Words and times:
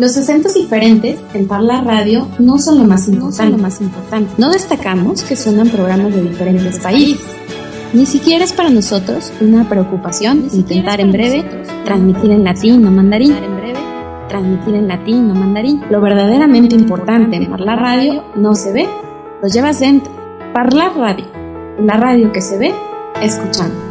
Los 0.00 0.16
acentos 0.16 0.54
diferentes 0.54 1.20
en 1.34 1.46
Parla 1.46 1.82
Radio 1.82 2.26
no 2.38 2.58
son 2.58 2.78
lo 2.78 2.84
más 2.84 3.06
importante. 3.06 3.54
No, 3.54 3.62
más 3.62 3.82
importante. 3.82 4.32
no 4.38 4.50
destacamos 4.50 5.22
que 5.22 5.36
suenan 5.36 5.68
programas 5.68 6.14
de 6.14 6.22
diferentes 6.22 6.78
países. 6.78 7.20
Ni 7.92 8.06
siquiera 8.06 8.42
es 8.42 8.54
para 8.54 8.70
nosotros 8.70 9.30
una 9.42 9.68
preocupación 9.68 10.48
intentar 10.54 11.02
en 11.02 11.12
breve 11.12 11.44
transmitir 11.84 12.30
en 12.30 12.44
latín 12.44 12.86
o 12.86 12.90
mandarín. 12.90 13.36
Transmitir 14.26 14.74
en 14.74 14.88
latín 14.88 15.30
o 15.30 15.34
mandarín. 15.34 15.82
Lo 15.90 16.00
verdaderamente 16.00 16.74
importante 16.74 17.36
en 17.36 17.50
Parla 17.50 17.76
Radio 17.76 18.24
no 18.36 18.54
se 18.54 18.72
ve, 18.72 18.88
lo 19.42 19.48
llevas 19.48 19.80
dentro. 19.80 20.10
Parla 20.54 20.94
Radio, 20.96 21.26
la 21.78 21.98
radio 21.98 22.32
que 22.32 22.40
se 22.40 22.56
ve 22.56 22.72
escuchando. 23.20 23.89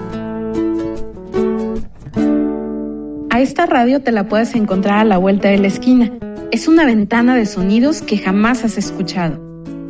Esta 3.41 3.65
radio 3.65 4.01
te 4.01 4.11
la 4.11 4.27
puedes 4.27 4.53
encontrar 4.55 4.99
a 4.99 5.05
la 5.05 5.17
vuelta 5.17 5.49
de 5.49 5.57
la 5.57 5.67
esquina. 5.67 6.11
Es 6.51 6.67
una 6.67 6.85
ventana 6.85 7.35
de 7.35 7.45
sonidos 7.45 8.01
que 8.01 8.17
jamás 8.17 8.65
has 8.65 8.77
escuchado. 8.77 9.39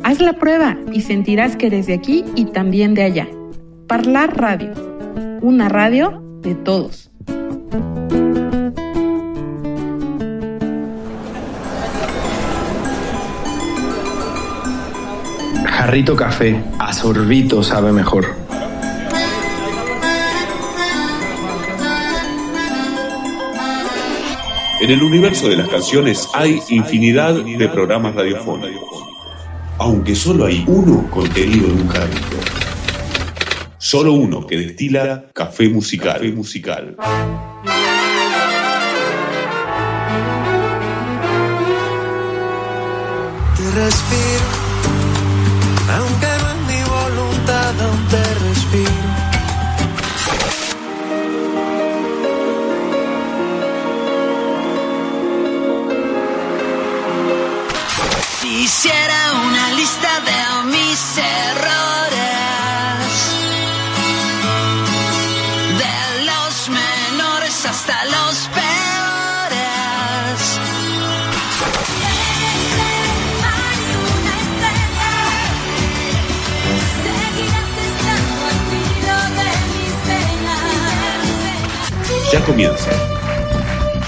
Haz 0.02 0.20
la 0.20 0.34
prueba 0.34 0.76
y 0.92 1.00
sentirás 1.00 1.56
que 1.56 1.70
desde 1.70 1.94
aquí 1.94 2.24
y 2.36 2.46
también 2.46 2.94
de 2.94 3.02
allá. 3.02 3.28
Parlar 3.86 4.36
Radio. 4.36 4.72
Una 5.42 5.68
radio 5.68 6.22
de 6.42 6.54
todos. 6.54 7.10
Jarrito 15.66 16.14
café, 16.14 16.62
a 16.78 16.92
sorbito 16.92 17.62
sabe 17.62 17.90
mejor. 17.90 18.39
En 24.80 24.90
el 24.90 25.02
universo 25.02 25.46
de 25.50 25.56
las 25.56 25.68
canciones 25.68 26.26
hay 26.32 26.58
infinidad 26.70 27.34
de 27.34 27.68
programas 27.68 28.14
radiofónicos, 28.14 29.04
aunque 29.76 30.16
solo 30.16 30.46
hay 30.46 30.64
uno 30.66 31.06
contenido 31.10 31.66
en 31.66 31.82
un 31.82 31.86
carrito. 31.86 32.38
Solo 33.76 34.14
uno 34.14 34.46
que 34.46 34.56
destila 34.56 35.26
café 35.34 35.68
musical. 35.68 36.96
Ya 82.32 82.40
comienza. 82.44 82.90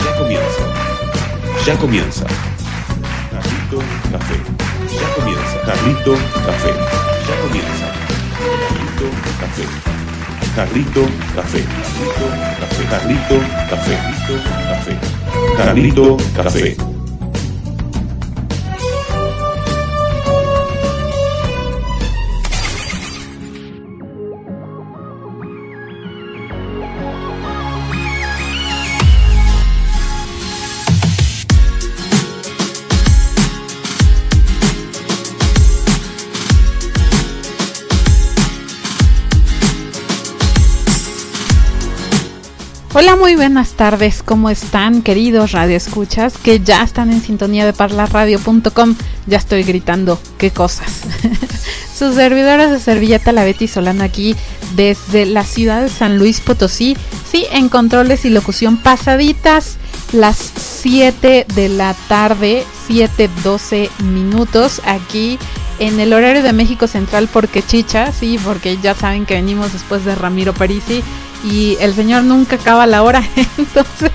Ya 0.04 0.16
comienza. 0.18 0.62
Ya 1.66 1.76
comienza. 1.76 2.24
Carlito 3.30 3.78
Café. 4.12 4.36
Ya 5.00 5.14
comienza. 5.14 5.62
Carlito 5.66 6.14
Café. 6.46 6.72
Ya 7.28 7.34
comienza. 7.42 7.88
Carlito 8.70 9.06
Café. 9.40 9.64
Carlito 10.54 11.02
Café. 11.34 11.64
Carlito 12.90 13.38
Café. 13.70 13.96
Carlito 13.96 14.36
Café. 14.68 14.96
Carlito 15.56 16.16
Café. 16.36 16.91
Hola, 42.94 43.16
muy 43.16 43.36
buenas 43.36 43.70
tardes. 43.70 44.22
¿Cómo 44.22 44.50
están, 44.50 45.00
queridos 45.00 45.52
radioescuchas 45.52 46.36
que 46.36 46.60
ya 46.60 46.82
están 46.82 47.10
en 47.10 47.22
sintonía 47.22 47.64
de 47.64 47.72
parlarradio.com? 47.72 48.96
Ya 49.26 49.38
estoy 49.38 49.62
gritando, 49.62 50.20
qué 50.36 50.50
cosas. 50.50 51.00
Sus 51.98 52.16
servidoras 52.16 52.70
de 52.70 52.78
servilleta, 52.78 53.32
la 53.32 53.44
Betty 53.44 53.66
Solano 53.66 54.04
aquí 54.04 54.36
desde 54.76 55.24
la 55.24 55.42
ciudad 55.42 55.80
de 55.80 55.88
San 55.88 56.18
Luis 56.18 56.40
Potosí. 56.40 56.94
Sí, 57.30 57.46
en 57.50 57.70
controles 57.70 58.26
y 58.26 58.28
locución 58.28 58.76
pasaditas 58.76 59.78
las 60.12 60.36
7 60.36 61.46
de 61.54 61.68
la 61.70 61.94
tarde, 62.08 62.66
7:12 62.88 63.88
minutos 64.02 64.82
aquí 64.84 65.38
en 65.78 65.98
el 65.98 66.12
horario 66.12 66.42
de 66.42 66.52
México 66.52 66.86
Central 66.86 67.26
porque 67.32 67.62
chicha, 67.62 68.12
sí, 68.12 68.38
porque 68.44 68.76
ya 68.82 68.94
saben 68.94 69.24
que 69.24 69.34
venimos 69.34 69.72
después 69.72 70.04
de 70.04 70.14
Ramiro 70.14 70.52
Parisi 70.52 71.02
y 71.44 71.76
el 71.80 71.94
señor 71.94 72.24
nunca 72.24 72.56
acaba 72.56 72.86
la 72.86 73.02
hora, 73.02 73.22
entonces 73.58 74.12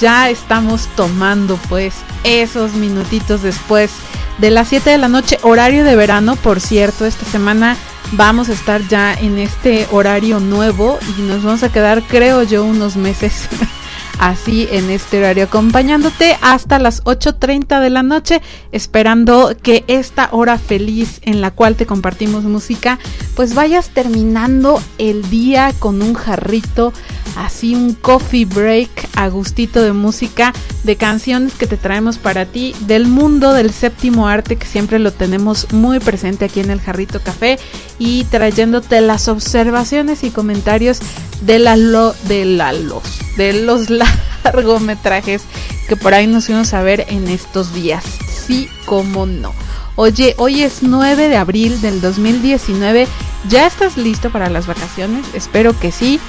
ya 0.00 0.30
estamos 0.30 0.88
tomando 0.96 1.58
pues 1.68 1.94
esos 2.24 2.72
minutitos 2.72 3.42
después 3.42 3.90
de 4.38 4.50
las 4.50 4.68
7 4.68 4.90
de 4.90 4.98
la 4.98 5.08
noche, 5.08 5.38
horario 5.42 5.84
de 5.84 5.96
verano, 5.96 6.36
por 6.36 6.60
cierto, 6.60 7.06
esta 7.06 7.24
semana 7.24 7.76
vamos 8.12 8.48
a 8.48 8.52
estar 8.52 8.86
ya 8.86 9.14
en 9.14 9.38
este 9.38 9.86
horario 9.90 10.40
nuevo 10.40 10.98
y 11.18 11.22
nos 11.22 11.42
vamos 11.42 11.62
a 11.62 11.72
quedar 11.72 12.02
creo 12.02 12.42
yo 12.42 12.64
unos 12.64 12.96
meses 12.96 13.48
así 14.18 14.68
en 14.70 14.90
este 14.90 15.18
horario 15.18 15.44
acompañándote 15.44 16.36
hasta 16.40 16.78
las 16.78 17.02
8.30 17.04 17.80
de 17.80 17.90
la 17.90 18.02
noche 18.02 18.40
esperando 18.72 19.56
que 19.62 19.84
esta 19.88 20.28
hora 20.32 20.58
feliz 20.58 21.20
en 21.22 21.40
la 21.40 21.50
cual 21.50 21.76
te 21.76 21.86
compartimos 21.86 22.44
música 22.44 22.98
pues 23.34 23.54
vayas 23.54 23.90
terminando 23.90 24.80
el 24.98 25.28
día 25.28 25.72
con 25.78 26.02
un 26.02 26.14
jarrito 26.14 26.92
así 27.36 27.74
un 27.74 27.92
coffee 27.92 28.46
break 28.46 29.08
a 29.14 29.28
gustito 29.28 29.82
de 29.82 29.92
música 29.92 30.52
de 30.84 30.96
canciones 30.96 31.54
que 31.54 31.66
te 31.66 31.76
traemos 31.76 32.18
para 32.18 32.46
ti 32.46 32.74
del 32.80 33.06
mundo 33.06 33.52
del 33.52 33.72
séptimo 33.72 34.28
arte 34.28 34.56
que 34.56 34.66
siempre 34.66 34.98
lo 34.98 35.12
tenemos 35.12 35.72
muy 35.72 35.98
presente 36.00 36.46
aquí 36.46 36.60
en 36.60 36.70
el 36.70 36.80
jarrito 36.80 37.20
café 37.20 37.58
y 37.98 38.24
trayéndote 38.24 39.00
las 39.00 39.28
observaciones 39.28 40.24
y 40.24 40.30
comentarios 40.30 41.00
de 41.42 41.58
la 41.58 41.76
lo, 41.76 42.14
de 42.26 42.44
la 42.44 42.72
los 42.72 43.02
de 43.36 43.52
los 43.52 43.90
largometrajes 44.44 45.42
que 45.88 45.96
por 45.96 46.14
ahí 46.14 46.26
nos 46.26 46.46
fuimos 46.46 46.74
a 46.74 46.82
ver 46.82 47.06
en 47.08 47.28
estos 47.28 47.72
días. 47.72 48.04
Sí, 48.46 48.68
como 48.84 49.26
no. 49.26 49.52
Oye, 49.96 50.34
hoy 50.38 50.62
es 50.62 50.82
9 50.82 51.28
de 51.28 51.36
abril 51.36 51.80
del 51.80 52.00
2019. 52.00 53.08
¿Ya 53.48 53.66
estás 53.66 53.96
listo 53.96 54.30
para 54.30 54.50
las 54.50 54.66
vacaciones? 54.66 55.24
Espero 55.34 55.78
que 55.78 55.90
sí. 55.90 56.20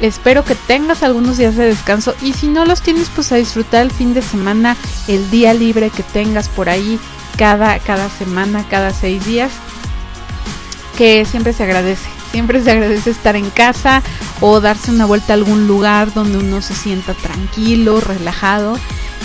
Espero 0.00 0.44
que 0.44 0.54
tengas 0.54 1.02
algunos 1.02 1.38
días 1.38 1.56
de 1.56 1.64
descanso 1.64 2.14
y 2.20 2.34
si 2.34 2.48
no 2.48 2.66
los 2.66 2.82
tienes 2.82 3.08
pues 3.08 3.32
a 3.32 3.36
disfrutar 3.36 3.82
el 3.82 3.90
fin 3.90 4.12
de 4.12 4.20
semana, 4.20 4.76
el 5.08 5.30
día 5.30 5.54
libre 5.54 5.88
que 5.88 6.02
tengas 6.02 6.50
por 6.50 6.68
ahí 6.68 7.00
cada, 7.38 7.78
cada 7.78 8.10
semana, 8.10 8.66
cada 8.68 8.92
seis 8.92 9.24
días, 9.24 9.52
que 10.98 11.24
siempre 11.24 11.54
se 11.54 11.62
agradece. 11.62 12.15
Siempre 12.32 12.62
se 12.62 12.70
agradece 12.70 13.10
estar 13.10 13.36
en 13.36 13.50
casa 13.50 14.02
o 14.40 14.60
darse 14.60 14.90
una 14.90 15.06
vuelta 15.06 15.32
a 15.32 15.36
algún 15.36 15.66
lugar 15.66 16.12
donde 16.12 16.38
uno 16.38 16.60
se 16.60 16.74
sienta 16.74 17.14
tranquilo, 17.14 18.00
relajado 18.00 18.78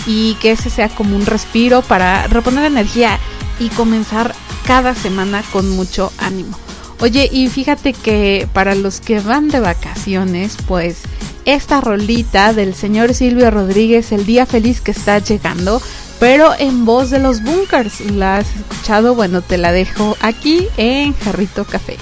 y 0.06 0.36
que 0.36 0.52
ese 0.52 0.70
sea 0.70 0.90
como 0.90 1.16
un 1.16 1.26
respiro 1.26 1.82
para 1.82 2.28
reponer 2.28 2.66
energía 2.66 3.20
y 3.60 3.70
comenzar 3.70 4.34
cada 4.66 4.96
semana 4.96 5.44
con 5.52 5.70
mucho 5.70 6.12
ánimo. 6.18 6.58
Oye, 7.00 7.28
y 7.32 7.48
fíjate 7.50 7.94
que 7.94 8.48
para 8.54 8.76
los 8.76 9.02
que 9.02 9.20
van 9.20 9.50
de 9.50 9.60
vacaciones, 9.60 10.58
pues 10.68 11.02
esta 11.46 11.82
rolita 11.82 12.54
del 12.54 12.76
señor 12.76 13.14
Silvio 13.16 13.50
Rodríguez, 13.50 14.12
El 14.12 14.26
día 14.26 14.46
feliz 14.46 14.82
que 14.82 14.92
está 14.92 15.18
llegando, 15.18 15.82
pero 16.20 16.54
en 16.60 16.86
voz 16.86 17.10
de 17.10 17.18
los 17.18 17.42
bunkers. 17.42 18.02
¿La 18.12 18.38
has 18.38 18.56
escuchado? 18.56 19.16
Bueno, 19.16 19.42
te 19.42 19.58
la 19.58 19.72
dejo 19.72 20.16
aquí 20.22 20.68
en 20.78 21.16
Jarrito 21.16 21.66
Café. 21.66 21.98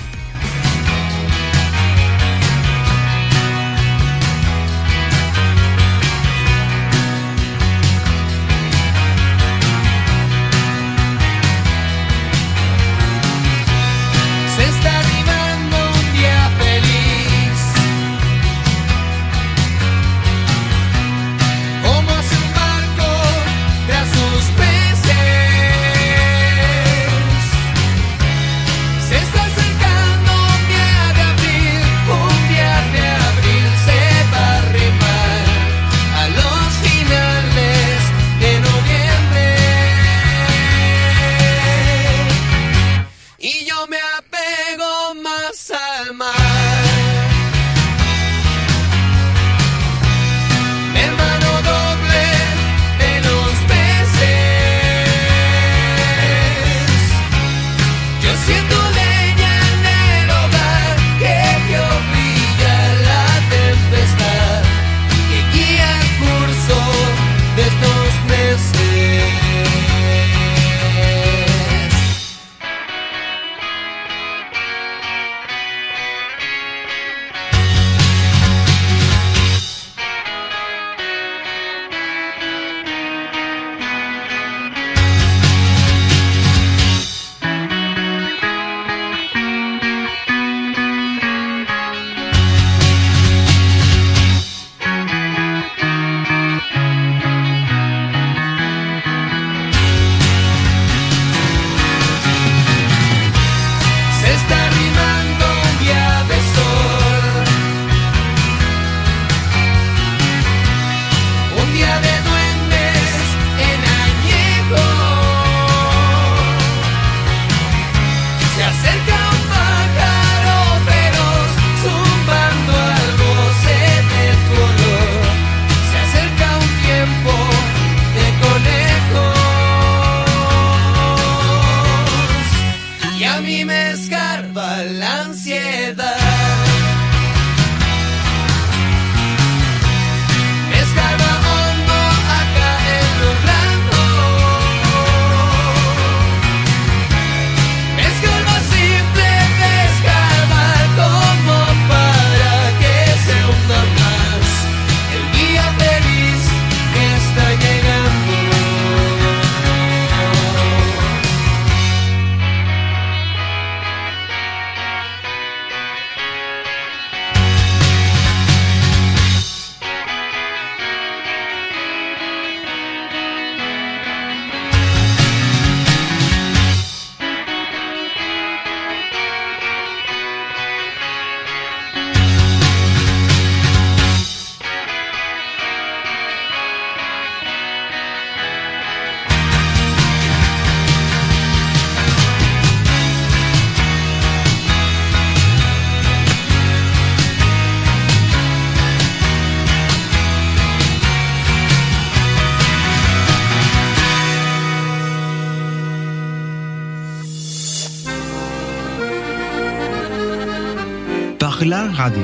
Radio, 211.88 212.24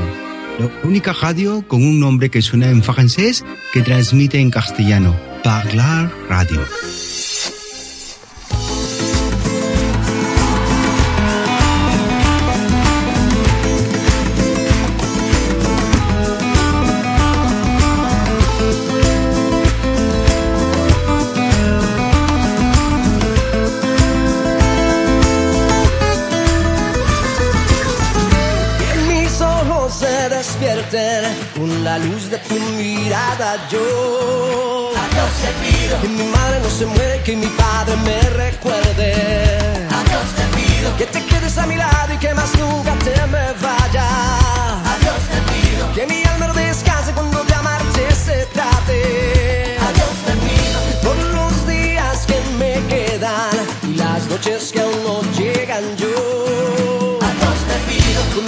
la 0.60 0.70
única 0.84 1.14
radio 1.14 1.66
con 1.68 1.82
un 1.82 2.00
nombre 2.00 2.30
que 2.30 2.42
suena 2.42 2.70
en 2.70 2.84
francés 2.84 3.46
que 3.72 3.82
transmite 3.82 4.40
en 4.40 4.52
castellano. 4.52 5.16
Parla 5.44 6.12
Radio. 6.28 6.62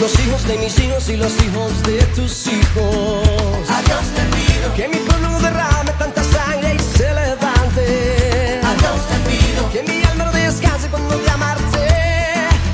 Los 0.08 0.20
hijos 0.26 0.48
de 0.48 0.58
mis 0.60 0.80
hijos 0.80 1.10
y 1.10 1.18
los 1.18 1.34
hijos 1.44 1.84
de 1.84 2.02
tus 2.16 2.48
hijos. 2.48 3.70
A 3.70 3.82
Dios 3.82 4.06
te 4.16 4.24
pido 4.38 4.74
que 4.74 4.88
mi 4.88 5.06
pueblo 5.06 5.38
derrame 5.42 5.92
tanta 6.00 6.24
sangre 6.24 6.76
y 6.76 6.98
se 6.98 7.14
levante. 7.14 8.62
A 8.64 8.74
Dios 8.82 9.00
te 9.12 9.18
pido 9.30 9.70
que 9.74 9.84
mi 9.84 10.04
alma 10.06 10.26
no 10.26 10.32
descanse 10.32 10.88
cuando 10.88 11.18
de 11.18 11.30
amarte 11.30 11.88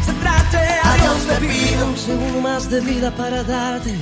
se 0.06 0.13
trate. 0.22 0.58
A, 0.84 0.96
Dios, 1.02 1.18
te 1.28 1.48
pido 1.48 1.88
un 1.88 1.98
segundo 1.98 2.40
más 2.40 2.70
de 2.70 2.82
vida 2.82 3.10
para 3.10 3.44
darte 3.44 3.96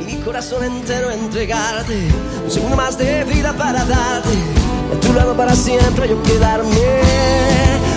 y 0.00 0.04
mi 0.04 0.20
corazón 0.20 0.64
entero 0.64 1.10
entregarte. 1.10 2.08
Un 2.44 2.50
segundo 2.50 2.76
más 2.76 2.98
de 2.98 3.24
vida 3.24 3.54
para 3.54 3.82
darte. 3.86 4.36
A 4.94 5.00
tu 5.00 5.14
lado 5.14 5.34
para 5.34 5.56
siempre 5.56 6.06
yo 6.06 6.22
quedarme. 6.22 7.00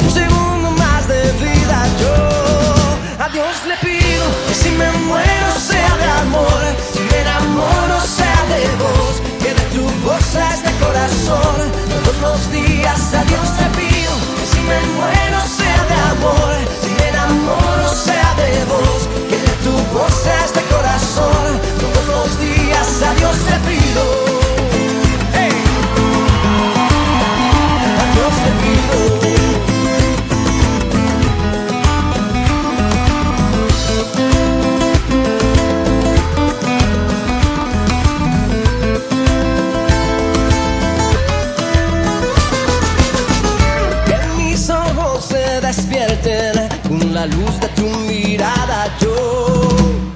Un 0.05 0.11
segundo 0.11 0.71
más 0.71 1.05
de 1.09 1.21
vida 1.43 1.77
yo 1.99 2.76
Dios 3.33 3.65
le 3.67 3.75
pido 3.77 4.23
que 4.47 4.53
si 4.53 4.69
me 4.69 4.89
muero 4.91 5.51
sea 5.59 5.97
de 5.97 6.09
amor, 6.21 6.63
si 6.93 6.99
me 6.99 7.21
enamoro 7.21 7.99
sea 8.01 8.41
de 8.53 8.63
vos, 8.81 9.21
que 9.39 9.53
de 9.53 9.65
tu 9.75 9.83
voz 10.05 10.23
sea 10.23 10.49
este 10.53 10.71
corazón. 10.83 11.71
Todos 11.89 12.17
los 12.21 12.51
días 12.51 13.13
a 13.13 13.23
Dios 13.25 13.47
te 13.57 13.65
pido 13.79 14.13
que 14.39 14.45
si 14.45 14.59
me 14.61 14.79
muero 14.95 15.39
sea 15.57 15.83
de 15.91 15.97
amor, 16.15 16.55
si 16.81 16.89
me 16.91 17.09
enamoro 17.09 17.89
sea 17.89 18.33
de 18.35 18.65
vos, 18.65 19.09
que 19.29 19.37
de 19.37 19.53
tu 19.63 19.73
voz 19.93 20.13
sea 20.23 20.45
este 20.45 20.61
corazón. 20.73 21.59
Todos 21.79 22.07
los 22.07 22.39
días 22.39 23.03
a 23.03 23.13
Dios 23.15 23.35
te 23.45 23.59
pido. 23.67 24.26
La 47.17 47.25
luz 47.25 47.59
de 47.59 47.67
tu 47.69 47.87
mirada 48.11 48.79
yo 49.01 49.15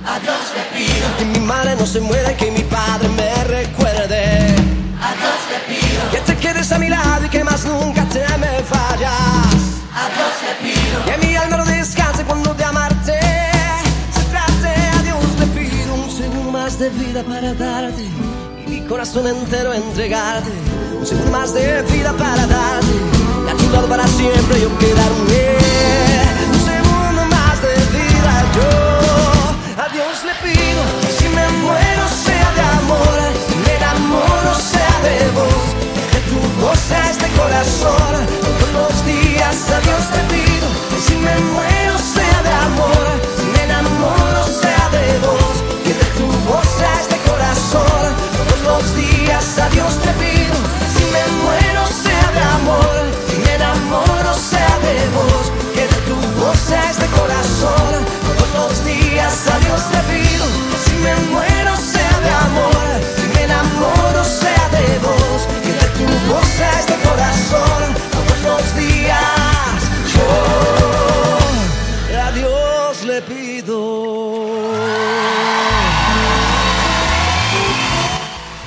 a 0.06 0.20
Dios 0.20 0.44
te 0.56 0.64
pido. 0.78 1.06
que 1.18 1.26
mi 1.34 1.40
madre 1.40 1.76
no 1.76 1.86
se 1.88 2.00
muera 2.00 2.32
y 2.32 2.36
que 2.36 2.52
mi 2.52 2.64
padre 2.78 3.08
me 3.10 3.34
recuerde. 3.58 4.22
A 5.08 5.12
Dios 5.20 5.40
te 5.52 5.58
pido. 5.70 6.02
Que 6.12 6.20
te 6.30 6.36
quedes 6.44 6.72
a 6.72 6.78
mi 6.78 6.90
lado 6.90 7.26
y 7.26 7.30
que 7.30 7.44
más 7.44 7.66
nunca 7.66 8.04
te 8.06 8.20
me 8.44 8.54
fallas 8.74 9.50
a 10.02 10.06
Dios 10.16 10.34
te 10.46 10.54
pido. 10.64 10.98
Que 11.08 11.16
mi 11.26 11.36
alma 11.36 11.58
no 11.58 11.66
descanse 11.66 12.24
cuando 12.24 12.54
de 12.54 12.66
amarte 12.66 13.20
se 14.16 14.24
trate. 14.34 14.74
A 14.98 15.02
Dios 15.08 15.26
te 15.40 15.48
pido 15.58 15.96
un 15.96 16.12
segundo 16.22 16.52
más 16.52 16.78
de 16.78 16.90
vida 16.90 17.24
para 17.24 17.52
darte 17.56 18.04
y 18.04 18.70
mi 18.70 18.82
corazón 18.82 19.26
entero 19.26 19.74
entregarte. 19.74 20.52
Un 21.00 21.08
segundo 21.08 21.32
más 21.32 21.52
de 21.56 21.82
vida 21.94 22.14
para 22.14 22.46
darte. 22.46 22.96
Y 23.48 23.50
a 23.50 23.58
tu 23.58 23.68
lado 23.72 23.88
para 23.88 24.06
siempre 24.08 24.62
yo 24.62 24.70
quedarme 24.78 26.31
yo 28.56 28.70
a 29.82 29.88
Dios 29.94 30.24
le 30.26 30.34
pido 30.44 30.82
si 31.18 31.28
me 31.30 31.48
muero 31.64 32.06
sea 32.08 32.52
de 32.58 32.62
amor, 32.80 33.20
si 33.48 33.56
me 33.56 33.76
enamoro 33.76 34.54
sea 34.56 34.96
de 35.08 35.30
vos, 35.38 35.64
que 36.12 36.20
tu 36.30 36.40
voz 36.62 36.80
sea 36.80 37.10
este 37.10 37.28
corazón. 37.40 38.14
Todos 38.42 38.70
los 38.74 39.06
días 39.06 39.58
a 39.72 39.80
Dios 39.82 40.04
te 40.16 40.22
pido 40.34 40.68
si 41.06 41.16
me 41.16 41.36
muero 41.54 41.98
sea 41.98 42.40
de 42.44 42.54
amor, 42.68 43.08
si 43.38 43.46
me 43.54 43.64
enamoro 43.64 44.44
sea 44.46 44.86
de 44.96 45.06
vos, 45.26 45.56
que 45.84 45.94
de 45.94 46.08
tu 46.18 46.28
voz 46.50 46.68
sea 46.78 46.96
este 47.02 47.18
corazón. 47.30 48.08
Todos 48.38 48.60
los 48.70 48.96
días 48.96 49.60
a 49.60 49.70
Dios 49.70 49.94
te 50.04 50.12
pido 50.22 50.56
si 50.94 51.04
me 51.14 51.24
muero 51.44 51.84
sea 51.88 52.28
de 52.38 52.44
amor, 52.60 53.02
si 53.28 53.38
me 53.38 53.56
enamoro 53.56 54.34
sea 54.34 54.74
de 54.86 54.98
vos, 55.16 55.52
que 55.74 55.84
de 55.88 56.00
tu 56.08 56.16
voz 56.40 56.58
sea 56.60 56.90
este 56.92 57.06
corazón 57.18 58.01
a 59.52 59.60
Dios 59.60 59.82
te 59.92 60.00
pido, 60.12 60.46
si 60.84 60.94
me 61.04 61.16
muero 61.32 61.76
sea 61.76 62.20
de 62.20 62.30
amor, 62.30 62.88
si 63.16 63.24
me 63.34 63.44
enamoro 63.44 64.24
sea 64.24 64.70
de 64.70 65.00
vos, 65.00 65.48
que 65.64 65.74
de 65.74 65.88
tu 65.98 66.06
voz 66.32 66.48
sea 66.58 66.80
este 66.80 66.96
corazón, 67.08 67.94
todos 68.12 68.40
los 68.44 68.76
días 68.76 69.78
yo 70.14 70.30
a 72.20 72.32
Dios 72.32 73.04
le 73.04 73.22
pido. 73.24 73.78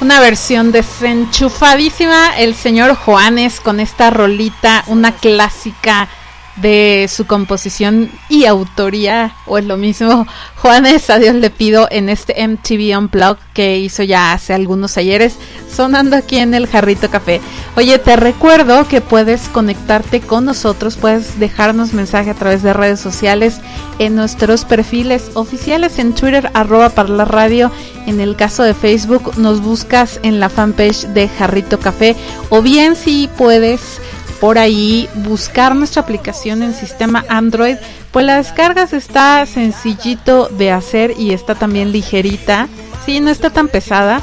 Una 0.00 0.20
versión 0.20 0.70
desenchufadísima, 0.70 2.36
el 2.36 2.54
señor 2.54 2.94
Juanes 2.94 3.60
con 3.60 3.80
esta 3.80 4.10
rolita, 4.10 4.84
una 4.88 5.12
clásica 5.12 6.08
de 6.56 7.06
su 7.08 7.26
composición 7.26 8.10
y 8.28 8.44
autoría, 8.44 9.34
o 9.46 9.58
es 9.58 9.64
lo 9.64 9.76
mismo, 9.76 10.26
Juanes, 10.56 11.10
a 11.10 11.18
Dios 11.18 11.34
le 11.34 11.50
pido 11.50 11.88
en 11.90 12.08
este 12.08 12.46
MTV 12.46 12.96
Unplugged 12.96 13.42
que 13.52 13.78
hizo 13.78 14.02
ya 14.02 14.32
hace 14.32 14.54
algunos 14.54 14.96
ayeres, 14.96 15.36
sonando 15.70 16.16
aquí 16.16 16.38
en 16.38 16.54
el 16.54 16.66
Jarrito 16.66 17.10
Café. 17.10 17.40
Oye, 17.76 17.98
te 17.98 18.16
recuerdo 18.16 18.86
que 18.88 19.00
puedes 19.00 19.48
conectarte 19.48 20.20
con 20.20 20.44
nosotros, 20.44 20.96
puedes 20.96 21.38
dejarnos 21.38 21.92
mensaje 21.92 22.30
a 22.30 22.34
través 22.34 22.62
de 22.62 22.72
redes 22.72 23.00
sociales 23.00 23.60
en 23.98 24.14
nuestros 24.14 24.64
perfiles 24.64 25.30
oficiales 25.34 25.98
en 25.98 26.14
Twitter, 26.14 26.50
arroba 26.54 26.90
para 26.90 27.08
la 27.10 27.24
radio. 27.24 27.70
En 28.06 28.20
el 28.20 28.36
caso 28.36 28.62
de 28.62 28.74
Facebook, 28.74 29.36
nos 29.36 29.60
buscas 29.60 30.20
en 30.22 30.40
la 30.40 30.48
fanpage 30.48 31.06
de 31.08 31.28
Jarrito 31.28 31.78
Café, 31.78 32.16
o 32.50 32.62
bien 32.62 32.96
si 32.96 33.28
puedes 33.36 34.00
por 34.40 34.58
ahí 34.58 35.08
buscar 35.14 35.74
nuestra 35.74 36.02
aplicación 36.02 36.62
en 36.62 36.74
sistema 36.74 37.24
Android, 37.28 37.76
pues 38.10 38.26
la 38.26 38.36
descargas 38.36 38.92
está 38.92 39.44
sencillito 39.46 40.48
de 40.48 40.70
hacer 40.70 41.14
y 41.18 41.32
está 41.32 41.54
también 41.54 41.92
ligerita. 41.92 42.68
Sí, 43.06 43.20
no 43.20 43.30
está 43.30 43.50
tan 43.50 43.68
pesada, 43.68 44.22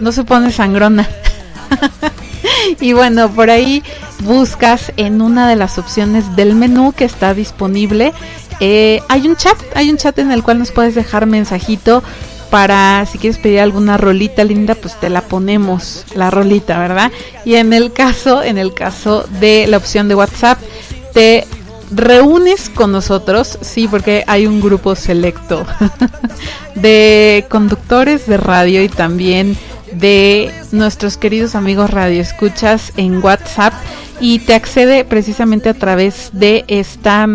no 0.00 0.12
se 0.12 0.24
pone 0.24 0.50
sangrona. 0.50 1.08
y 2.80 2.92
bueno, 2.92 3.30
por 3.30 3.50
ahí 3.50 3.82
buscas 4.20 4.92
en 4.96 5.22
una 5.22 5.48
de 5.48 5.56
las 5.56 5.78
opciones 5.78 6.36
del 6.36 6.54
menú 6.54 6.92
que 6.92 7.04
está 7.04 7.34
disponible. 7.34 8.12
Eh, 8.60 9.00
hay 9.08 9.26
un 9.26 9.36
chat, 9.36 9.56
hay 9.74 9.90
un 9.90 9.96
chat 9.96 10.18
en 10.18 10.30
el 10.32 10.42
cual 10.42 10.58
nos 10.58 10.70
puedes 10.70 10.94
dejar 10.94 11.26
mensajito 11.26 12.02
para 12.50 13.06
si 13.06 13.18
quieres 13.18 13.38
pedir 13.38 13.60
alguna 13.60 13.96
rolita 13.96 14.44
linda, 14.44 14.74
pues 14.74 14.98
te 14.98 15.08
la 15.08 15.22
ponemos 15.22 16.04
la 16.14 16.30
rolita, 16.30 16.78
¿verdad? 16.78 17.12
Y 17.44 17.54
en 17.54 17.72
el 17.72 17.92
caso, 17.92 18.42
en 18.42 18.58
el 18.58 18.74
caso 18.74 19.24
de 19.40 19.66
la 19.68 19.76
opción 19.76 20.08
de 20.08 20.16
WhatsApp, 20.16 20.58
te 21.14 21.46
reúnes 21.90 22.68
con 22.68 22.92
nosotros, 22.92 23.58
sí, 23.60 23.88
porque 23.88 24.24
hay 24.26 24.46
un 24.46 24.60
grupo 24.60 24.94
selecto 24.94 25.64
de 26.74 27.46
conductores 27.48 28.26
de 28.26 28.36
radio 28.36 28.82
y 28.82 28.88
también 28.88 29.56
de 29.92 30.52
nuestros 30.72 31.16
queridos 31.16 31.54
amigos 31.54 31.90
radio 31.90 32.20
escuchas 32.20 32.92
en 32.96 33.22
WhatsApp 33.22 33.74
y 34.20 34.38
te 34.40 34.54
accede 34.54 35.04
precisamente 35.04 35.68
a 35.68 35.74
través 35.74 36.30
de 36.32 36.64
esta 36.68 37.26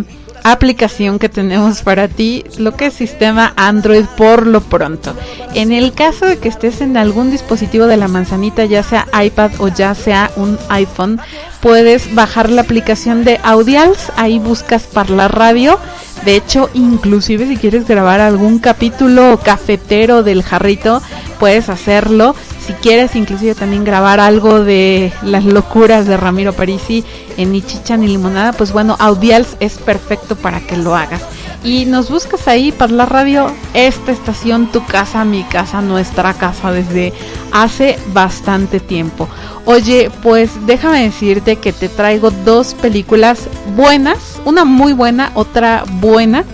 aplicación 0.52 1.18
que 1.18 1.28
tenemos 1.28 1.82
para 1.82 2.08
ti, 2.08 2.44
lo 2.60 2.76
que 2.76 2.88
es 2.88 2.94
sistema 2.94 3.54
Android 3.56 4.06
por 4.16 4.46
lo 4.46 4.62
pronto. 4.62 5.16
En 5.56 5.72
el 5.72 5.94
caso 5.94 6.28
de 6.28 6.38
que 6.38 6.50
estés 6.50 6.82
en 6.82 6.98
algún 6.98 7.32
dispositivo 7.32 7.88
de 7.88 7.98
la 7.98 8.08
manzanita, 8.08 8.64
ya 8.66 8.84
sea 8.84 9.08
iPad 9.20 9.52
o 9.58 9.70
ya 9.70 9.96
sea 9.96 10.30
un 10.36 10.60
iPhone, 10.70 11.20
puedes 11.62 12.14
bajar 12.14 12.52
la 12.52 12.62
aplicación 12.62 13.24
de 13.24 13.40
Audials, 13.44 14.12
ahí 14.18 14.38
buscas 14.38 14.84
Parla 14.84 15.28
Radio. 15.28 15.80
De 16.26 16.36
hecho, 16.36 16.70
inclusive 16.74 17.48
si 17.48 17.58
quieres 17.58 17.88
grabar 17.88 18.22
algún 18.22 18.60
capítulo 18.60 19.40
cafetero 19.44 20.22
del 20.22 20.44
jarrito, 20.44 21.02
puedes 21.40 21.70
hacerlo 21.70 22.36
si 22.66 22.74
quieres 22.74 23.16
inclusive 23.16 23.54
también 23.54 23.84
grabar 23.84 24.20
algo 24.20 24.64
de 24.64 25.14
las 25.22 25.46
locuras 25.46 26.08
de 26.08 26.18
Ramiro 26.18 26.54
Parisi 26.54 27.04
en 27.38 27.52
Ni 27.52 27.62
Chicha 27.62 27.96
ni 27.96 28.08
Limonada, 28.08 28.54
pues 28.54 28.72
bueno, 28.72 28.96
Audials 29.00 29.56
es 29.60 29.78
perfecto 29.78 30.36
para 30.36 30.60
que 30.62 30.78
lo 30.78 30.96
hagas. 30.96 31.22
Y 31.64 31.86
nos 31.86 32.10
buscas 32.10 32.48
ahí 32.48 32.72
para 32.72 32.94
la 32.94 33.06
radio, 33.06 33.52
esta 33.74 34.12
estación, 34.12 34.72
tu 34.72 34.86
casa, 34.86 35.26
mi 35.26 35.44
casa, 35.44 35.82
nuestra 35.82 36.34
casa, 36.34 36.72
desde 36.72 37.14
hace 37.52 37.98
bastante 38.14 38.80
tiempo. 38.80 39.28
Oye, 39.66 40.12
pues 40.22 40.52
déjame 40.66 41.04
decirte 41.04 41.56
que 41.56 41.74
te 41.74 41.90
traigo 41.90 42.30
dos 42.30 42.76
películas 42.76 43.48
buenas, 43.76 44.40
una 44.46 44.64
muy 44.64 44.94
buena, 44.94 45.32
otra 45.34 45.84
buena 45.88 46.46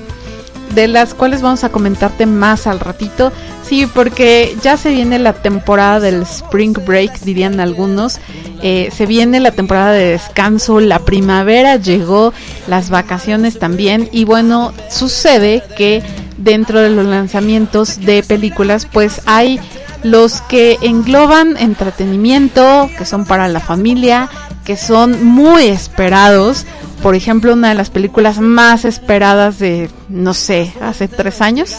de 0.73 0.87
las 0.87 1.13
cuales 1.13 1.41
vamos 1.41 1.63
a 1.63 1.69
comentarte 1.69 2.25
más 2.25 2.67
al 2.67 2.79
ratito. 2.79 3.31
Sí, 3.63 3.85
porque 3.85 4.55
ya 4.61 4.77
se 4.77 4.89
viene 4.89 5.19
la 5.19 5.33
temporada 5.33 5.99
del 5.99 6.23
Spring 6.23 6.73
Break, 6.85 7.19
dirían 7.21 7.59
algunos. 7.59 8.19
Eh, 8.61 8.89
se 8.95 9.05
viene 9.05 9.39
la 9.39 9.51
temporada 9.51 9.91
de 9.91 10.11
descanso, 10.11 10.79
la 10.79 10.99
primavera 10.99 11.77
llegó, 11.77 12.33
las 12.67 12.89
vacaciones 12.89 13.59
también. 13.59 14.09
Y 14.11 14.25
bueno, 14.25 14.73
sucede 14.89 15.63
que 15.77 16.03
dentro 16.37 16.81
de 16.81 16.89
los 16.89 17.05
lanzamientos 17.05 17.99
de 18.01 18.23
películas, 18.23 18.87
pues 18.91 19.21
hay 19.25 19.59
los 20.03 20.41
que 20.41 20.77
engloban 20.81 21.57
entretenimiento, 21.57 22.89
que 22.97 23.05
son 23.05 23.25
para 23.25 23.47
la 23.47 23.59
familia, 23.59 24.29
son 24.77 25.23
muy 25.23 25.65
esperados. 25.65 26.65
Por 27.01 27.15
ejemplo, 27.15 27.53
una 27.53 27.69
de 27.69 27.75
las 27.75 27.89
películas 27.89 28.39
más 28.39 28.85
esperadas 28.85 29.59
de, 29.59 29.89
no 30.09 30.33
sé, 30.33 30.73
hace 30.81 31.07
tres 31.07 31.41
años. 31.41 31.77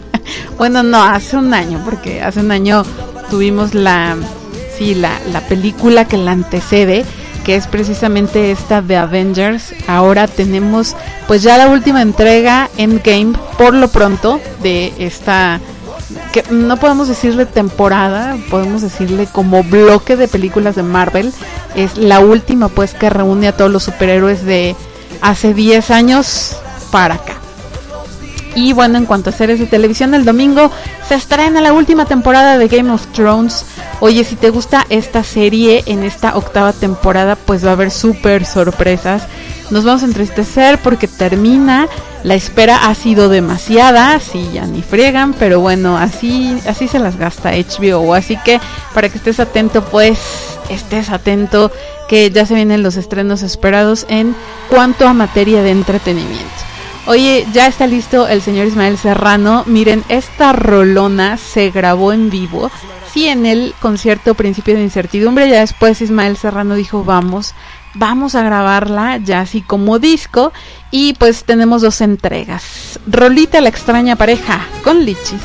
bueno, 0.58 0.82
no, 0.82 1.02
hace 1.02 1.36
un 1.36 1.54
año, 1.54 1.82
porque 1.84 2.22
hace 2.22 2.40
un 2.40 2.50
año 2.50 2.84
tuvimos 3.30 3.74
la, 3.74 4.16
sí, 4.76 4.94
la, 4.94 5.12
la 5.32 5.40
película 5.42 6.06
que 6.06 6.16
la 6.16 6.32
antecede, 6.32 7.04
que 7.44 7.54
es 7.54 7.68
precisamente 7.68 8.50
esta 8.50 8.82
de 8.82 8.96
Avengers. 8.96 9.72
Ahora 9.86 10.26
tenemos 10.26 10.96
pues 11.28 11.42
ya 11.42 11.58
la 11.58 11.68
última 11.68 12.02
entrega 12.02 12.68
Endgame 12.76 13.34
por 13.56 13.74
lo 13.74 13.88
pronto 13.88 14.40
de 14.62 14.92
esta 14.98 15.60
que 16.32 16.44
no 16.50 16.76
podemos 16.76 17.08
decirle 17.08 17.46
temporada, 17.46 18.36
podemos 18.50 18.82
decirle 18.82 19.26
como 19.30 19.62
bloque 19.62 20.16
de 20.16 20.28
películas 20.28 20.76
de 20.76 20.82
Marvel. 20.82 21.32
Es 21.74 21.96
la 21.96 22.20
última 22.20 22.68
pues 22.68 22.94
que 22.94 23.10
reúne 23.10 23.48
a 23.48 23.56
todos 23.56 23.70
los 23.70 23.84
superhéroes 23.84 24.44
de 24.44 24.76
hace 25.20 25.54
10 25.54 25.90
años 25.90 26.56
para 26.90 27.14
acá. 27.14 27.34
Y 28.54 28.72
bueno, 28.72 28.96
en 28.96 29.04
cuanto 29.04 29.28
a 29.28 29.32
series 29.34 29.58
de 29.58 29.66
televisión, 29.66 30.14
el 30.14 30.24
domingo 30.24 30.70
se 31.06 31.14
estrena 31.14 31.60
la 31.60 31.74
última 31.74 32.06
temporada 32.06 32.56
de 32.56 32.68
Game 32.68 32.90
of 32.90 33.06
Thrones. 33.08 33.66
Oye, 34.00 34.24
si 34.24 34.34
te 34.34 34.48
gusta 34.48 34.86
esta 34.88 35.22
serie 35.24 35.82
en 35.84 36.02
esta 36.02 36.36
octava 36.36 36.72
temporada, 36.72 37.36
pues 37.36 37.64
va 37.64 37.70
a 37.70 37.72
haber 37.72 37.90
súper 37.90 38.46
sorpresas. 38.46 39.24
Nos 39.70 39.84
vamos 39.84 40.02
a 40.02 40.06
entristecer 40.06 40.78
porque 40.78 41.08
termina. 41.08 41.88
La 42.22 42.34
espera 42.34 42.88
ha 42.88 42.94
sido 42.94 43.28
demasiada, 43.28 44.14
así 44.14 44.50
ya 44.52 44.66
ni 44.66 44.82
friegan, 44.82 45.32
pero 45.34 45.60
bueno, 45.60 45.96
así, 45.96 46.58
así 46.66 46.88
se 46.88 46.98
las 46.98 47.16
gasta 47.16 47.52
HBO. 47.52 48.14
Así 48.14 48.36
que 48.44 48.60
para 48.94 49.08
que 49.08 49.18
estés 49.18 49.38
atento, 49.38 49.84
pues 49.84 50.18
estés 50.68 51.10
atento 51.10 51.70
que 52.08 52.30
ya 52.30 52.46
se 52.46 52.54
vienen 52.54 52.82
los 52.82 52.96
estrenos 52.96 53.42
esperados 53.42 54.06
en 54.08 54.34
cuanto 54.70 55.06
a 55.06 55.14
materia 55.14 55.62
de 55.62 55.70
entretenimiento. 55.70 56.66
Oye, 57.06 57.46
ya 57.52 57.68
está 57.68 57.86
listo 57.86 58.26
el 58.26 58.42
señor 58.42 58.66
Ismael 58.66 58.98
Serrano. 58.98 59.62
Miren, 59.66 60.02
esta 60.08 60.52
rolona 60.52 61.36
se 61.36 61.70
grabó 61.70 62.12
en 62.12 62.30
vivo. 62.30 62.70
Sí, 63.12 63.28
en 63.28 63.46
el 63.46 63.74
concierto 63.80 64.34
Principio 64.34 64.74
de 64.74 64.82
Incertidumbre. 64.82 65.48
Ya 65.48 65.60
después 65.60 66.02
Ismael 66.02 66.36
Serrano 66.36 66.74
dijo, 66.74 67.04
vamos, 67.04 67.54
vamos 67.98 68.34
a 68.34 68.42
grabarla 68.42 69.18
ya 69.18 69.40
así 69.40 69.62
como 69.62 69.98
disco. 69.98 70.52
Y 70.90 71.14
pues 71.14 71.44
tenemos 71.44 71.82
dos 71.82 72.00
entregas. 72.00 72.98
Rolita 73.06 73.60
la 73.60 73.68
extraña 73.68 74.16
pareja 74.16 74.66
con 74.84 75.04
Lichis. 75.04 75.42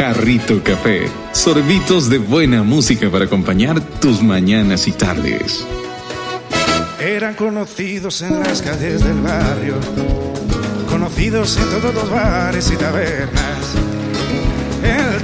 Jarrito 0.00 0.62
Café. 0.64 1.10
Sorbitos 1.32 2.08
de 2.08 2.16
buena 2.16 2.62
música 2.62 3.10
para 3.10 3.26
acompañar 3.26 3.80
tus 4.00 4.22
mañanas 4.22 4.88
y 4.88 4.92
tardes. 4.92 5.66
Eran 6.98 7.34
conocidos 7.34 8.22
en 8.22 8.40
las 8.40 8.62
calles 8.62 9.04
del 9.04 9.20
barrio, 9.20 9.74
conocidos 10.88 11.58
en 11.58 11.64
todos 11.64 11.94
los 11.94 12.10
bares 12.10 12.70
y 12.70 12.76
tabernas. 12.76 13.49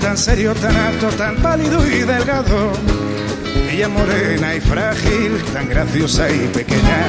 Tan 0.06 0.16
serio, 0.16 0.54
tan 0.54 0.76
alto, 0.76 1.08
tan 1.18 1.34
pálido 1.38 1.84
y 1.84 2.02
delgado. 2.02 2.70
Ella 3.68 3.88
morena 3.88 4.54
y 4.54 4.60
frágil, 4.60 5.42
tan 5.52 5.68
graciosa 5.68 6.30
y 6.30 6.46
pequeña. 6.46 7.08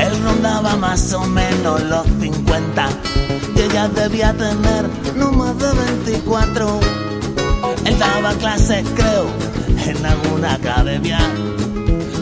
Él 0.00 0.22
rondaba 0.24 0.76
más 0.76 1.12
o 1.12 1.26
menos 1.26 1.82
los 1.82 2.06
50 2.22 2.88
y 3.54 3.60
ella 3.60 3.88
debía 3.88 4.32
tener 4.32 4.86
no 5.14 5.32
más 5.32 5.58
de 5.58 5.70
24. 5.74 6.80
Él 7.84 7.98
daba 7.98 8.32
clases, 8.36 8.82
creo, 8.96 9.26
en 9.86 10.06
alguna 10.06 10.54
academia 10.54 11.18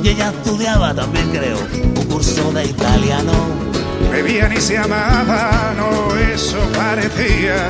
y 0.03 0.09
ella 0.09 0.31
estudiaba 0.31 0.93
también, 0.93 1.31
creo, 1.31 1.57
un 1.95 2.05
curso 2.07 2.51
de 2.51 2.65
italiano. 2.65 3.74
Bebían 4.15 4.53
y 4.53 4.61
se 4.61 4.79
amaban, 4.79 5.77
o 5.81 6.15
eso 6.15 6.59
parecía. 6.77 7.69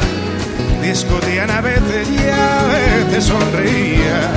Discutían 0.82 1.50
a 1.50 1.62
veces 1.62 2.06
y 2.10 2.18
a 2.28 2.62
veces 2.66 3.24
sonreía. 3.24 4.28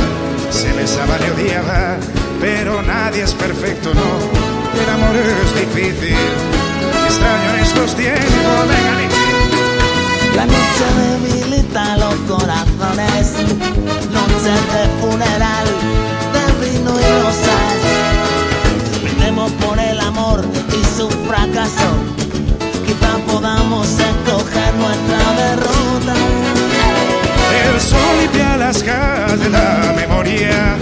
Se 0.50 0.72
besaban 0.72 1.20
y 1.20 1.30
odiaban, 1.32 2.00
pero 2.40 2.82
nadie 2.82 3.24
es 3.24 3.34
perfecto, 3.34 3.94
no. 3.94 4.10
El 4.82 4.90
amor 4.90 5.14
es 5.18 5.54
difícil, 5.60 6.16
extraño 7.08 7.50
en 7.56 7.60
estos 7.60 7.94
tiempos. 7.98 8.68
Vengan 8.72 9.00
La 10.38 10.46
noche 10.46 10.86
debilita 11.02 11.98
los 11.98 12.16
corazones, 12.32 13.34
noche 14.14 14.54
de 14.72 14.84
funeral, 15.02 15.68
de 16.32 16.70
vino 16.70 16.92
y 16.98 17.22
rosas. 17.22 17.47
Y 20.80 20.84
su 20.98 21.10
fracaso, 21.28 21.90
quizá 22.86 23.18
podamos 23.32 23.88
escoger 23.88 24.74
nuestra 24.76 25.22
derrota. 25.44 26.14
El 27.66 27.82
sol 27.82 28.00
limpia 28.22 28.58
las 28.58 28.84
calles 28.84 29.40
de 29.40 29.50
la 29.50 29.94
memoria, 29.96 30.76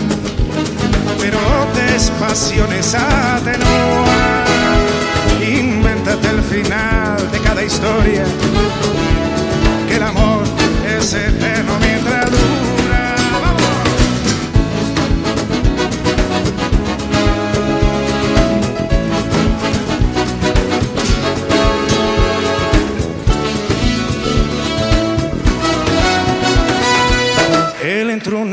pero 1.19 1.39
pasiones 2.19 2.93
atenúa. 2.93 4.43
Invéntate 5.41 6.27
el 6.29 6.41
final 6.43 7.31
de 7.31 7.39
cada 7.39 7.63
historia, 7.63 8.23
que 9.87 9.95
el 9.95 10.03
amor 10.03 10.43
es 10.97 11.13
eterno 11.13 11.44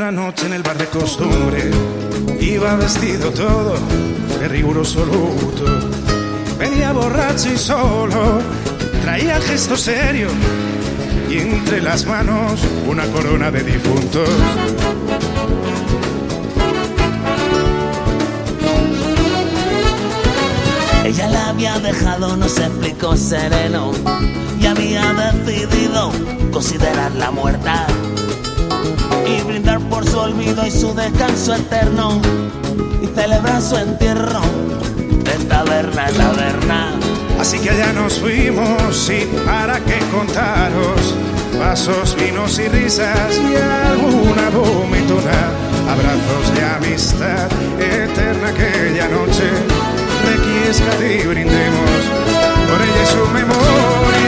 una 0.03 0.11
noche 0.11 0.47
en 0.47 0.53
el 0.53 0.63
bar 0.63 0.77
de 0.77 0.87
costumbre, 0.87 1.71
iba 2.41 2.75
vestido 2.75 3.29
todo 3.31 3.75
de 4.37 4.49
riguroso 4.49 5.05
luto. 5.05 5.63
Venía 6.59 6.91
borracho 6.91 7.49
y 7.49 7.57
solo, 7.57 8.41
traía 9.01 9.39
gesto 9.39 9.77
serio 9.77 10.27
y 11.29 11.37
entre 11.37 11.81
las 11.81 12.05
manos 12.05 12.59
una 12.85 13.05
corona 13.13 13.49
de 13.49 13.63
difuntos. 13.63 14.27
Ella 21.05 21.27
le 21.29 21.37
había 21.37 21.79
dejado, 21.79 22.35
nos 22.35 22.57
explicó 22.57 23.15
sereno, 23.15 23.93
y 24.59 24.65
había 24.65 25.13
decidido 25.13 26.11
considerarla 26.51 27.31
muerta 27.31 27.87
y 29.25 29.41
brindar 29.43 29.79
por 29.89 30.05
su 30.05 30.19
olvido 30.19 30.65
y 30.65 30.71
su 30.71 30.93
descanso 30.93 31.55
eterno 31.55 32.21
y 33.01 33.07
celebrar 33.07 33.61
su 33.61 33.77
entierro 33.77 34.41
de 35.23 35.45
taberna 35.45 36.09
en 36.09 36.15
taberna. 36.15 36.91
Así 37.39 37.59
que 37.59 37.69
allá 37.71 37.93
nos 37.93 38.19
fuimos 38.19 39.09
y 39.09 39.25
para 39.45 39.79
qué 39.79 39.99
contaros 40.11 41.15
vasos, 41.59 42.15
vinos 42.15 42.59
y 42.59 42.67
risas 42.67 43.37
y 43.37 43.55
alguna 43.55 44.49
vomitona, 44.49 45.51
abrazos 45.89 46.55
de 46.55 46.63
amistad 46.63 47.47
eterna 47.79 48.49
aquella 48.49 49.07
noche. 49.09 49.49
Requiescat 50.25 51.01
y 51.01 51.27
brindemos 51.27 52.01
por 52.69 52.81
ella 52.81 53.03
y 53.03 53.07
su 53.07 53.27
memoria. 53.31 54.22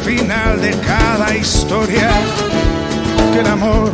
Final 0.00 0.60
de 0.60 0.70
cada 0.80 1.36
historia, 1.36 2.10
que 3.32 3.40
el 3.40 3.46
amor 3.46 3.92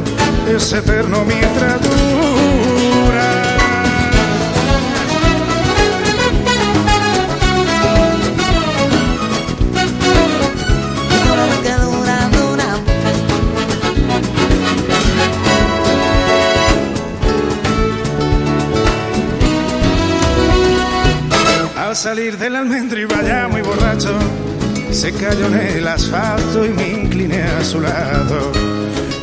es 0.48 0.72
eterno 0.72 1.24
mientras 1.24 1.80
dura. 1.82 3.42
Al 21.78 21.94
salir 21.94 22.36
del 22.36 22.56
almendro 22.56 23.00
iba 23.00 23.22
ya 23.22 23.48
muy 23.48 23.62
borracho, 23.62 24.10
se 24.96 25.12
cayó 25.12 25.46
en 25.48 25.76
el 25.76 25.88
asfalto 25.88 26.64
y 26.64 26.70
me 26.70 26.88
incliné 26.88 27.42
a 27.42 27.62
su 27.62 27.80
lado. 27.82 28.50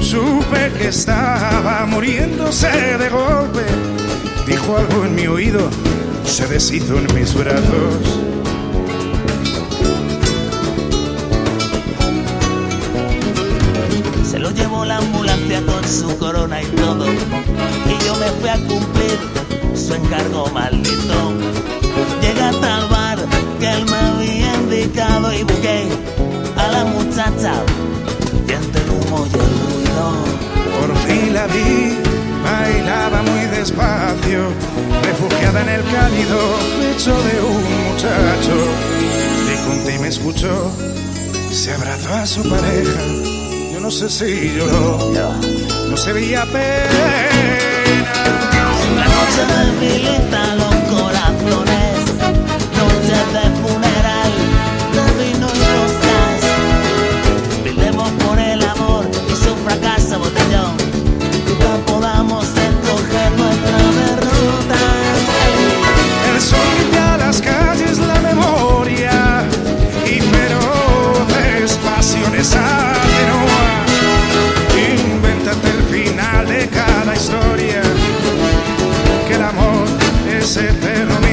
Supe 0.02 0.72
que 0.78 0.90
estaba 0.90 1.88
muriéndose 1.88 2.68
de 2.68 3.10
golpe, 3.10 3.66
dijo 4.46 4.78
algo 4.78 5.06
en 5.06 5.16
mi 5.16 5.26
oído, 5.26 5.72
se 6.26 6.46
deshizo 6.46 7.00
en 7.00 7.12
mis 7.16 7.34
brazos. 7.34 8.20
Se 14.30 14.38
lo 14.38 14.52
llevó 14.52 14.86
la 14.86 14.98
ambulancia 14.98 15.60
con 15.66 15.84
su 15.88 16.16
corona 16.20 16.62
y 16.62 16.66
todo. 16.68 17.08
Y 17.08 18.06
yo 18.06 18.16
me 18.18 18.28
fui 18.40 18.50
a 18.50 18.58
cumplir 18.68 19.18
su 19.74 19.96
encargo 19.96 20.52
maldito. 20.52 21.23
Entre 27.46 28.82
el 28.84 28.90
humo 28.90 29.28
y 29.28 29.34
el 29.36 29.52
ruido. 29.60 30.06
Por 30.80 30.98
fin 31.00 31.34
la 31.34 31.46
vi, 31.48 31.98
bailaba 32.42 33.22
muy 33.22 33.46
despacio, 33.58 34.48
refugiada 35.04 35.62
en 35.62 35.70
el 35.70 35.84
cálido 35.84 36.38
pecho 36.80 37.12
de 37.12 37.42
un 37.42 37.64
muchacho. 37.84 38.56
Le 39.48 39.56
conté 39.68 39.96
y 39.96 40.00
me 40.00 40.08
escuchó, 40.08 40.72
se 41.52 41.74
abrazó 41.74 42.14
a 42.14 42.26
su 42.26 42.50
pareja. 42.50 43.02
Yo 43.74 43.80
no 43.82 43.92
sé 43.92 44.10
si 44.10 44.54
lloró, 44.56 45.12
no 45.90 45.98
se 45.98 46.14
veía 46.14 46.46
pena. 46.46 47.24
La 48.96 49.06
noche 49.06 49.44
los 50.04 50.32
es 80.44 80.58
eterno 80.58 81.24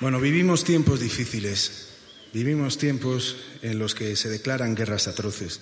Bueno, 0.00 0.20
vivimos 0.20 0.62
tiempos 0.62 1.00
difíciles, 1.00 1.88
vivimos 2.32 2.78
tiempos 2.78 3.36
en 3.62 3.80
los 3.80 3.96
que 3.96 4.14
se 4.14 4.28
declaran 4.28 4.76
guerras 4.76 5.08
atroces. 5.08 5.60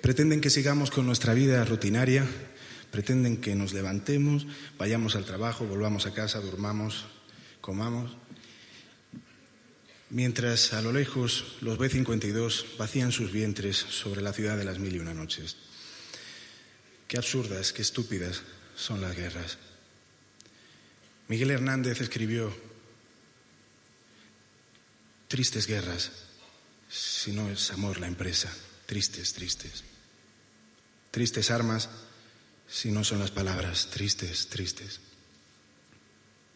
Pretenden 0.00 0.40
que 0.40 0.48
sigamos 0.48 0.90
con 0.90 1.04
nuestra 1.04 1.34
vida 1.34 1.62
rutinaria, 1.66 2.26
pretenden 2.90 3.36
que 3.36 3.54
nos 3.54 3.74
levantemos, 3.74 4.46
vayamos 4.78 5.14
al 5.14 5.26
trabajo, 5.26 5.66
volvamos 5.66 6.06
a 6.06 6.14
casa, 6.14 6.40
durmamos, 6.40 7.04
comamos, 7.60 8.16
mientras 10.08 10.72
a 10.72 10.80
lo 10.80 10.90
lejos 10.90 11.58
los 11.60 11.76
B-52 11.76 12.78
vacían 12.78 13.12
sus 13.12 13.30
vientres 13.30 13.76
sobre 13.76 14.22
la 14.22 14.32
ciudad 14.32 14.56
de 14.56 14.64
las 14.64 14.78
mil 14.78 14.96
y 14.96 15.00
una 15.00 15.12
noches. 15.12 15.58
Qué 17.06 17.18
absurdas, 17.18 17.74
qué 17.74 17.82
estúpidas 17.82 18.40
son 18.74 19.02
las 19.02 19.14
guerras. 19.14 19.58
Miguel 21.28 21.50
Hernández 21.50 22.00
escribió 22.00 22.69
Tristes 25.30 25.68
guerras, 25.68 26.10
si 26.88 27.30
no 27.30 27.48
es 27.48 27.70
amor 27.70 28.00
la 28.00 28.08
empresa. 28.08 28.52
Tristes, 28.84 29.32
tristes. 29.32 29.84
Tristes 31.12 31.52
armas, 31.52 31.88
si 32.68 32.90
no 32.90 33.04
son 33.04 33.20
las 33.20 33.30
palabras. 33.30 33.90
Tristes, 33.92 34.48
tristes. 34.48 34.98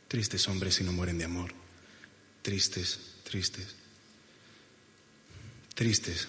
Tristes 0.09 0.49
hombres 0.49 0.75
si 0.75 0.83
no 0.83 0.91
mueren 0.91 1.19
de 1.19 1.25
amor. 1.25 1.55
Tristes, 2.43 2.99
tristes. 3.23 3.77
Tristes, 5.77 6.27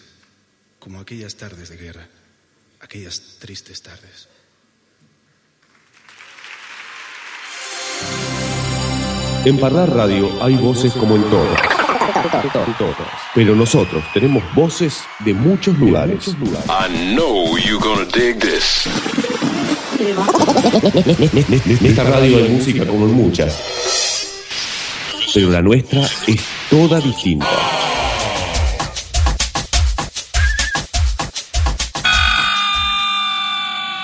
como 0.77 0.99
aquellas 0.99 1.33
tardes 1.37 1.69
de 1.69 1.77
guerra, 1.77 2.07
aquellas 2.79 3.39
tristes 3.39 3.81
tardes. 3.81 4.27
En 9.45 9.59
Parlar 9.59 9.89
Radio 9.89 10.43
hay 10.43 10.55
voces 10.57 10.93
como 10.93 11.15
en 11.15 11.27
todas. 11.31 11.74
Pero 13.33 13.55
nosotros 13.55 14.03
tenemos 14.13 14.43
voces 14.53 15.03
de 15.19 15.33
muchos 15.33 15.77
lugares. 15.77 16.27
I 16.27 17.13
know 17.15 17.57
you're 17.57 17.79
gonna 17.79 18.05
dig 18.05 18.39
this. 18.39 18.87
En 19.99 21.85
esta 21.85 22.03
radio 22.03 22.37
hay 22.37 22.49
música 22.49 22.85
como 22.85 23.05
en 23.05 23.13
muchas. 23.13 23.57
Pero 25.33 25.49
la 25.49 25.61
nuestra 25.61 26.01
es 26.27 26.41
toda 26.69 26.99
distinta. 26.99 27.47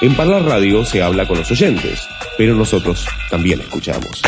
En 0.02 0.16
Parlar 0.16 0.44
Radio 0.44 0.84
se 0.84 1.04
habla 1.04 1.28
con 1.28 1.38
los 1.38 1.52
oyentes, 1.52 2.00
pero 2.36 2.56
nosotros 2.56 3.06
también 3.30 3.62
escuchamos. 3.62 4.22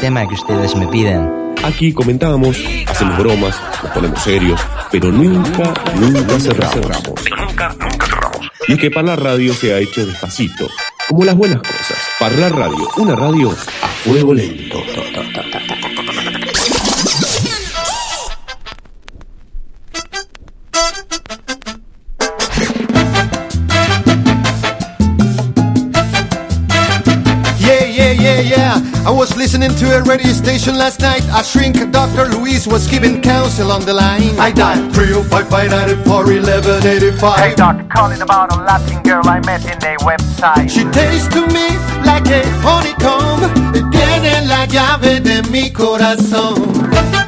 Tema 0.00 0.26
que 0.26 0.34
ustedes 0.34 0.74
me 0.76 0.86
piden. 0.86 1.28
Aquí 1.64 1.92
comentamos, 1.92 2.56
hacemos 2.86 3.18
bromas, 3.18 3.60
nos 3.82 3.92
ponemos 3.92 4.22
serios, 4.22 4.60
pero 4.92 5.10
nunca, 5.10 5.74
nunca 5.96 6.38
cerramos. 6.38 7.24
Nunca, 7.36 7.68
nunca 7.80 8.06
cerramos. 8.06 8.50
Y 8.68 8.72
es 8.72 8.78
que 8.78 8.90
Parlar 8.90 9.20
Radio 9.20 9.52
se 9.54 9.74
ha 9.74 9.78
hecho 9.78 10.06
despacito, 10.06 10.68
como 11.08 11.24
las 11.24 11.36
buenas 11.36 11.58
cosas. 11.62 11.98
Parlar 12.18 12.54
Radio, 12.54 12.88
una 12.96 13.16
radio 13.16 13.50
a 13.50 13.86
fuego 13.86 14.34
lento. 14.34 14.78
Was 29.18 29.36
listening 29.36 29.74
to 29.74 29.98
a 29.98 30.02
radio 30.04 30.30
station 30.30 30.78
last 30.78 31.00
night. 31.00 31.24
A 31.34 31.42
shrink, 31.42 31.74
Dr. 31.90 32.26
Luis 32.26 32.68
was 32.68 32.86
giving 32.86 33.20
counsel 33.20 33.72
on 33.72 33.84
the 33.84 33.92
line. 33.92 34.38
I 34.38 34.52
dialed 34.52 34.94
305 34.94 35.50
Hey 37.34 37.54
doc, 37.56 37.90
calling 37.90 38.22
about 38.22 38.52
a 38.52 38.62
Latin 38.62 39.02
girl 39.02 39.26
I 39.26 39.40
met 39.40 39.64
in 39.64 39.78
a 39.78 39.96
website. 40.06 40.70
She 40.70 40.84
tastes 40.92 41.26
to 41.34 41.40
me 41.48 41.66
like 42.06 42.28
a 42.30 42.46
honeycomb. 42.62 43.40
Tiene 43.90 44.46
la 44.46 44.66
llave 44.66 45.20
de 45.20 45.42
mi 45.50 45.72
corazón. 45.72 47.27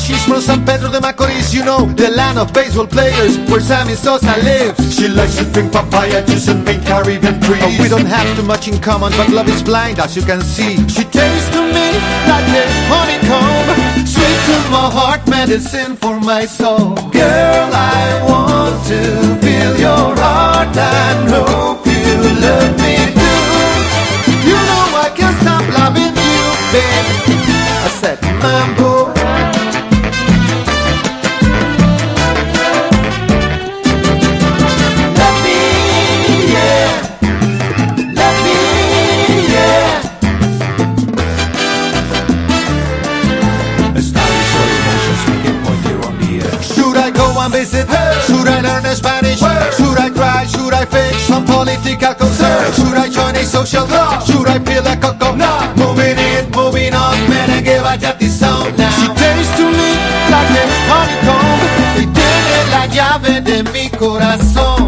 She's 0.00 0.24
from 0.24 0.40
San 0.40 0.64
Pedro 0.64 0.90
de 0.90 0.98
Macorís. 0.98 1.52
You 1.52 1.64
know, 1.64 1.84
the 1.84 2.10
land 2.10 2.38
of 2.38 2.52
baseball 2.52 2.86
players 2.86 3.38
where 3.50 3.60
Sammy 3.60 3.94
Sosa 3.94 4.34
lives. 4.42 4.96
She 4.96 5.08
likes 5.08 5.36
to 5.36 5.44
drink 5.52 5.72
papaya 5.72 6.24
juice 6.26 6.48
and 6.48 6.64
paint 6.66 6.84
Caribbean 6.86 7.40
trees. 7.40 7.62
Oh, 7.62 7.82
we 7.82 7.88
don't 7.88 8.06
have 8.06 8.26
too 8.36 8.42
much 8.42 8.68
in 8.68 8.80
common, 8.80 9.12
but 9.16 9.28
love 9.28 9.48
is 9.48 9.62
blind, 9.62 9.98
as 10.00 10.16
you 10.16 10.22
can 10.22 10.40
see. 10.40 10.76
She 10.88 11.04
tastes 11.04 11.50
to 11.50 11.60
me 11.60 11.86
like 12.32 12.48
a 12.62 12.64
honeycomb. 12.90 14.06
Sweet 14.06 14.40
to 14.48 14.56
my 14.72 14.88
heart, 14.90 15.26
medicine 15.28 15.96
for 15.96 16.18
my 16.20 16.44
soul. 16.46 16.94
Girl, 17.12 17.70
I 17.72 18.24
want 18.28 18.76
to 18.88 19.00
feel 19.44 19.72
your 19.78 20.14
heart 20.16 20.76
and 20.76 21.28
hope 21.30 21.86
you 21.86 22.16
love 22.40 22.72
me 22.80 22.96
too. 23.20 24.48
You 24.48 24.58
know 24.68 24.84
I 25.04 25.12
can't 25.14 25.36
stop 25.42 25.64
loving 25.78 26.16
you, 26.16 26.42
babe. 26.72 27.06
I 27.84 27.88
said, 28.00 28.20
Mambo. 28.42 29.19
Should 50.20 50.28
I 50.28 50.44
try? 50.44 50.46
Should 50.46 50.74
I 50.74 50.84
fix 50.84 51.22
some 51.22 51.44
political 51.46 52.12
concern? 52.12 52.72
Should 52.74 52.94
I 52.94 53.08
join 53.08 53.34
a 53.36 53.44
social 53.44 53.86
club? 53.86 54.22
Should 54.22 54.48
I 54.48 54.58
peel 54.58 54.86
a 54.86 54.94
coco? 54.94 55.34
No. 55.34 55.72
Moving 55.76 56.18
in, 56.18 56.50
moving 56.50 56.92
on, 56.92 57.16
merengue 57.30 57.80
vaya 57.80 58.12
sound 58.28 58.76
now. 58.76 58.90
She 59.00 59.08
tastes 59.16 59.56
to 59.56 59.64
me 59.64 59.90
like 60.28 60.52
a 60.60 60.64
honeycomb 60.90 61.60
y 61.96 62.06
tiene 62.12 62.58
la 62.70 62.86
llave 62.86 63.40
de 63.40 63.62
mi 63.72 63.88
corazón. 63.88 64.79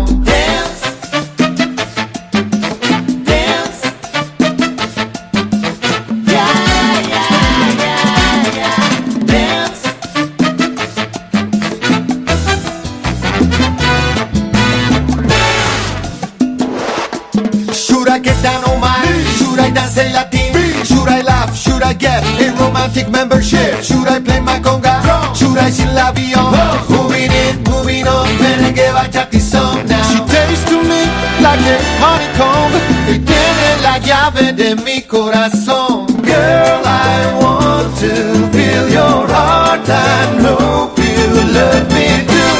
Llave 34.32 34.52
de 34.52 34.76
mi 34.76 35.02
corazón. 35.02 36.06
Girl, 36.22 36.82
I 36.84 37.34
want 37.40 37.96
to 38.00 38.48
feel 38.52 38.88
your 38.88 39.26
heart 39.28 39.88
and 39.88 40.46
hope 40.46 40.98
you 40.98 41.28
love 41.52 41.88
me 41.92 42.24
too. 42.26 42.56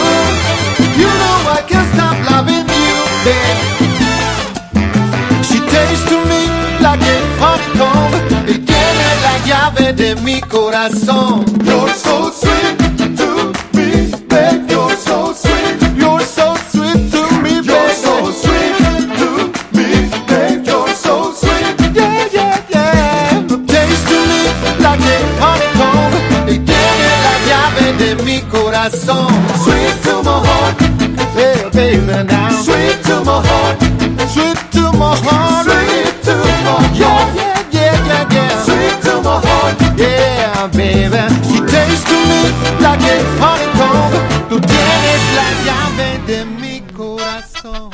You 1.00 1.06
know 1.06 1.50
I 1.50 1.62
can't 1.66 1.88
stop 1.94 2.16
loving 2.30 2.66
you, 2.68 2.94
babe. 3.24 3.58
She 5.44 5.58
tastes 5.60 6.04
to 6.08 6.16
me 6.26 6.48
like 6.80 7.02
a 7.02 7.18
honeycomb 7.40 8.12
y 8.48 8.58
tiene 8.58 9.08
la 9.22 9.38
llave 9.46 9.92
de 9.92 10.14
mi 10.16 10.40
corazón. 10.40 11.51
Mi 28.82 28.90
corazón. 28.90 29.28
Sweet 29.64 30.02
to 30.02 30.22
my 30.22 30.46
heart, 30.46 30.80
yeah, 31.36 31.68
baby 31.70 32.24
now. 32.24 32.50
Sweet 32.62 33.02
to 33.04 33.24
my 33.24 33.40
heart, 33.46 33.80
sweet 34.32 34.58
to 34.72 34.92
my 34.92 35.14
heart, 35.16 35.64
sweet 35.64 36.22
to 36.24 36.34
my 36.36 36.50
heart. 36.66 36.94
Yeah, 36.94 37.34
yeah, 37.34 37.64
yeah, 37.70 38.06
yeah, 38.06 38.28
yeah. 38.32 38.62
Sweet 38.64 39.02
to 39.02 39.22
my 39.22 39.40
heart, 39.40 39.80
yeah, 39.98 40.66
baby. 40.68 41.22
She 41.48 41.60
tastes 41.60 42.04
to 42.04 42.16
me 42.28 42.42
like 42.80 43.02
a 43.02 43.16
honeycomb. 43.40 44.12
Tú 44.48 44.60
tienes 44.60 45.22
la 45.36 45.48
llave 45.66 46.18
de 46.26 46.44
mi 46.44 46.80
corazón. 46.96 47.90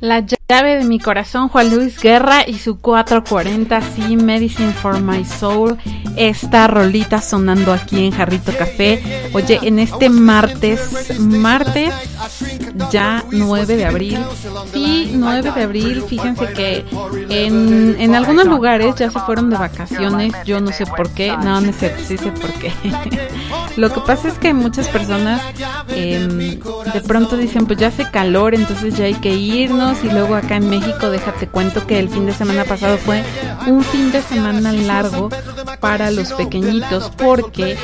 La 0.00 0.20
llave 0.48 0.76
de 0.76 0.84
mi 0.84 0.98
corazón, 0.98 1.48
Juan 1.48 1.74
Luis 1.74 1.98
Guerra 1.98 2.46
y 2.46 2.58
su 2.58 2.78
440, 2.78 3.80
sí, 3.80 4.16
Medicine 4.16 4.72
for 4.72 5.00
My 5.00 5.24
Soul. 5.24 5.78
Esta 6.16 6.66
rolita 6.66 7.20
sonando 7.20 7.72
aquí 7.72 8.04
en 8.04 8.12
Jarrito 8.12 8.52
Café. 8.56 9.02
Oye, 9.32 9.58
en 9.62 9.78
este 9.78 10.10
martes, 10.10 11.18
martes 11.18 11.92
ya 12.90 13.24
9 13.30 13.76
de 13.76 13.84
abril. 13.86 14.18
Sí, 14.72 15.12
9 15.14 15.52
de 15.52 15.62
abril, 15.62 16.04
fíjense 16.06 16.52
que 16.52 16.84
en, 17.30 17.96
en 17.98 18.14
algunos 18.14 18.46
lugares 18.46 18.94
ya 18.96 19.10
se 19.10 19.18
fueron 19.20 19.50
de 19.50 19.56
vacaciones. 19.56 20.34
Yo 20.44 20.60
no 20.60 20.72
sé 20.72 20.86
por 20.86 21.10
qué, 21.10 21.36
no, 21.36 21.60
no 21.60 21.72
sé, 21.72 21.94
sí 22.06 22.18
sé 22.18 22.30
por 22.30 22.52
qué. 22.52 22.72
Lo 23.76 23.92
que 23.92 24.00
pasa 24.02 24.28
es 24.28 24.34
que 24.38 24.54
muchas 24.54 24.88
personas 24.88 25.42
em, 25.88 26.60
de 26.60 27.00
pronto 27.06 27.36
dicen, 27.36 27.66
pues 27.66 27.78
ya 27.78 27.88
hace 27.88 28.08
calor, 28.08 28.54
entonces 28.54 28.96
ya 28.96 29.06
hay 29.06 29.14
que 29.14 29.34
irnos. 29.34 30.04
Y 30.04 30.10
luego 30.10 30.33
acá 30.36 30.56
en 30.56 30.68
México, 30.68 31.10
déjate 31.10 31.48
cuento 31.48 31.86
que 31.86 31.98
el 31.98 32.08
fin 32.08 32.26
de 32.26 32.32
semana 32.32 32.64
pasado 32.64 32.98
fue 32.98 33.22
un 33.66 33.82
fin 33.82 34.12
de 34.12 34.22
semana 34.22 34.72
largo 34.72 35.28
para 35.80 36.10
los 36.10 36.32
pequeñitos 36.32 37.10
porque 37.16 37.76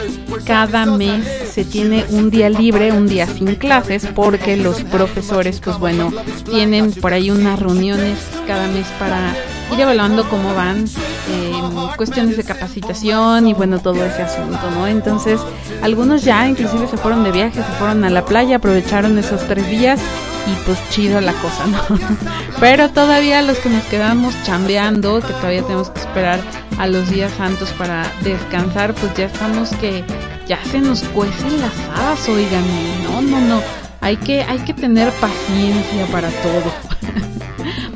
cada 0.45 0.87
mes 0.87 1.27
se 1.53 1.65
tiene 1.65 2.05
un 2.11 2.31
día 2.31 2.49
libre, 2.49 2.93
un 2.93 3.07
día 3.07 3.27
sin 3.27 3.55
clases, 3.57 4.07
porque 4.15 4.57
los 4.57 4.83
profesores, 4.85 5.61
pues 5.61 5.79
bueno, 5.79 6.13
tienen 6.45 6.93
por 6.93 7.13
ahí 7.13 7.31
unas 7.31 7.59
reuniones 7.59 8.19
cada 8.47 8.69
mes 8.69 8.87
para 8.99 9.35
ir 9.73 9.81
evaluando 9.81 10.29
cómo 10.29 10.55
van 10.55 10.85
eh, 11.29 11.53
cuestiones 11.97 12.37
de 12.37 12.45
capacitación 12.45 13.47
y 13.47 13.55
bueno, 13.55 13.79
todo 13.79 14.05
ese 14.05 14.23
asunto, 14.23 14.71
¿no? 14.73 14.87
Entonces, 14.87 15.41
algunos 15.83 16.25
ya 16.25 16.49
inclusive 16.49 16.89
se 16.89 16.97
fueron 16.97 17.25
de 17.25 17.33
viaje, 17.33 17.63
se 17.63 17.73
fueron 17.79 18.05
a 18.05 18.11
la 18.11 18.25
playa, 18.25 18.57
aprovecharon 18.57 19.19
esos 19.19 19.47
tres 19.47 19.69
días 19.69 20.01
y 20.47 20.67
pues 20.67 20.79
chido 20.91 21.21
la 21.21 21.33
cosa, 21.35 21.67
¿no? 21.67 21.81
Pero 22.61 22.91
todavía 22.91 23.43
los 23.43 23.59
que 23.59 23.69
nos 23.69 23.85
quedamos 23.85 24.35
chambeando, 24.45 25.21
que 25.21 25.33
todavía 25.35 25.63
tenemos 25.63 25.91
que 25.91 26.01
esperar 26.01 26.41
a 26.79 26.87
los 26.87 27.11
días 27.11 27.33
santos 27.37 27.71
para 27.77 28.11
descansar, 28.23 28.95
pues 28.95 29.15
ya 29.15 29.27
estamos 29.27 29.71
que 29.77 30.05
ya 30.47 30.59
se 30.65 30.81
nos 30.81 31.03
cuecen 31.03 31.61
las 31.61 31.73
habas, 31.95 32.29
oigan, 32.29 32.65
no, 33.05 33.23
no, 33.23 33.41
no, 33.41 33.63
hay 34.01 34.17
que, 34.17 34.43
hay 34.43 34.59
que 34.61 34.75
tener 34.75 35.11
paciencia 35.13 36.07
para 36.11 36.31
todo. 36.31 36.73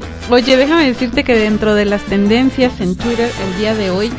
Oye, 0.30 0.56
déjame 0.56 0.86
decirte 0.86 1.22
que 1.22 1.36
dentro 1.36 1.74
de 1.74 1.84
las 1.84 2.02
tendencias 2.02 2.80
en 2.80 2.96
Twitter 2.96 3.30
el 3.46 3.58
día 3.58 3.74
de 3.74 3.90
hoy 3.90 4.10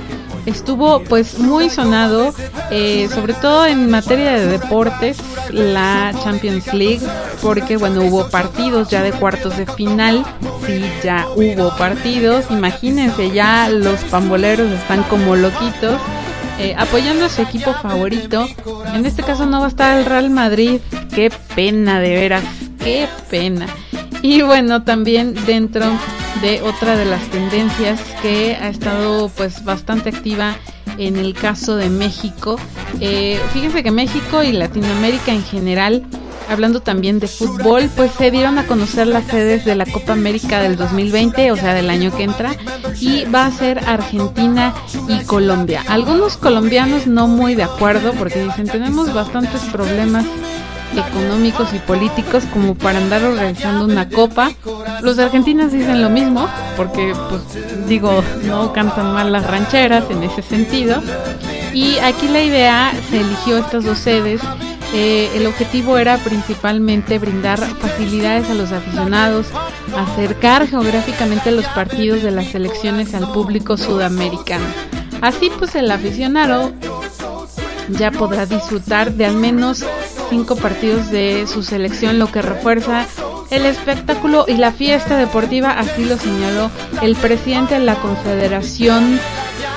estuvo 0.45 1.01
pues 1.01 1.39
muy 1.39 1.69
sonado, 1.69 2.33
eh, 2.69 3.09
sobre 3.13 3.33
todo 3.33 3.65
en 3.65 3.89
materia 3.89 4.33
de 4.33 4.45
deportes, 4.45 5.17
la 5.49 6.13
Champions 6.23 6.71
League 6.73 7.01
porque 7.41 7.77
bueno, 7.77 8.03
hubo 8.03 8.29
partidos 8.29 8.89
ya 8.89 9.01
de 9.01 9.13
cuartos 9.13 9.57
de 9.57 9.65
final, 9.65 10.23
sí, 10.67 10.85
ya 11.03 11.25
hubo 11.35 11.75
partidos, 11.75 12.45
imagínense, 12.51 13.31
ya 13.31 13.67
los 13.69 13.99
pamboleros 14.05 14.71
están 14.71 15.03
como 15.03 15.35
loquitos. 15.35 15.99
Eh, 16.57 16.73
apoyando 16.77 17.25
a 17.25 17.29
su 17.29 17.41
equipo 17.41 17.73
favorito. 17.73 18.47
En 18.93 19.05
este 19.05 19.23
caso 19.23 19.45
no 19.45 19.59
va 19.59 19.65
a 19.65 19.69
estar 19.69 19.97
el 19.97 20.05
Real 20.05 20.29
Madrid. 20.29 20.79
Qué 21.13 21.29
pena, 21.53 21.99
de 21.99 22.15
veras. 22.15 22.43
Qué 22.79 23.09
pena. 23.29 23.67
Y 24.21 24.41
bueno, 24.41 24.83
también 24.83 25.35
dentro 25.45 25.85
de 26.41 26.61
otra 26.61 26.95
de 26.97 27.05
las 27.05 27.23
tendencias 27.29 28.01
que 28.21 28.55
ha 28.55 28.69
estado 28.69 29.29
pues 29.29 29.63
bastante 29.63 30.09
activa 30.09 30.55
en 30.97 31.17
el 31.17 31.33
caso 31.33 31.75
de 31.75 31.89
México. 31.89 32.57
Eh, 32.99 33.39
fíjense 33.53 33.83
que 33.83 33.91
México 33.91 34.43
y 34.43 34.51
Latinoamérica 34.51 35.31
en 35.31 35.43
general, 35.43 36.03
hablando 36.49 36.81
también 36.81 37.19
de 37.19 37.27
fútbol, 37.27 37.89
pues 37.95 38.11
se 38.11 38.31
dieron 38.31 38.57
a 38.57 38.65
conocer 38.65 39.07
las 39.07 39.25
sedes 39.25 39.65
de 39.65 39.75
la 39.75 39.85
Copa 39.85 40.13
América 40.13 40.61
del 40.61 40.75
2020, 40.75 41.51
o 41.51 41.55
sea, 41.55 41.73
del 41.73 41.89
año 41.89 42.15
que 42.15 42.23
entra, 42.23 42.55
y 42.99 43.25
va 43.25 43.45
a 43.45 43.51
ser 43.51 43.79
Argentina 43.87 44.73
y 45.07 45.23
Colombia. 45.25 45.83
Algunos 45.87 46.37
colombianos 46.37 47.07
no 47.07 47.27
muy 47.27 47.55
de 47.55 47.63
acuerdo 47.63 48.13
porque 48.13 48.43
dicen 48.43 48.67
tenemos 48.67 49.13
bastantes 49.13 49.61
problemas 49.71 50.25
económicos 50.93 51.73
y 51.73 51.79
políticos 51.79 52.43
como 52.53 52.75
para 52.75 52.99
andar 52.99 53.23
organizando 53.23 53.85
una 53.85 54.09
copa. 54.09 54.51
Los 55.01 55.19
argentinos 55.19 55.71
dicen 55.71 56.01
lo 56.01 56.09
mismo, 56.09 56.47
porque 56.77 57.13
pues 57.29 57.41
digo, 57.87 58.23
no 58.43 58.73
cantan 58.73 59.13
mal 59.13 59.31
las 59.31 59.45
rancheras 59.45 60.05
en 60.09 60.23
ese 60.23 60.41
sentido. 60.41 61.01
Y 61.73 61.97
aquí 61.99 62.27
la 62.27 62.41
idea 62.41 62.93
se 63.09 63.19
eligió 63.19 63.57
estas 63.57 63.83
dos 63.83 63.97
sedes. 63.97 64.41
Eh, 64.93 65.29
el 65.35 65.45
objetivo 65.45 65.97
era 65.97 66.17
principalmente 66.19 67.19
brindar 67.19 67.59
facilidades 67.59 68.49
a 68.49 68.53
los 68.53 68.71
aficionados, 68.71 69.47
acercar 69.97 70.67
geográficamente 70.67 71.51
los 71.51 71.65
partidos 71.67 72.23
de 72.23 72.31
las 72.31 72.47
selecciones 72.47 73.13
al 73.13 73.29
público 73.33 73.75
sudamericano. 73.75 74.65
Así 75.21 75.51
pues 75.57 75.75
el 75.75 75.91
aficionado 75.91 76.71
ya 77.89 78.11
podrá 78.11 78.45
disfrutar 78.45 79.11
de 79.13 79.25
al 79.25 79.35
menos 79.35 79.83
partidos 80.43 81.09
de 81.09 81.47
su 81.47 81.63
selección, 81.63 82.19
lo 82.19 82.29
que 82.31 82.41
refuerza 82.41 83.05
el 83.49 83.65
espectáculo 83.65 84.45
y 84.47 84.57
la 84.57 84.71
fiesta 84.71 85.17
deportiva, 85.17 85.71
así 85.71 86.03
lo 86.03 86.17
señaló 86.17 86.69
el 87.01 87.15
presidente 87.15 87.75
de 87.75 87.85
la 87.85 87.95
Confederación 87.95 89.19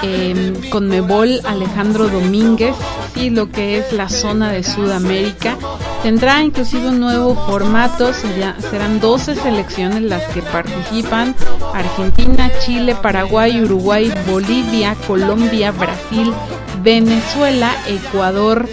eh, 0.02 0.54
Conmebol, 0.70 1.40
Alejandro 1.44 2.08
Domínguez, 2.08 2.74
y 3.14 3.30
lo 3.30 3.50
que 3.50 3.78
es 3.78 3.92
la 3.92 4.08
zona 4.08 4.50
de 4.50 4.64
Sudamérica. 4.64 5.56
Tendrá 6.02 6.42
inclusive 6.42 6.88
un 6.88 7.00
nuevo 7.00 7.34
formato, 7.34 8.12
serán 8.12 9.00
12 9.00 9.36
selecciones 9.36 10.02
las 10.02 10.24
que 10.32 10.42
participan, 10.42 11.34
Argentina, 11.74 12.50
Chile, 12.64 12.96
Paraguay, 13.00 13.60
Uruguay, 13.62 14.12
Bolivia, 14.28 14.96
Colombia, 15.06 15.72
Brasil, 15.72 16.32
Venezuela, 16.82 17.72
Ecuador 17.88 18.68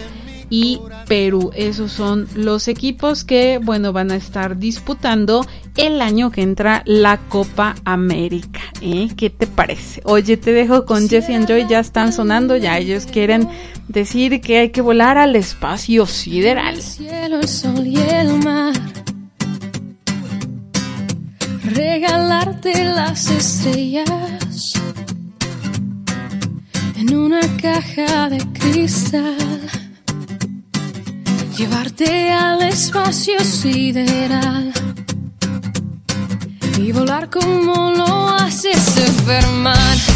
y 0.50 0.80
Perú. 1.08 1.52
Esos 1.56 1.92
son 1.92 2.28
los 2.36 2.68
equipos 2.68 3.24
que, 3.24 3.60
bueno, 3.62 3.94
van 3.94 4.12
a 4.12 4.16
estar 4.16 4.58
disputando 4.58 5.46
el 5.78 6.02
año 6.02 6.32
que 6.32 6.42
entra 6.42 6.84
la 6.86 7.18
Copa 7.18 7.76
América. 7.86 8.62
¿eh? 8.82 9.10
¿Qué 9.16 9.30
te 9.30 9.48
parece? 9.48 10.02
Oye, 10.06 10.38
te 10.38 10.52
dejo 10.52 10.86
con 10.86 11.10
Jesse 11.10 11.32
and 11.32 11.48
Joy, 11.48 11.68
ya 11.68 11.80
están 11.80 12.14
sonando, 12.14 12.56
ya 12.58 12.78
ellos 12.78 13.06
quieren 13.06 13.48
decir 13.88 14.42
que 14.42 14.60
hay 14.60 14.70
que 14.70 14.82
volar 14.82 15.18
al 15.18 15.36
espacio 15.36 16.06
sideral. 16.06 16.82
cielo, 16.82 17.40
el 17.40 17.48
sol 17.48 17.86
y 17.86 17.98
el 17.98 18.34
mar. 18.40 18.74
Regalarte 21.64 22.86
las 22.86 23.30
estrellas 23.30 24.06
en 26.96 27.16
una 27.16 27.42
caja 27.58 28.30
de 28.30 28.38
cristal 28.54 29.36
llevarte 31.58 32.32
al 32.32 32.62
espacio 32.64 33.40
sideral 33.40 34.74
y 36.78 36.92
volar 36.92 37.30
como 37.30 37.92
lo 37.92 38.28
hace 38.30 38.74
Superman. 38.74 40.15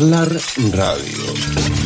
Charlar 0.00 0.32
Radio. 0.72 1.79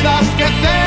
vidas 0.00 0.28
que 0.36 0.44
se 0.44 0.79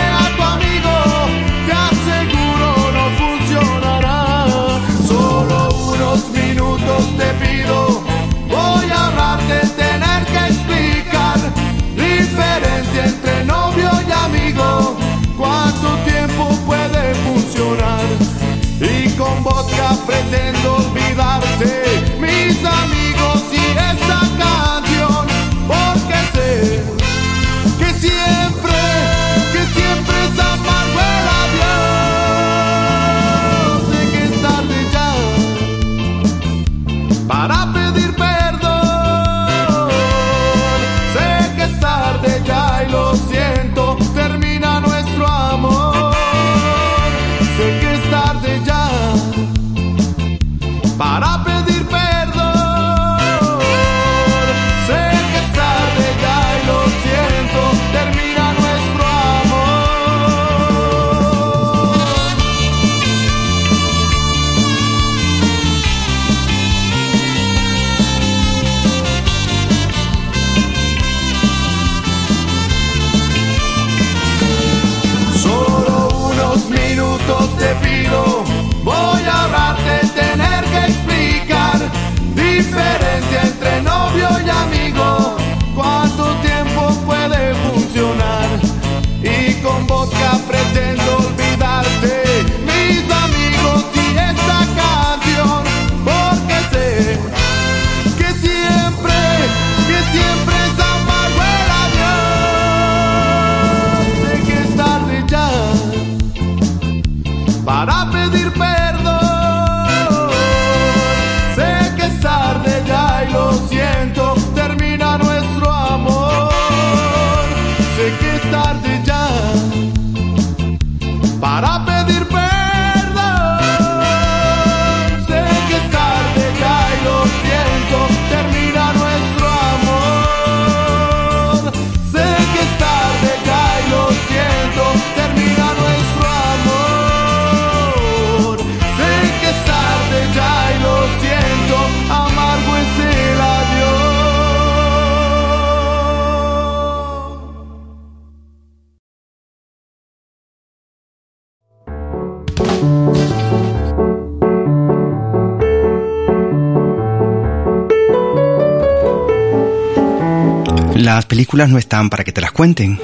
Las 161.14 161.28
películas 161.28 161.70
no 161.70 161.78
están 161.78 162.10
para 162.10 162.24
que 162.24 162.32
te 162.32 162.42
las 162.42 162.52
cuenten, 162.52 163.00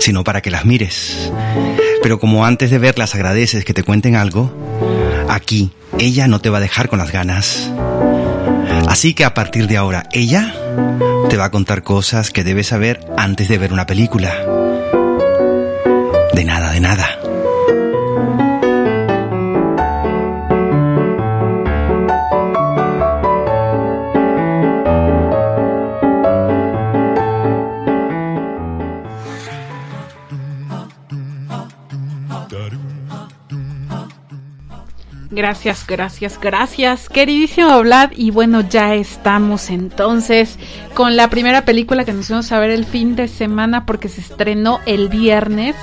sino 0.00 0.24
para 0.24 0.40
que 0.40 0.50
las 0.50 0.64
mires. 0.64 1.30
Pero 2.02 2.18
como 2.18 2.44
antes 2.44 2.72
de 2.72 2.78
verlas 2.78 3.14
agradeces 3.14 3.64
que 3.64 3.72
te 3.72 3.84
cuenten 3.84 4.16
algo, 4.16 4.52
aquí 5.28 5.70
ella 5.96 6.26
no 6.26 6.40
te 6.40 6.50
va 6.50 6.58
a 6.58 6.60
dejar 6.60 6.88
con 6.88 6.98
las 6.98 7.12
ganas. 7.12 7.70
Así 8.88 9.14
que 9.14 9.24
a 9.24 9.32
partir 9.32 9.68
de 9.68 9.76
ahora, 9.76 10.08
ella 10.10 10.52
te 11.30 11.36
va 11.36 11.44
a 11.44 11.50
contar 11.52 11.84
cosas 11.84 12.32
que 12.32 12.42
debes 12.42 12.66
saber 12.66 12.98
antes 13.16 13.46
de 13.46 13.58
ver 13.58 13.72
una 13.72 13.86
película. 13.86 14.34
De 16.34 16.44
nada, 16.44 16.72
de 16.72 16.80
nada. 16.80 17.21
Gracias, 35.34 35.86
gracias, 35.86 36.38
gracias, 36.38 37.08
queridísimo 37.08 37.80
Vlad. 37.80 38.10
Y 38.14 38.30
bueno, 38.30 38.60
ya 38.68 38.94
estamos 38.94 39.70
entonces 39.70 40.58
con 40.92 41.16
la 41.16 41.30
primera 41.30 41.64
película 41.64 42.04
que 42.04 42.12
nos 42.12 42.26
fuimos 42.26 42.52
a 42.52 42.60
ver 42.60 42.70
el 42.70 42.84
fin 42.84 43.16
de 43.16 43.28
semana 43.28 43.86
porque 43.86 44.10
se 44.10 44.20
estrenó 44.20 44.80
el 44.84 45.08
viernes. 45.08 45.74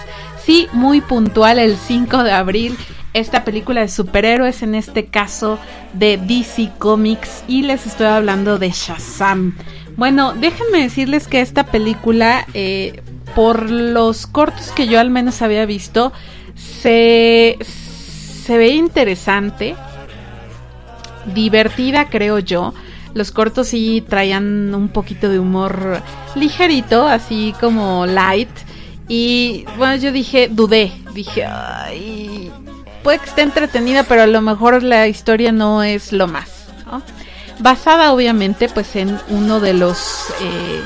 Sí, 0.45 0.67
muy 0.71 1.01
puntual, 1.01 1.57
el 1.57 1.77
5 1.77 2.21
de 2.23 2.31
abril, 2.31 2.77
esta 3.15 3.43
película 3.43 3.81
de 3.81 3.87
superhéroes, 3.87 4.61
en 4.61 4.75
este 4.75 5.07
caso 5.07 5.57
de 5.93 6.17
DC 6.17 6.69
Comics. 6.77 7.43
Y 7.47 7.63
les 7.63 7.87
estoy 7.87 8.05
hablando 8.05 8.59
de 8.59 8.69
Shazam. 8.69 9.55
Bueno, 9.97 10.33
déjenme 10.33 10.83
decirles 10.83 11.27
que 11.27 11.41
esta 11.41 11.63
película, 11.63 12.45
eh, 12.53 13.01
por 13.33 13.71
los 13.71 14.27
cortos 14.27 14.71
que 14.75 14.85
yo 14.85 14.99
al 14.99 15.09
menos 15.09 15.41
había 15.41 15.65
visto, 15.65 16.13
se 16.53 17.57
se 18.49 18.57
ve 18.57 18.69
interesante, 18.69 19.75
divertida 21.35 22.09
creo 22.09 22.39
yo. 22.39 22.73
Los 23.13 23.29
cortos 23.29 23.67
sí 23.67 24.03
traían 24.09 24.73
un 24.73 24.89
poquito 24.89 25.29
de 25.29 25.37
humor 25.37 26.01
ligerito, 26.33 27.07
así 27.07 27.53
como 27.59 28.07
light. 28.07 28.49
Y 29.07 29.65
bueno, 29.77 29.97
yo 29.97 30.11
dije, 30.11 30.49
dudé, 30.51 30.91
dije, 31.13 31.45
ay, 31.45 32.51
puede 33.03 33.19
que 33.19 33.25
esté 33.25 33.43
entretenida, 33.43 34.01
pero 34.01 34.23
a 34.23 34.27
lo 34.27 34.41
mejor 34.41 34.81
la 34.81 35.07
historia 35.07 35.51
no 35.51 35.83
es 35.83 36.11
lo 36.11 36.27
más. 36.27 36.69
Basada 37.59 38.11
obviamente 38.11 38.67
pues 38.67 38.95
en 38.95 39.15
uno 39.27 39.59
de 39.59 39.75
los 39.75 40.33
eh, 40.41 40.81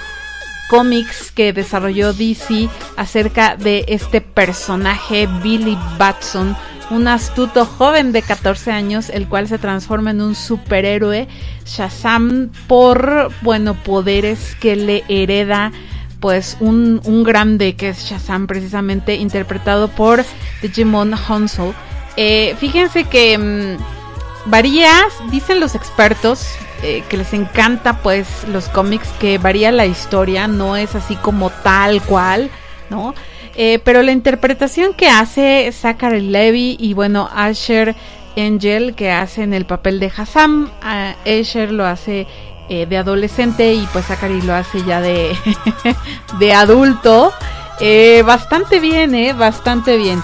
cómics 0.69 1.31
que 1.31 1.53
desarrolló 1.53 2.11
DC 2.11 2.67
acerca 2.97 3.55
de 3.55 3.85
este 3.87 4.19
personaje 4.19 5.29
Billy 5.41 5.77
Batson, 5.97 6.57
un 6.89 7.07
astuto 7.07 7.65
joven 7.65 8.11
de 8.11 8.21
14 8.21 8.71
años, 8.71 9.09
el 9.09 9.27
cual 9.27 9.47
se 9.47 9.57
transforma 9.57 10.11
en 10.11 10.21
un 10.21 10.35
superhéroe 10.35 11.27
Shazam 11.65 12.51
por, 12.67 13.31
bueno, 13.41 13.73
poderes 13.73 14.55
que 14.59 14.75
le 14.75 15.03
hereda 15.07 15.71
pues 16.19 16.55
un, 16.61 17.01
un 17.03 17.23
grande 17.23 17.75
que 17.75 17.89
es 17.89 18.05
Shazam 18.05 18.47
precisamente 18.47 19.15
interpretado 19.15 19.89
por 19.89 20.23
Digimon 20.61 21.13
Honsel. 21.13 21.73
Eh, 22.15 22.55
fíjense 22.59 23.03
que 23.03 23.37
mm, 23.37 24.49
varía, 24.49 24.91
dicen 25.31 25.59
los 25.59 25.75
expertos, 25.75 26.47
eh, 26.81 27.03
que 27.09 27.17
les 27.17 27.33
encanta 27.33 28.01
pues 28.01 28.27
los 28.47 28.69
cómics, 28.69 29.07
que 29.19 29.37
varía 29.37 29.71
la 29.71 29.85
historia, 29.85 30.47
no 30.47 30.75
es 30.77 30.95
así 30.95 31.15
como 31.15 31.49
tal 31.49 32.01
cual, 32.01 32.49
¿no? 32.89 33.15
Eh, 33.55 33.79
pero 33.83 34.01
la 34.01 34.11
interpretación 34.11 34.93
que 34.93 35.09
hace 35.09 35.71
Zachary 35.71 36.21
Levy 36.21 36.75
y 36.79 36.93
bueno, 36.93 37.29
Asher 37.33 37.95
Angel 38.35 38.95
que 38.95 39.11
hace 39.11 39.43
en 39.43 39.53
el 39.53 39.65
papel 39.65 39.99
de 39.99 40.11
Hassam, 40.15 40.69
Asher 40.81 41.71
lo 41.71 41.85
hace 41.85 42.27
eh, 42.69 42.85
de 42.85 42.97
adolescente 42.97 43.73
y 43.73 43.85
pues 43.91 44.05
Zachary 44.05 44.41
lo 44.41 44.55
hace 44.55 44.83
ya 44.83 45.01
de, 45.01 45.35
de 46.39 46.53
adulto. 46.53 47.33
Eh, 47.79 48.23
bastante 48.25 48.79
bien, 48.79 49.13
eh, 49.15 49.33
bastante 49.33 49.97
bien. 49.97 50.21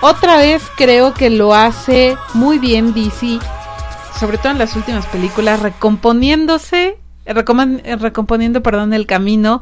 Otra 0.00 0.36
vez 0.36 0.62
creo 0.76 1.14
que 1.14 1.30
lo 1.30 1.54
hace 1.54 2.16
muy 2.34 2.58
bien 2.58 2.92
DC, 2.92 3.38
sobre 4.18 4.38
todo 4.38 4.52
en 4.52 4.58
las 4.58 4.76
últimas 4.76 5.06
películas, 5.06 5.60
recomponiéndose, 5.60 6.98
recomponiendo, 7.26 8.62
perdón, 8.62 8.92
el 8.92 9.06
camino 9.06 9.60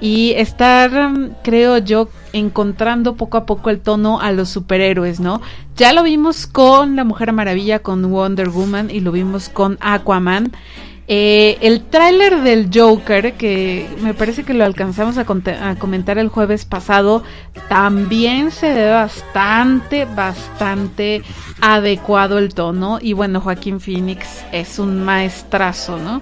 y 0.00 0.32
estar, 0.32 1.10
mm, 1.10 1.36
creo 1.42 1.78
yo, 1.78 2.08
encontrando 2.32 3.14
poco 3.14 3.38
a 3.38 3.46
poco 3.46 3.70
el 3.70 3.80
tono 3.80 4.20
a 4.20 4.32
los 4.32 4.48
superhéroes, 4.48 5.20
¿no? 5.20 5.40
Ya 5.76 5.92
lo 5.92 6.02
vimos 6.02 6.46
con 6.46 6.96
La 6.96 7.04
Mujer 7.04 7.32
Maravilla, 7.32 7.80
con 7.80 8.10
Wonder 8.10 8.48
Woman 8.48 8.90
y 8.90 9.00
lo 9.00 9.12
vimos 9.12 9.48
con 9.48 9.78
Aquaman. 9.80 10.52
Eh, 11.10 11.56
el 11.62 11.80
tráiler 11.84 12.42
del 12.42 12.68
Joker, 12.72 13.32
que 13.32 13.88
me 14.02 14.12
parece 14.12 14.44
que 14.44 14.52
lo 14.52 14.66
alcanzamos 14.66 15.16
a, 15.16 15.24
comentar 15.24 16.18
el 16.18 16.28
jueves 16.28 16.66
pasado, 16.66 17.22
también 17.70 18.50
se 18.50 18.74
ve 18.74 18.90
bastante, 18.90 20.04
bastante 20.04 21.22
adecuado 21.62 22.36
el 22.36 22.52
tono. 22.52 22.98
Y 23.00 23.14
bueno, 23.14 23.40
Joaquín 23.40 23.80
Phoenix 23.80 24.44
es 24.52 24.78
un 24.78 25.02
maestrazo, 25.02 25.96
¿no? 25.98 26.20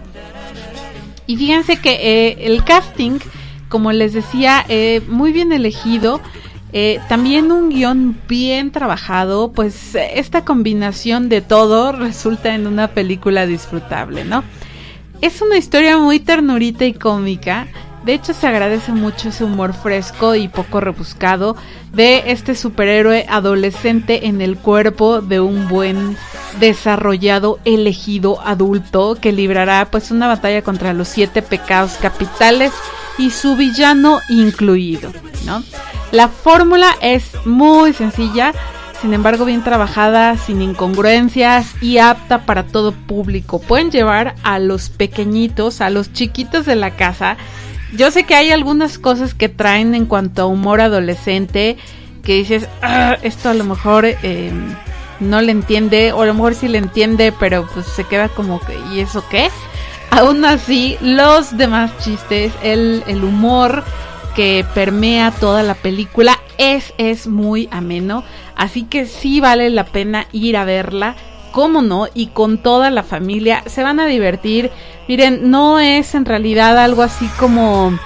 Y 1.27 1.37
fíjense 1.37 1.81
que 1.81 2.29
eh, 2.29 2.47
el 2.47 2.63
casting, 2.63 3.19
como 3.69 3.93
les 3.93 4.13
decía, 4.13 4.65
eh, 4.69 5.03
muy 5.09 5.33
bien 5.33 5.53
elegido. 5.53 6.21
también 7.09 7.53
un 7.53 7.71
guion 7.71 8.19
bien 8.29 8.71
trabajado, 8.71 9.51
pues 9.53 9.95
esta 9.95 10.45
combinación 10.45 11.31
de 11.31 11.41
todo 11.41 11.93
resulta 11.93 12.55
en 12.55 12.67
una 12.67 12.89
película 12.89 13.47
disfrutable, 13.47 14.25
¿no? 14.25 14.45
Es 15.23 15.41
una 15.41 15.57
historia 15.57 15.97
muy 15.97 16.21
ternurita 16.21 16.85
y 16.85 16.93
cómica. 16.93 17.69
De 18.07 18.15
hecho, 18.15 18.35
se 18.35 18.47
agradece 18.47 18.93
mucho 18.93 19.31
ese 19.31 19.43
humor 19.43 19.75
fresco 19.75 20.37
y 20.37 20.47
poco 20.47 20.79
rebuscado 20.79 21.57
de 21.93 22.31
este 22.31 22.55
superhéroe 22.55 23.27
adolescente 23.29 24.29
en 24.29 24.41
el 24.41 24.57
cuerpo 24.59 25.21
de 25.21 25.41
un 25.41 25.67
buen 25.67 26.17
desarrollado 26.61 27.59
elegido 27.65 28.41
adulto 28.47 29.17
que 29.21 29.33
librará 29.33 29.89
pues 29.91 30.13
una 30.13 30.29
batalla 30.29 30.63
contra 30.63 30.93
los 30.93 31.09
siete 31.09 31.43
pecados 31.43 31.95
capitales 32.01 32.73
y 33.19 33.31
su 33.31 33.57
villano 33.57 34.21
incluido, 34.29 35.11
¿no? 35.45 35.65
La 36.13 36.29
fórmula 36.29 36.95
es 37.03 37.33
muy 37.45 37.93
sencilla, 37.93 38.53
sin 39.03 39.15
embargo 39.15 39.45
bien 39.45 39.65
trabajada, 39.65 40.37
sin 40.37 40.63
incongruencias 40.63 41.75
y 41.83 41.99
apta 41.99 42.47
para 42.47 42.69
todo 42.69 42.93
público. 42.93 43.59
Pueden 43.59 43.91
llevar 43.91 44.37
a 44.45 44.61
los 44.61 44.91
pequeñitos, 44.91 45.81
a 45.81 45.91
los 45.91 46.13
chiquitos 46.13 46.67
de 46.67 46.77
la 46.77 46.93
casa. 46.93 47.37
Yo 47.93 48.11
sé 48.11 48.25
que 48.25 48.35
hay 48.35 48.51
algunas 48.51 48.99
cosas 48.99 49.35
que 49.35 49.49
traen 49.49 49.95
en 49.95 50.07
cuanto 50.07 50.43
a 50.43 50.47
humor 50.47 50.81
adolescente 50.81 51.77
que 52.23 52.35
dices, 52.35 52.69
ah, 52.83 53.17
esto 53.23 53.49
a 53.49 53.55
lo 53.55 53.65
mejor 53.65 54.05
eh, 54.05 54.51
no 55.21 55.41
le 55.41 55.53
entiende, 55.53 56.13
o 56.13 56.23
a 56.23 56.27
lo 56.27 56.35
mejor 56.35 56.55
sí 56.57 56.67
le 56.67 56.79
entiende, 56.79 57.33
pero 57.39 57.69
pues 57.73 57.87
se 57.87 58.05
queda 58.05 58.29
como 58.29 58.59
que, 58.61 58.77
¿y 58.93 59.01
eso 59.01 59.25
qué? 59.31 59.49
Aún 60.11 60.45
así, 60.45 60.97
los 61.01 61.57
demás 61.57 61.93
chistes, 62.03 62.53
el, 62.63 63.05
el 63.07 63.23
humor 63.23 63.85
que 64.35 64.67
permea 64.75 65.31
toda 65.31 65.63
la 65.63 65.75
película 65.75 66.39
es, 66.59 66.93
es 66.99 67.27
muy 67.27 67.69
ameno. 67.71 68.23
Así 68.55 68.85
que 68.85 69.07
sí 69.07 69.41
vale 69.41 69.71
la 69.71 69.85
pena 69.85 70.27
ir 70.33 70.57
a 70.57 70.65
verla. 70.65 71.17
¿Cómo 71.57 71.81
no? 71.81 72.07
Y 72.13 72.27
con 72.27 72.59
toda 72.59 72.91
la 72.91 73.03
familia 73.03 73.63
se 73.65 73.83
van 73.83 73.99
a 73.99 74.05
divertir. 74.05 74.71
Miren, 75.09 75.51
no 75.51 75.79
es 75.79 76.15
en 76.15 76.27
realidad 76.27 76.77
algo 76.77 77.01
así 77.01 77.27
como 77.39 77.99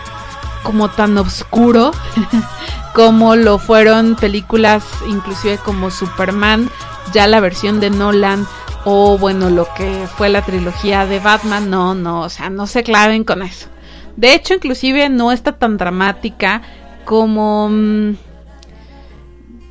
como 0.62 0.88
tan 0.88 1.18
oscuro 1.18 1.90
como 2.94 3.34
lo 3.34 3.58
fueron 3.58 4.14
películas 4.14 4.84
inclusive 5.08 5.58
como 5.58 5.90
Superman, 5.90 6.70
ya 7.12 7.26
la 7.26 7.40
versión 7.40 7.80
de 7.80 7.90
Nolan 7.90 8.46
o 8.84 9.18
bueno, 9.18 9.50
lo 9.50 9.66
que 9.76 10.06
fue 10.16 10.28
la 10.28 10.42
trilogía 10.42 11.04
de 11.06 11.18
Batman, 11.18 11.70
no, 11.70 11.96
no, 11.96 12.20
o 12.20 12.28
sea, 12.28 12.50
no 12.50 12.68
se 12.68 12.84
claven 12.84 13.24
con 13.24 13.42
eso. 13.42 13.66
De 14.14 14.32
hecho, 14.32 14.54
inclusive 14.54 15.08
no 15.08 15.32
está 15.32 15.58
tan 15.58 15.76
dramática 15.76 16.62
como 17.04 17.68
mm, 17.68 18.14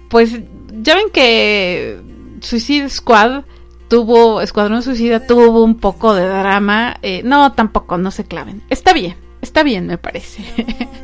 pues 0.09 0.37
ya 0.81 0.95
ven 0.95 1.11
que 1.13 2.01
Suicide 2.41 2.89
Squad 2.89 3.43
tuvo, 3.89 4.41
Escuadrón 4.41 4.81
Suicida 4.81 5.25
tuvo 5.27 5.63
un 5.63 5.75
poco 5.75 6.13
de 6.13 6.25
drama. 6.25 6.97
Eh, 7.01 7.21
no, 7.25 7.51
tampoco, 7.53 7.97
no 7.97 8.11
se 8.11 8.23
claven. 8.23 8.61
Está 8.69 8.93
bien, 8.93 9.15
está 9.41 9.63
bien, 9.63 9.87
me 9.87 9.97
parece. 9.97 10.43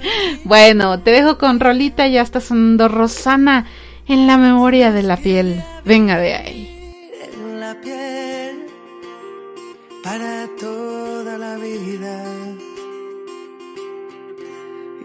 bueno, 0.45 1.01
te 1.01 1.11
dejo 1.11 1.37
con 1.37 1.59
Rolita, 1.59 2.07
ya 2.07 2.21
está 2.21 2.39
sonando 2.39 2.87
Rosana 2.87 3.65
en 4.07 4.27
la 4.27 4.37
memoria 4.37 4.91
de 4.91 5.03
la 5.03 5.17
piel. 5.17 5.61
Venga 5.83 6.17
de 6.17 6.35
ahí. 6.35 6.93
En 7.33 7.59
la 7.59 7.75
piel 7.81 8.65
para 10.03 10.47
toda 10.59 11.37
la 11.37 11.57
vida. 11.57 12.23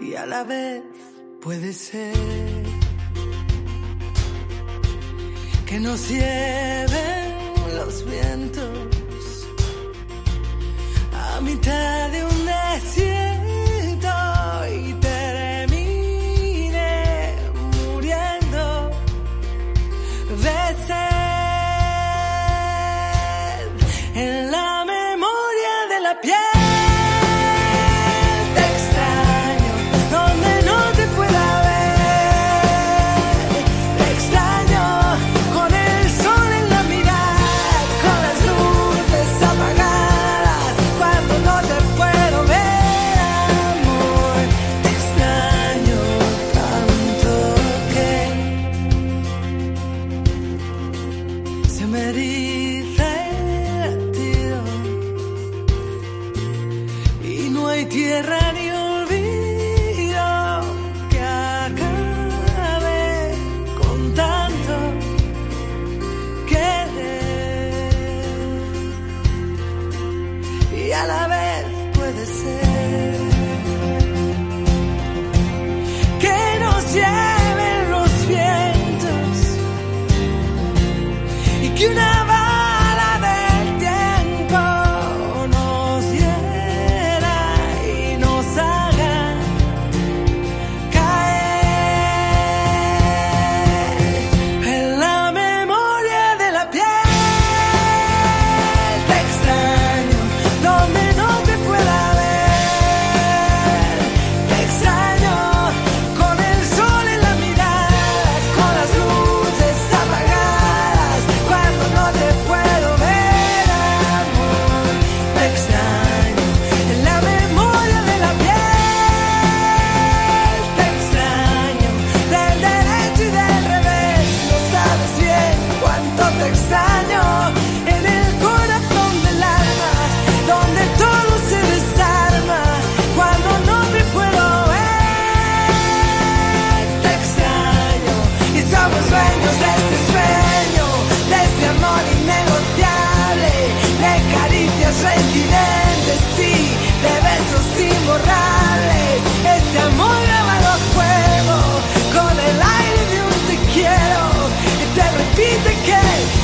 Y 0.01 0.15
a 0.15 0.25
la 0.25 0.43
vez 0.43 0.83
puede 1.41 1.73
ser 1.73 2.13
que 5.65 5.79
nos 5.79 6.09
lleven 6.09 6.90
los 7.85 8.05
vientos. 8.05 8.69
A 11.13 11.41
mitad 11.41 12.09
de 12.11 12.23
un 12.23 12.30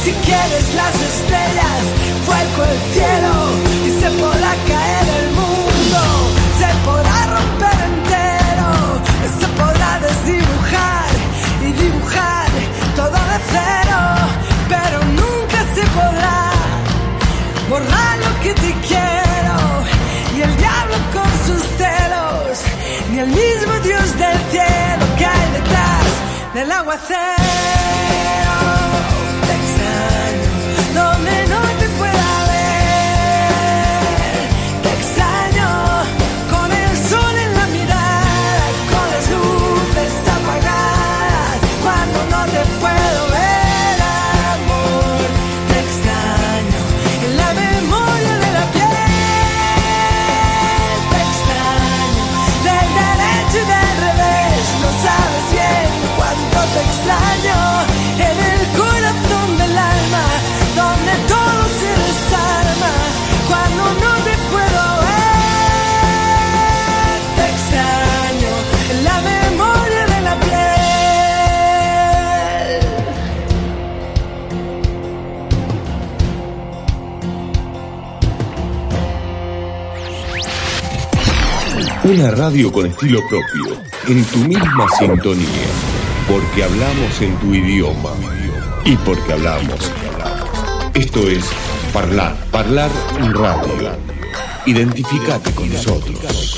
Si 0.07 0.13
quieres 0.13 0.73
las 0.73 0.95
estrellas, 0.95 1.83
vuelco 2.25 2.63
el 2.63 2.79
cielo 2.93 3.33
y 3.87 3.89
se 3.99 4.09
podrá 4.11 4.51
caer 4.71 5.07
el 5.19 5.31
mundo, 5.31 6.01
se 6.59 6.69
podrá 6.87 7.17
romper 7.35 7.77
entero, 7.91 8.71
se 9.37 9.47
podrá 9.59 9.99
desdibujar 9.99 11.09
y 11.59 11.71
dibujar 11.83 12.47
todo 12.95 13.19
de 13.31 13.39
cero, 13.51 13.99
pero 14.69 14.97
nunca 15.21 15.59
se 15.75 15.83
podrá 15.99 16.51
borrar 17.67 18.17
lo 18.19 18.39
que 18.43 18.53
te 18.53 18.71
quiero 18.87 19.57
y 20.37 20.41
el 20.41 20.55
diablo 20.55 20.95
con 21.11 21.31
sus 21.47 21.67
telos, 21.75 22.59
ni 23.11 23.19
el 23.19 23.27
mismo 23.27 23.73
Dios 23.83 24.17
del 24.17 24.39
cielo 24.51 25.05
que 25.17 25.25
hay 25.25 25.51
detrás 25.51 26.07
del 26.53 26.71
aguacero. 26.71 28.46
Una 82.07 82.31
radio 82.31 82.71
con 82.71 82.85
estilo 82.85 83.19
propio, 83.27 83.81
en 84.07 84.23
tu 84.23 84.37
misma 84.37 84.87
sintonía, 84.97 85.67
porque 86.25 86.63
hablamos 86.63 87.21
en 87.21 87.35
tu 87.39 87.53
idioma 87.53 88.11
y 88.85 88.95
porque 88.95 89.33
hablamos. 89.33 89.91
Esto 90.93 91.27
es 91.27 91.43
Parlar, 91.91 92.37
Parlar 92.49 92.89
Radio. 93.33 93.91
Identificate 94.65 95.51
con 95.51 95.69
nosotros. 95.69 96.55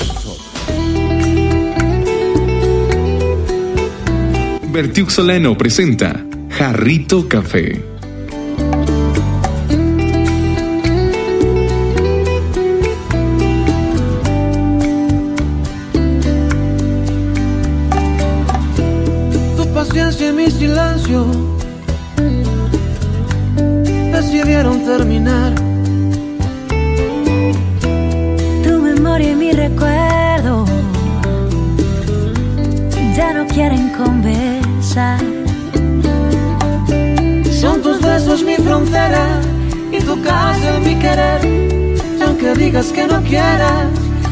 Bertiuxolano 4.68 5.58
presenta 5.58 6.24
Jarrito 6.50 7.28
Café 7.28 7.89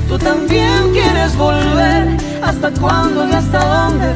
Tú 0.08 0.18
también 0.18 0.90
quieres 0.92 1.36
volver. 1.36 2.16
¿Hasta 2.42 2.70
cuándo 2.80 3.28
y 3.28 3.32
hasta 3.32 3.58
dónde? 3.58 4.06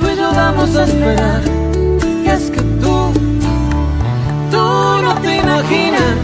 Tú 0.00 0.08
y 0.12 0.16
yo 0.16 0.32
vamos 0.34 0.74
a 0.74 0.84
esperar. 0.84 1.42
Y 2.24 2.28
es 2.28 2.50
que 2.50 2.60
tú, 2.60 3.12
tú 4.50 5.02
no 5.02 5.14
te 5.22 5.36
imaginas 5.36 6.14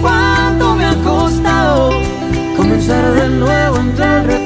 cuánto 0.00 0.76
me 0.76 0.86
ha 0.86 0.94
costado 1.02 1.90
comenzar 2.56 3.12
de 3.14 3.28
nuevo 3.30 3.76
entre 3.78 4.04
el 4.04 4.41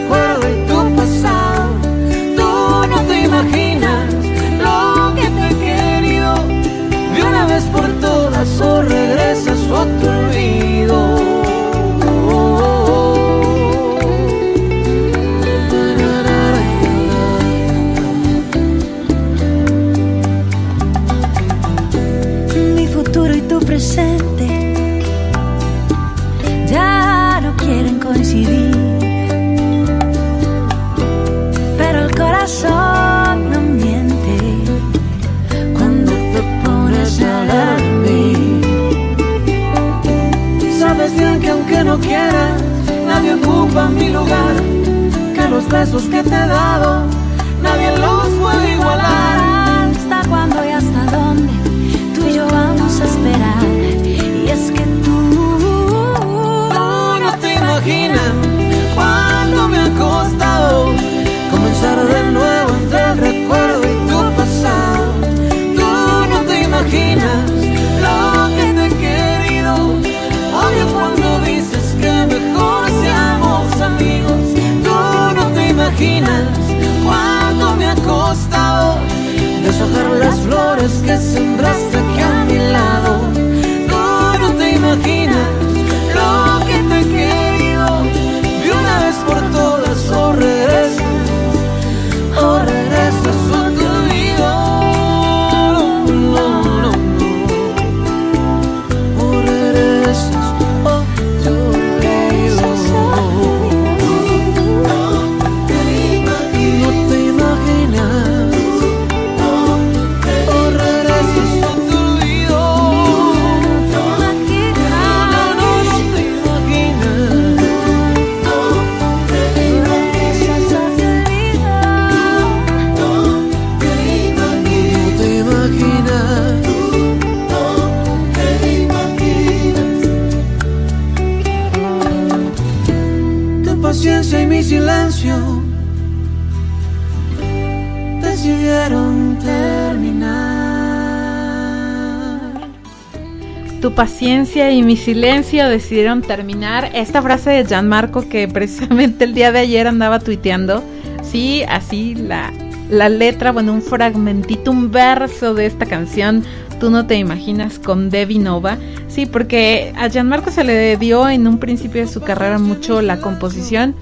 mi 144.86 144.96
silencio 144.96 145.68
decidieron 145.68 146.22
terminar. 146.22 146.92
Esta 146.94 147.20
frase 147.20 147.50
de 147.50 147.64
Gianmarco 147.64 148.28
que 148.28 148.46
precisamente 148.46 149.24
el 149.24 149.34
día 149.34 149.50
de 149.50 149.58
ayer 149.58 149.88
andaba 149.88 150.20
tuiteando. 150.20 150.82
Sí, 151.22 151.64
así 151.68 152.14
la, 152.14 152.52
la 152.88 153.08
letra, 153.08 153.50
bueno, 153.50 153.72
un 153.72 153.82
fragmentito, 153.82 154.70
un 154.70 154.92
verso 154.92 155.54
de 155.54 155.66
esta 155.66 155.86
canción. 155.86 156.44
Tú 156.78 156.90
no 156.90 157.04
te 157.06 157.16
imaginas 157.16 157.80
con 157.80 158.10
Debbie 158.10 158.38
Nova. 158.38 158.78
Sí, 159.08 159.26
porque 159.26 159.92
a 159.96 160.08
Gianmarco 160.08 160.52
se 160.52 160.62
le 160.62 160.96
dio 160.96 161.28
en 161.28 161.48
un 161.48 161.58
principio 161.58 162.02
de 162.02 162.08
su 162.08 162.20
carrera 162.20 162.58
mucho 162.58 163.02
la 163.02 163.18
composición. 163.20 163.96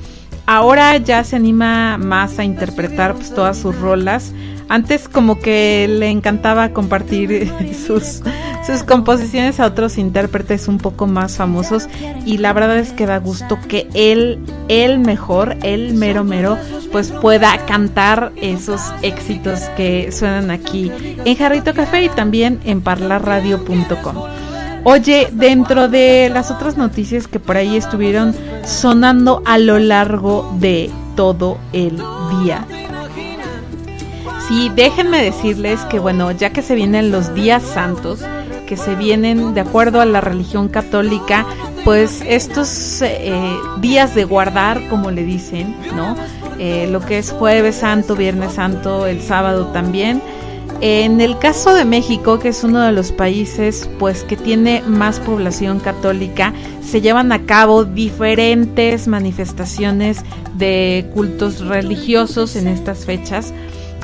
Ahora 0.46 0.96
ya 0.98 1.24
se 1.24 1.36
anima 1.36 1.96
más 1.96 2.38
a 2.38 2.44
interpretar 2.44 3.14
pues, 3.14 3.34
todas 3.34 3.58
sus 3.58 3.78
rolas. 3.78 4.32
Antes 4.68 5.08
como 5.08 5.40
que 5.40 5.86
le 5.88 6.08
encantaba 6.08 6.70
compartir 6.70 7.50
sus, 7.86 8.22
sus 8.66 8.82
composiciones 8.82 9.60
a 9.60 9.66
otros 9.66 9.98
intérpretes 9.98 10.68
un 10.68 10.78
poco 10.78 11.06
más 11.06 11.36
famosos 11.36 11.88
y 12.24 12.38
la 12.38 12.52
verdad 12.52 12.78
es 12.78 12.92
que 12.92 13.06
da 13.06 13.18
gusto 13.18 13.58
que 13.68 13.88
él, 13.94 14.38
el 14.68 14.98
mejor, 14.98 15.56
el 15.62 15.94
mero 15.94 16.24
mero, 16.24 16.58
pues 16.92 17.10
pueda 17.10 17.58
cantar 17.66 18.32
esos 18.36 18.80
éxitos 19.02 19.60
que 19.76 20.10
suenan 20.12 20.50
aquí 20.50 20.90
en 21.24 21.36
Jarrito 21.36 21.74
Café 21.74 22.04
y 22.04 22.08
también 22.08 22.60
en 22.64 22.80
parlarradio.com. 22.80 24.53
Oye, 24.86 25.28
dentro 25.32 25.88
de 25.88 26.30
las 26.32 26.50
otras 26.50 26.76
noticias 26.76 27.26
que 27.26 27.40
por 27.40 27.56
ahí 27.56 27.76
estuvieron 27.76 28.34
sonando 28.64 29.42
a 29.46 29.56
lo 29.56 29.78
largo 29.78 30.54
de 30.58 30.90
todo 31.16 31.58
el 31.72 31.96
día. 32.42 32.66
Sí, 34.46 34.70
déjenme 34.76 35.22
decirles 35.22 35.80
que 35.86 35.98
bueno, 35.98 36.30
ya 36.32 36.50
que 36.50 36.60
se 36.60 36.74
vienen 36.74 37.10
los 37.10 37.34
días 37.34 37.62
santos, 37.62 38.20
que 38.66 38.76
se 38.76 38.94
vienen 38.94 39.54
de 39.54 39.62
acuerdo 39.62 40.02
a 40.02 40.04
la 40.04 40.20
religión 40.20 40.68
católica, 40.68 41.46
pues 41.82 42.22
estos 42.26 43.00
eh, 43.00 43.56
días 43.80 44.14
de 44.14 44.24
guardar, 44.24 44.86
como 44.88 45.10
le 45.10 45.24
dicen, 45.24 45.74
¿no? 45.96 46.14
Eh, 46.58 46.88
lo 46.90 47.00
que 47.00 47.18
es 47.18 47.32
jueves 47.32 47.76
santo, 47.76 48.16
viernes 48.16 48.52
santo, 48.52 49.06
el 49.06 49.22
sábado 49.22 49.68
también. 49.68 50.20
En 50.80 51.20
el 51.20 51.38
caso 51.38 51.72
de 51.72 51.84
México, 51.84 52.38
que 52.38 52.48
es 52.48 52.64
uno 52.64 52.80
de 52.82 52.92
los 52.92 53.12
países 53.12 53.88
pues 53.98 54.24
que 54.24 54.36
tiene 54.36 54.82
más 54.86 55.20
población 55.20 55.80
católica, 55.80 56.52
se 56.82 57.00
llevan 57.00 57.32
a 57.32 57.46
cabo 57.46 57.84
diferentes 57.84 59.08
manifestaciones 59.08 60.18
de 60.56 61.08
cultos 61.14 61.60
religiosos 61.60 62.56
en 62.56 62.68
estas 62.68 63.06
fechas. 63.06 63.54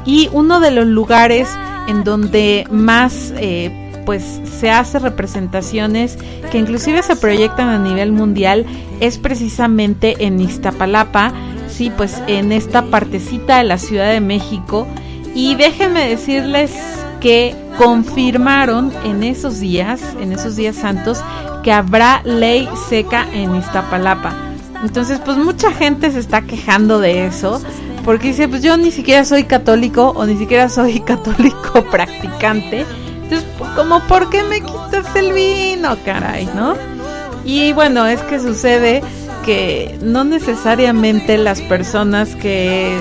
Y 0.06 0.30
uno 0.32 0.60
de 0.60 0.70
los 0.70 0.86
lugares 0.86 1.48
en 1.88 2.04
donde 2.04 2.66
más 2.70 3.34
eh, 3.36 3.70
pues 4.06 4.40
se 4.44 4.70
hace 4.70 4.98
representaciones 4.98 6.18
que 6.50 6.58
inclusive 6.58 7.02
se 7.02 7.16
proyectan 7.16 7.68
a 7.68 7.78
nivel 7.78 8.12
mundial 8.12 8.64
es 9.00 9.18
precisamente 9.18 10.26
en 10.26 10.40
Iztapalapa, 10.40 11.32
sí, 11.68 11.92
pues 11.96 12.22
en 12.26 12.52
esta 12.52 12.86
partecita 12.86 13.58
de 13.58 13.64
la 13.64 13.78
Ciudad 13.78 14.10
de 14.10 14.20
México 14.20 14.86
y 15.34 15.54
déjenme 15.54 16.08
decirles 16.08 16.72
que 17.20 17.54
confirmaron 17.78 18.92
en 19.04 19.22
esos 19.22 19.60
días, 19.60 20.00
en 20.20 20.32
esos 20.32 20.56
días 20.56 20.76
santos, 20.76 21.22
que 21.62 21.72
habrá 21.72 22.22
ley 22.24 22.68
seca 22.88 23.26
en 23.32 23.54
Iztapalapa. 23.56 24.34
Entonces, 24.82 25.20
pues 25.24 25.36
mucha 25.36 25.72
gente 25.72 26.10
se 26.10 26.18
está 26.18 26.42
quejando 26.42 27.00
de 27.00 27.26
eso, 27.26 27.60
porque 28.04 28.28
dice, 28.28 28.48
pues 28.48 28.62
yo 28.62 28.76
ni 28.76 28.90
siquiera 28.90 29.24
soy 29.24 29.44
católico 29.44 30.12
o 30.16 30.24
ni 30.24 30.36
siquiera 30.36 30.68
soy 30.68 31.00
católico 31.06 31.84
practicante. 31.90 32.86
Entonces, 33.22 33.46
como, 33.76 34.00
¿por 34.00 34.30
qué 34.30 34.42
me 34.42 34.60
quitas 34.60 35.14
el 35.14 35.32
vino, 35.32 35.96
caray, 36.04 36.48
no? 36.54 36.74
Y 37.44 37.72
bueno, 37.72 38.06
es 38.06 38.20
que 38.22 38.40
sucede 38.40 39.02
que 39.44 39.98
no 40.02 40.24
necesariamente 40.24 41.38
las 41.38 41.60
personas 41.62 42.34
que, 42.36 43.00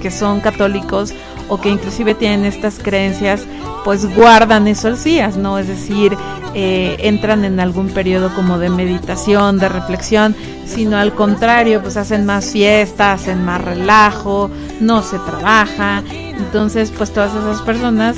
que 0.00 0.10
son 0.10 0.40
católicos 0.40 1.12
o 1.48 1.60
que 1.60 1.68
inclusive 1.68 2.14
tienen 2.14 2.44
estas 2.44 2.78
creencias, 2.78 3.46
pues 3.84 4.14
guardan 4.14 4.66
esos 4.68 5.04
días, 5.04 5.36
¿no? 5.36 5.58
Es 5.58 5.68
decir, 5.68 6.16
eh, 6.54 6.96
entran 7.00 7.44
en 7.44 7.60
algún 7.60 7.88
periodo 7.88 8.34
como 8.34 8.58
de 8.58 8.68
meditación, 8.68 9.58
de 9.58 9.68
reflexión, 9.68 10.36
sino 10.66 10.96
al 10.96 11.14
contrario, 11.14 11.80
pues 11.82 11.96
hacen 11.96 12.26
más 12.26 12.50
fiesta, 12.52 13.12
hacen 13.12 13.44
más 13.44 13.62
relajo, 13.62 14.50
no 14.80 15.02
se 15.02 15.18
trabaja, 15.20 16.02
entonces 16.10 16.92
pues 16.96 17.12
todas 17.12 17.34
esas 17.34 17.62
personas 17.62 18.16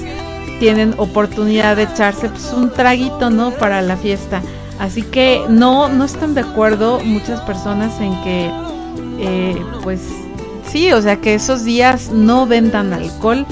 tienen 0.58 0.94
oportunidad 0.98 1.76
de 1.76 1.84
echarse 1.84 2.28
pues 2.28 2.52
un 2.52 2.70
traguito, 2.70 3.30
¿no? 3.30 3.50
Para 3.52 3.82
la 3.82 3.96
fiesta. 3.96 4.42
Así 4.78 5.02
que 5.02 5.42
no, 5.48 5.88
no 5.88 6.04
están 6.04 6.34
de 6.34 6.40
acuerdo 6.40 7.00
muchas 7.00 7.40
personas 7.42 8.00
en 8.00 8.20
que, 8.22 8.50
eh, 9.20 9.62
pues, 9.82 10.00
sí, 10.74 10.90
o 10.90 11.00
sea, 11.00 11.20
que 11.20 11.34
esos 11.34 11.64
días 11.64 12.10
no 12.10 12.48
vendan 12.48 12.92
alcohol. 12.92 13.46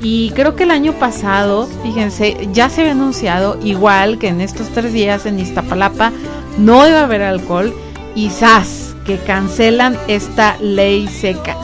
Y 0.00 0.30
creo 0.36 0.54
que 0.54 0.62
el 0.62 0.70
año 0.70 0.92
pasado, 0.92 1.68
fíjense, 1.82 2.48
ya 2.52 2.70
se 2.70 2.82
había 2.82 2.92
anunciado, 2.92 3.58
igual 3.60 4.18
que 4.18 4.28
en 4.28 4.40
estos 4.40 4.68
tres 4.68 4.92
días 4.92 5.26
en 5.26 5.40
Iztapalapa, 5.40 6.12
no 6.58 6.88
iba 6.88 7.00
a 7.00 7.04
haber 7.04 7.22
alcohol. 7.22 7.74
Y 8.14 8.30
¡zas! 8.30 8.94
que 9.04 9.18
cancelan 9.18 9.98
esta 10.06 10.56
ley 10.60 11.08
seca. 11.08 11.56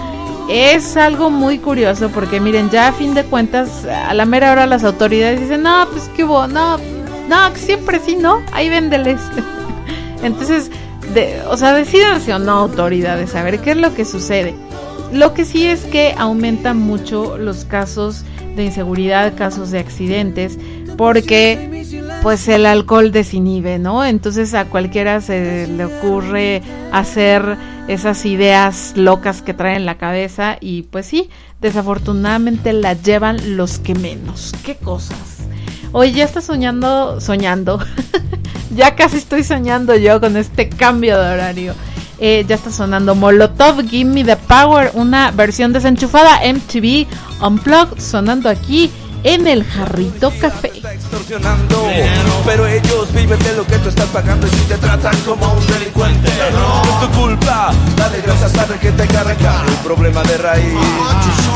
Es 0.48 0.96
algo 0.96 1.30
muy 1.30 1.58
curioso 1.58 2.08
porque 2.08 2.40
miren, 2.40 2.68
ya 2.70 2.88
a 2.88 2.92
fin 2.92 3.14
de 3.14 3.22
cuentas, 3.22 3.84
a 3.84 4.12
la 4.12 4.24
mera 4.24 4.50
hora 4.50 4.66
las 4.66 4.82
autoridades 4.82 5.40
dicen, 5.40 5.62
no, 5.62 5.86
pues 5.92 6.08
que 6.16 6.24
hubo, 6.24 6.48
no, 6.48 6.78
no, 7.28 7.54
siempre 7.54 8.00
sí, 8.04 8.16
no, 8.16 8.42
ahí 8.52 8.68
véndeles. 8.68 9.20
Entonces, 10.24 10.72
de, 11.14 11.42
o 11.48 11.56
sea, 11.56 11.74
decidanse 11.74 12.34
o 12.34 12.40
no 12.40 12.52
autoridades, 12.52 13.36
a 13.36 13.44
ver 13.44 13.60
qué 13.60 13.70
es 13.70 13.76
lo 13.76 13.94
que 13.94 14.04
sucede. 14.04 14.65
Lo 15.12 15.34
que 15.34 15.44
sí 15.44 15.66
es 15.66 15.80
que 15.84 16.14
aumentan 16.16 16.78
mucho 16.78 17.38
los 17.38 17.64
casos 17.64 18.24
de 18.56 18.64
inseguridad, 18.64 19.34
casos 19.36 19.70
de 19.70 19.78
accidentes, 19.78 20.58
porque 20.96 21.84
pues 22.22 22.48
el 22.48 22.66
alcohol 22.66 23.12
desinhibe, 23.12 23.78
¿no? 23.78 24.04
Entonces 24.04 24.54
a 24.54 24.64
cualquiera 24.64 25.20
se 25.20 25.68
le 25.68 25.84
ocurre 25.84 26.62
hacer 26.92 27.56
esas 27.88 28.24
ideas 28.26 28.94
locas 28.96 29.42
que 29.42 29.54
traen 29.54 29.76
en 29.76 29.86
la 29.86 29.98
cabeza 29.98 30.56
y 30.60 30.82
pues 30.82 31.06
sí, 31.06 31.30
desafortunadamente 31.60 32.72
las 32.72 33.02
llevan 33.02 33.56
los 33.56 33.78
que 33.78 33.94
menos. 33.94 34.52
¿Qué 34.64 34.76
cosas? 34.76 35.36
Hoy 35.92 36.12
ya 36.12 36.24
está 36.24 36.40
soñando, 36.40 37.20
soñando. 37.20 37.78
ya 38.74 38.96
casi 38.96 39.18
estoy 39.18 39.44
soñando 39.44 39.94
yo 39.96 40.20
con 40.20 40.36
este 40.36 40.68
cambio 40.68 41.18
de 41.20 41.34
horario. 41.34 41.74
Eh, 42.18 42.46
ya 42.48 42.54
está 42.54 42.70
sonando 42.70 43.14
Molotov, 43.14 43.86
Give 43.88 44.10
Me 44.10 44.24
the 44.24 44.36
Power, 44.36 44.90
una 44.94 45.30
versión 45.32 45.74
desenchufada 45.74 46.40
MTV 46.50 47.06
Unplugged, 47.42 48.00
sonando 48.00 48.48
aquí 48.48 48.90
en 49.26 49.48
el 49.48 49.64
Jarrito 49.64 50.32
Café. 50.40 50.70
extorsionando 50.92 51.88
Pero 52.44 52.66
ellos 52.68 53.12
viven 53.12 53.38
de 53.40 53.56
lo 53.56 53.66
que 53.66 53.76
tú 53.78 53.88
estás 53.88 54.06
pagando 54.06 54.46
Y 54.46 54.50
si 54.50 54.64
te 54.66 54.76
tratan 54.76 55.16
como 55.22 55.52
un 55.52 55.66
delincuente. 55.66 56.30
No 56.52 56.82
es 56.82 57.00
tu 57.00 57.20
culpa 57.20 57.72
Dale 57.96 58.20
gracias 58.20 58.56
a 58.56 58.66
que 58.78 58.92
te 58.92 59.16
arrancar 59.16 59.66
el 59.66 59.74
problema 59.76 60.22
de 60.22 60.38
raíz 60.38 60.74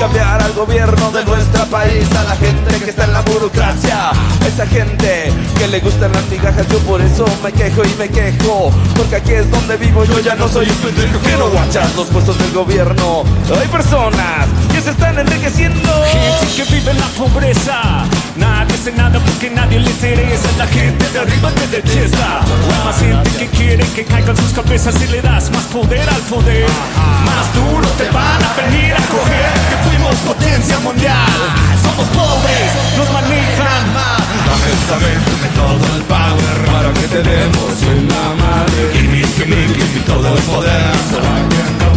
Cambiar 0.00 0.42
al 0.42 0.52
gobierno 0.54 1.12
de 1.12 1.24
nuestro 1.24 1.64
país. 1.66 2.08
A 2.16 2.24
la 2.24 2.36
gente 2.36 2.84
que 2.84 2.90
está 2.90 3.04
en 3.04 3.12
la 3.12 3.20
burocracia 3.20 4.10
Esa 4.44 4.66
gente 4.66 5.32
que 5.56 5.68
le 5.68 5.78
gustan 5.78 6.10
las 6.12 6.26
migajas. 6.28 6.66
Yo 6.68 6.78
por 6.80 7.00
eso 7.00 7.24
me 7.42 7.52
quejo 7.52 7.82
y 7.84 7.94
me 7.98 8.08
quejo 8.08 8.72
Porque 8.96 9.16
aquí 9.16 9.32
es 9.32 9.48
donde 9.48 9.76
vivo. 9.76 10.04
Yo 10.04 10.18
ya 10.18 10.34
no 10.34 10.48
soy 10.48 10.68
un 10.68 10.76
pendejo 10.76 11.20
Que 11.20 11.36
no 11.36 11.48
guachas 11.50 11.94
los 11.94 12.08
puestos 12.08 12.36
del 12.36 12.52
gobierno. 12.52 13.22
Hay 13.60 13.68
personas 13.68 14.48
que 14.72 14.80
se 14.80 14.90
están 14.90 15.18
enriqueciendo 15.18 15.88
Gente 16.04 16.54
que 16.56 16.74
vive 16.74 16.90
en 16.90 16.98
la 16.98 17.06
pobreza 17.08 17.59
Nadie 18.36 18.74
hace 18.74 18.92
nada 18.92 19.18
porque 19.20 19.50
nadie 19.50 19.80
le 19.80 19.90
interesa. 19.90 20.48
La 20.56 20.66
gente 20.66 21.04
de 21.10 21.18
arriba 21.18 21.50
te 21.50 21.66
detesta. 21.68 22.40
Hay 22.40 22.84
más 22.84 22.98
gente 22.98 23.30
que 23.38 23.46
quiere 23.48 23.84
que 23.94 24.04
caigan 24.04 24.36
sus 24.36 24.52
cabezas 24.52 24.94
Si 24.94 25.06
le 25.08 25.20
das 25.20 25.50
más 25.50 25.64
poder 25.64 26.08
al 26.08 26.22
poder. 26.22 26.66
Más 27.26 27.46
duro 27.54 27.88
te 27.98 28.08
van 28.10 28.42
a 28.42 28.54
venir 28.54 28.94
a 28.94 29.02
coger. 29.14 29.52
Que 29.68 29.76
fuimos 29.88 30.14
potencia 30.26 30.78
mundial. 30.80 31.40
Somos 31.82 32.06
pobres, 32.08 32.70
nos 32.96 33.10
manejan 33.12 33.92
mal. 33.92 34.20
Dame, 34.88 35.12
todo 35.54 35.96
el 35.96 36.02
power 36.02 36.56
para 36.72 36.92
que 36.94 37.06
te 37.08 37.22
demos 37.22 37.82
en 37.82 38.08
la 38.08 38.34
madre. 38.42 38.80
Me, 39.10 39.22
give 39.26 39.94
me 39.94 40.00
todo 40.06 40.36
el 40.36 40.42
poder. 40.44 41.89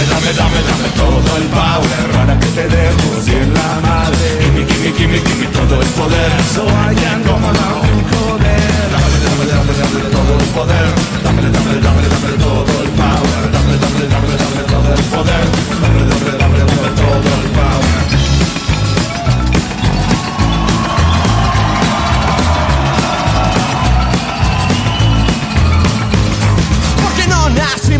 Dame, 0.00 0.08
dame, 0.08 0.32
dame, 0.32 0.60
dame 0.64 0.88
todo 0.96 1.36
el 1.36 1.44
power 1.52 2.10
para 2.14 2.38
que 2.40 2.46
te 2.46 2.68
demos 2.68 3.28
en 3.28 3.52
la 3.52 3.80
madre. 3.84 4.26
Give 4.40 4.52
me, 4.52 4.64
give 4.64 4.80
me, 4.80 4.92
give 4.96 5.08
me, 5.12 5.18
give 5.20 5.36
me 5.36 5.46
todo 5.52 5.76
el 5.82 5.88
poder. 5.88 6.30
So 6.54 6.64
I 6.64 6.94
can 6.94 7.20
around 7.28 7.84
to 7.84 8.00
joder. 8.08 8.64
Dame, 8.92 9.16
dame, 9.24 9.44
dame, 9.52 9.72
dame 9.76 10.00
todo 10.08 10.32
el 10.40 10.48
poder. 10.56 10.88
Dame, 11.22 11.42
dame, 11.52 11.74
dame, 11.84 12.02
dame 12.08 12.32
todo 12.40 12.74
el 12.80 12.90
power. 12.96 13.42
Dame, 13.52 13.74
dame, 13.76 14.04
dame, 14.08 14.34
dame 14.40 14.62
todo 14.72 14.88
el 14.96 15.04
poder. 15.12 15.44
Dame, 15.82 16.00
dame, 16.08 16.32
dame, 16.40 16.58
dame 16.64 16.90
todo 16.96 17.32
el 17.42 17.50
power. 17.52 17.79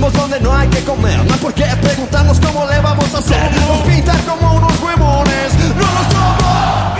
Nacimos 0.00 0.12
donde 0.12 0.40
no 0.40 0.54
hay 0.54 0.68
que 0.68 0.82
comer. 0.84 1.24
No 1.24 1.34
hay 1.34 1.40
por 1.40 1.52
qué 1.52 1.64
preguntarnos 1.82 2.40
cómo 2.40 2.66
le 2.66 2.80
vamos 2.80 3.14
a 3.14 3.18
hacer. 3.18 3.50
Nos 3.52 3.78
pintan 3.86 4.20
como 4.22 4.54
unos 4.54 4.80
huevones. 4.80 5.54
No 5.76 5.86
lo 5.86 6.02
somos. 6.10 6.98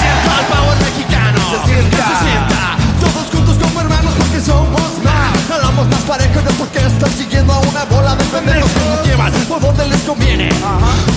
Sienta 0.00 0.40
el 0.40 0.46
power 0.46 0.78
mexicano. 0.80 1.38
Se 1.50 1.72
sienta, 1.72 1.96
se 1.96 2.24
sienta. 2.24 2.76
Todos 3.00 3.26
juntos 3.32 3.58
como 3.62 3.80
hermanos 3.80 4.14
porque 4.18 4.40
somos 4.40 4.98
más. 5.04 5.50
Hablamos 5.50 5.88
más 5.88 6.02
parejo 6.02 6.40
no 6.42 6.50
porque 6.58 6.78
están 6.78 7.12
siguiendo 7.12 7.52
a 7.52 7.60
una 7.60 7.84
bola 7.84 8.16
de 8.16 8.24
pendejos 8.24 8.70
Que 8.70 8.80
nos 8.88 9.06
llevan 9.06 9.32
por 9.48 9.60
donde 9.60 9.88
les 9.88 10.02
conviene. 10.02 10.48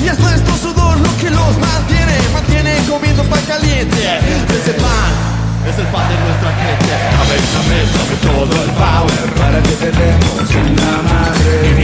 Y 0.04 0.08
es 0.08 0.20
nuestro 0.20 0.56
sudor 0.58 0.98
lo 1.00 1.18
que 1.18 1.30
los 1.30 1.58
mantiene. 1.58 2.18
Mantiene 2.34 2.78
comiendo 2.88 3.24
pan 3.24 3.42
caliente. 3.48 4.20
Ese 4.50 4.74
pan 4.74 5.37
es 5.70 5.80
el 5.80 5.88
pan 5.88 6.07
de 6.07 6.15
nuestra 6.20 6.51
gente 6.55 6.93
Dame, 7.18 7.36
dame, 7.53 7.80
dame 7.93 8.15
todo 8.22 8.63
el 8.63 8.72
power 8.72 9.34
para 9.38 9.61
que 9.63 9.72
te 9.72 9.91
demos 9.91 10.55
en 10.55 10.76
la 10.76 11.01
madre. 11.03 11.77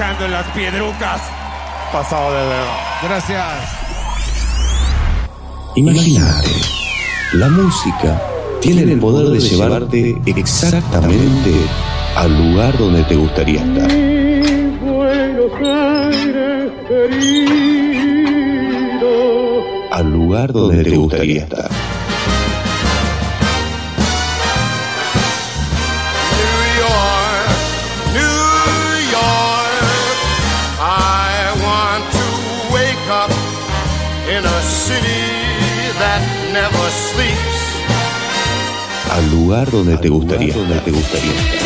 En 0.00 0.32
las 0.32 0.46
piedrucas. 0.52 1.20
Pasado 1.92 2.32
de 2.32 2.38
dedo. 2.38 2.72
Gracias. 3.02 3.46
Imagínate, 5.76 6.48
la 7.34 7.48
música 7.50 8.18
tiene 8.62 8.92
el 8.92 8.98
poder 8.98 9.28
de 9.28 9.40
llevarte 9.40 10.18
exactamente 10.24 11.52
al 12.16 12.34
lugar 12.34 12.78
donde 12.78 13.04
te 13.04 13.14
gustaría 13.14 13.60
estar. 13.60 13.90
Buenos 14.80 15.52
Aires 15.60 16.72
querido. 16.88 17.50
Al 19.92 20.12
lugar 20.12 20.52
donde 20.52 20.82
te 20.82 20.96
gustaría 20.96 21.42
estar. 21.42 21.69
Lugar 39.50 39.70
donde 39.72 39.96
te 39.98 40.08
gustaría 40.08 40.54
donde 40.54 40.78
te 40.78 40.92
gustaría 40.92 41.32
estar. 41.32 41.58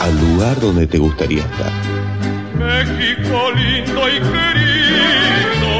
Al 0.00 0.20
lugar 0.20 0.60
donde 0.60 0.86
te 0.86 0.98
gustaría 0.98 1.40
estar. 1.40 1.72
México 2.56 3.50
lindo 3.56 4.08
y 4.08 4.18
querido, 4.20 5.72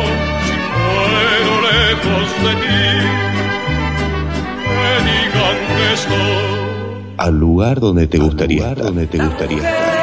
si 0.45 0.57
muero 0.75 1.55
lejos 1.71 2.29
de 2.43 2.53
ti, 2.63 2.83
que 4.67 4.91
digan 5.07 5.57
que 5.77 5.93
estoy. 5.95 7.15
Al 7.17 7.39
lugar 7.39 7.79
donde 7.79 8.09
te 8.09 8.19
gustaría 8.19 8.71
estar. 8.71 8.87
donde 8.87 9.07
te 9.07 9.19
gustaría 9.19 9.59
estar. 9.59 10.00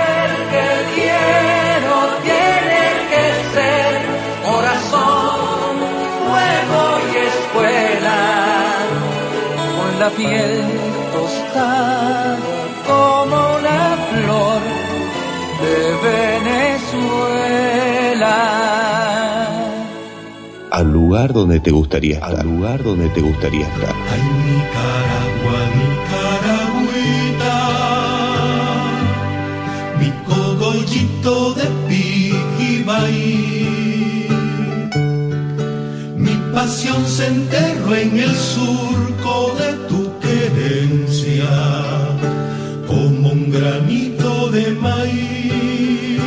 Piel 10.17 10.63
tostada 11.13 12.37
como 12.87 13.39
la 13.67 13.85
flor 14.09 14.61
de 15.63 15.77
Venezuela. 16.09 17.57
Al 20.71 20.87
lugar 20.91 21.33
donde 21.33 21.59
te 21.59 21.71
gustaría 21.71 22.15
estar. 22.15 22.39
Al 22.39 22.47
lugar 22.47 22.83
donde 22.83 23.09
te 23.09 23.21
gustaría 23.21 23.67
estar. 23.67 23.95
Ay, 24.11 24.21
Nicaragua, 24.47 25.59
Nicaragüita, 25.79 27.57
mi 29.99 30.09
cogollito 30.29 31.35
de 31.53 31.67
Pijibay. 31.87 33.19
Mi 36.17 36.35
pasión 36.53 37.05
se 37.05 37.27
enterró 37.27 37.95
en 37.95 38.19
el 38.19 38.35
tu 38.57 38.86
como 42.87 43.31
un 43.31 43.51
granito 43.51 44.49
de 44.49 44.71
maíz. 44.71 46.19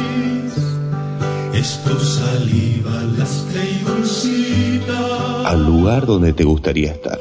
Esto 1.55 1.99
saliva 2.01 3.03
lastre 3.19 3.61
y 3.71 3.85
dulcita. 3.85 5.49
Al 5.49 5.67
lugar 5.67 6.07
donde 6.07 6.33
te 6.33 6.45
gustaría 6.45 6.93
estar. 6.93 7.19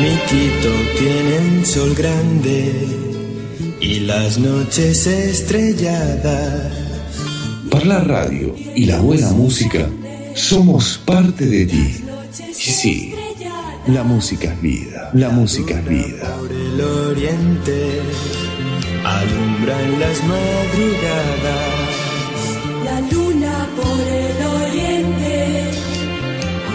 Mi 0.00 0.14
Quito 0.28 0.72
tiene 0.98 1.38
un 1.38 1.66
sol 1.66 1.94
grande 1.96 2.72
y 3.80 4.00
las 4.00 4.38
noches 4.38 5.06
estrelladas. 5.06 6.87
Para 7.78 7.90
la 7.90 8.00
radio 8.00 8.56
y 8.74 8.86
la 8.86 8.98
buena 8.98 9.30
música, 9.30 9.88
somos 10.34 10.98
parte 10.98 11.46
de 11.46 11.64
ti. 11.64 12.04
Y 12.42 12.52
sí, 12.52 13.14
la 13.86 14.02
música 14.02 14.52
es 14.52 14.60
vida. 14.60 15.10
La 15.14 15.28
música 15.28 15.78
es 15.78 15.88
vida. 15.88 16.36
Por 16.38 16.50
el 16.50 16.80
oriente 16.80 18.00
alumbran 19.04 20.00
las 20.00 20.24
madrugadas. 20.24 21.70
La 22.84 23.00
luna 23.12 23.68
por 23.76 24.00
el 24.00 24.46
oriente 24.60 25.70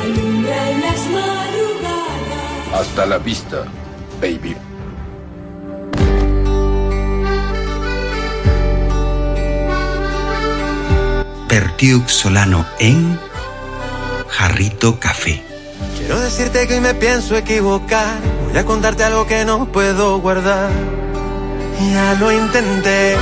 alumbra 0.04 0.72
en 0.72 0.82
las 0.84 1.00
madrugadas. 1.12 2.80
Hasta 2.80 3.06
la 3.08 3.18
vista, 3.18 3.66
baby. 4.22 4.56
Pertiux 11.48 12.12
Solano 12.12 12.66
en 12.80 13.20
Jarrito 14.30 15.00
Café. 15.00 15.44
Quiero 15.98 16.20
decirte 16.20 16.68
que 16.68 16.76
hoy 16.76 16.80
me 16.82 16.94
pienso 16.94 17.36
equivocar. 17.36 18.18
Voy 18.50 18.58
a 18.58 18.66
contarte 18.66 19.04
algo 19.04 19.26
que 19.28 19.46
no 19.46 19.72
puedo 19.72 20.20
guardar. 20.20 20.70
Ya 21.92 22.14
lo 22.20 22.32
intenté, 22.32 23.16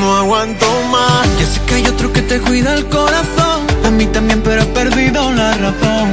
no 0.00 0.16
aguanto 0.16 0.66
más. 0.90 1.38
Ya 1.38 1.46
sé 1.46 1.60
que 1.66 1.74
hay 1.74 1.86
otro 1.86 2.12
que 2.12 2.22
te 2.22 2.40
cuida 2.40 2.74
el 2.74 2.86
corazón. 2.88 3.66
A 3.84 3.90
mí 3.90 4.06
también, 4.06 4.42
pero 4.42 4.62
he 4.62 4.66
perdido 4.66 5.30
la 5.32 5.54
razón. 5.54 6.12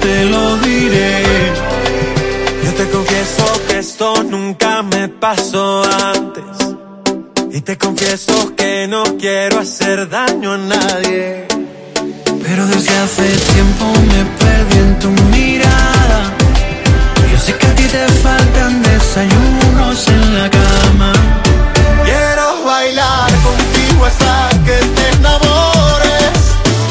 Te 0.00 0.24
lo 0.24 0.56
diré. 0.58 1.22
Yo 2.64 2.74
te 2.74 2.88
confieso 2.90 3.44
que 3.68 3.78
esto 3.78 4.22
nunca 4.24 4.82
me 4.82 5.08
pasó 5.08 5.82
antes. 5.84 6.73
Y 7.56 7.60
te 7.60 7.78
confieso 7.78 8.56
que 8.56 8.88
no 8.88 9.04
quiero 9.16 9.60
hacer 9.60 10.08
daño 10.08 10.54
a 10.54 10.58
nadie. 10.58 11.46
Pero 12.42 12.66
desde 12.66 12.98
hace 12.98 13.28
tiempo 13.54 13.84
me 14.10 14.24
perdí 14.40 14.78
en 14.78 14.98
tu 14.98 15.08
mirada. 15.30 16.32
Yo 17.30 17.38
sé 17.38 17.56
que 17.56 17.66
a 17.66 17.74
ti 17.76 17.84
te 17.84 18.08
faltan 18.24 18.82
desayunos 18.82 20.08
en 20.08 20.34
la 20.34 20.50
cama. 20.50 21.12
Quiero 22.02 22.64
bailar 22.64 23.30
contigo 23.44 24.04
hasta 24.04 24.48
que 24.66 24.76
te 24.96 25.16
enamores. 25.16 26.36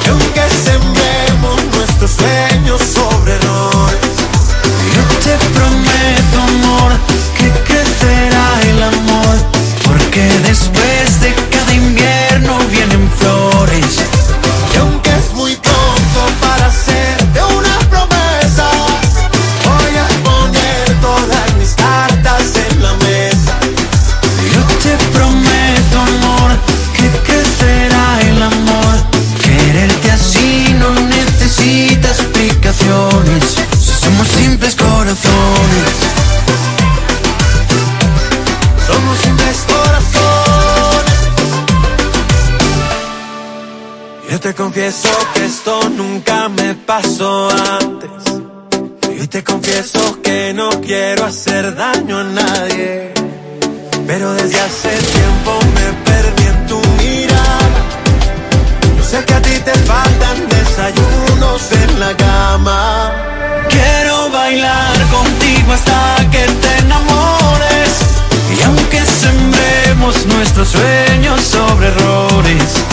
Y 0.05 0.09
aunque 0.11 0.43
sembremos 0.63 1.61
nuestros 1.75 2.11
sueños 2.11 2.81
sobre 2.83 3.33
errores. 3.33 3.72
Te 44.53 44.61
confieso 44.61 45.09
que 45.33 45.45
esto 45.45 45.89
nunca 45.89 46.47
me 46.47 46.75
pasó 46.75 47.49
antes. 47.81 48.09
Y 49.19 49.27
te 49.27 49.43
confieso 49.43 50.21
que 50.21 50.53
no 50.53 50.69
quiero 50.81 51.25
hacer 51.25 51.75
daño 51.75 52.19
a 52.19 52.23
nadie. 52.23 53.13
Pero 54.05 54.33
desde 54.33 54.59
hace 54.59 54.89
tiempo 54.89 55.59
me 55.75 55.87
perdí 56.05 56.43
en 56.43 56.67
tu 56.67 56.79
mirada. 57.01 57.79
Yo 58.95 59.03
sé 59.03 59.25
que 59.25 59.33
a 59.33 59.41
ti 59.41 59.57
te 59.65 59.73
faltan 59.91 60.47
desayunos 60.49 61.71
en 61.71 61.99
la 61.99 62.15
cama. 62.15 63.11
Quiero 63.69 64.29
bailar 64.29 64.97
contigo 65.09 65.73
hasta 65.73 66.29
que 66.29 66.45
te 66.61 66.77
enamores. 66.77 67.91
Y 68.55 68.63
aunque 68.63 69.01
sembremos 69.03 70.25
nuestros 70.27 70.67
sueños 70.67 71.41
sobre 71.41 71.87
errores, 71.87 72.92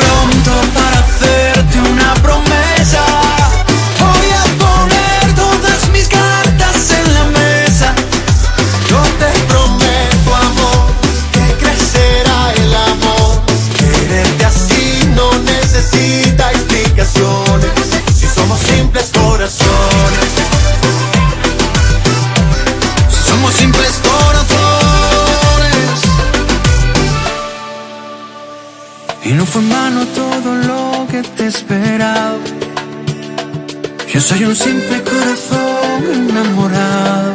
Soy 34.21 34.43
un 34.45 34.55
simple 34.55 35.03
corazón 35.03 36.29
enamorado. 36.29 37.33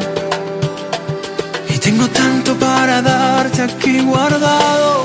Y 1.68 1.78
tengo 1.78 2.06
tanto 2.08 2.54
para 2.54 3.02
darte 3.02 3.62
aquí 3.62 4.00
guardado. 4.02 5.04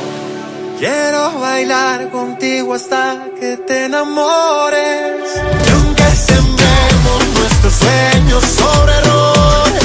Quiero 0.80 1.40
bailar 1.40 2.10
contigo 2.12 2.76
hasta 2.76 3.26
que 3.40 3.58
te 3.58 3.86
enamores. 3.86 5.26
Y 5.66 5.70
aunque 5.72 6.04
sembremos 6.04 7.20
nuestros 7.40 7.74
sueños 7.74 8.44
sobre 8.44 8.94
errores. 8.98 9.84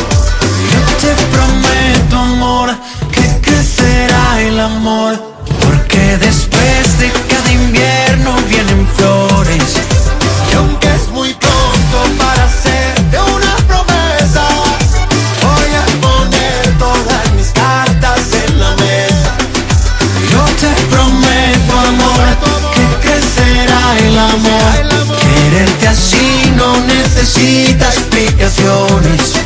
Yo 0.72 0.80
te 1.00 1.14
prometo, 1.34 2.16
amor, 2.16 2.70
que 3.10 3.40
crecerá 3.40 4.42
el 4.42 4.60
amor. 4.60 5.25
Necesita 27.36 27.88
explicaciones. 27.88 29.45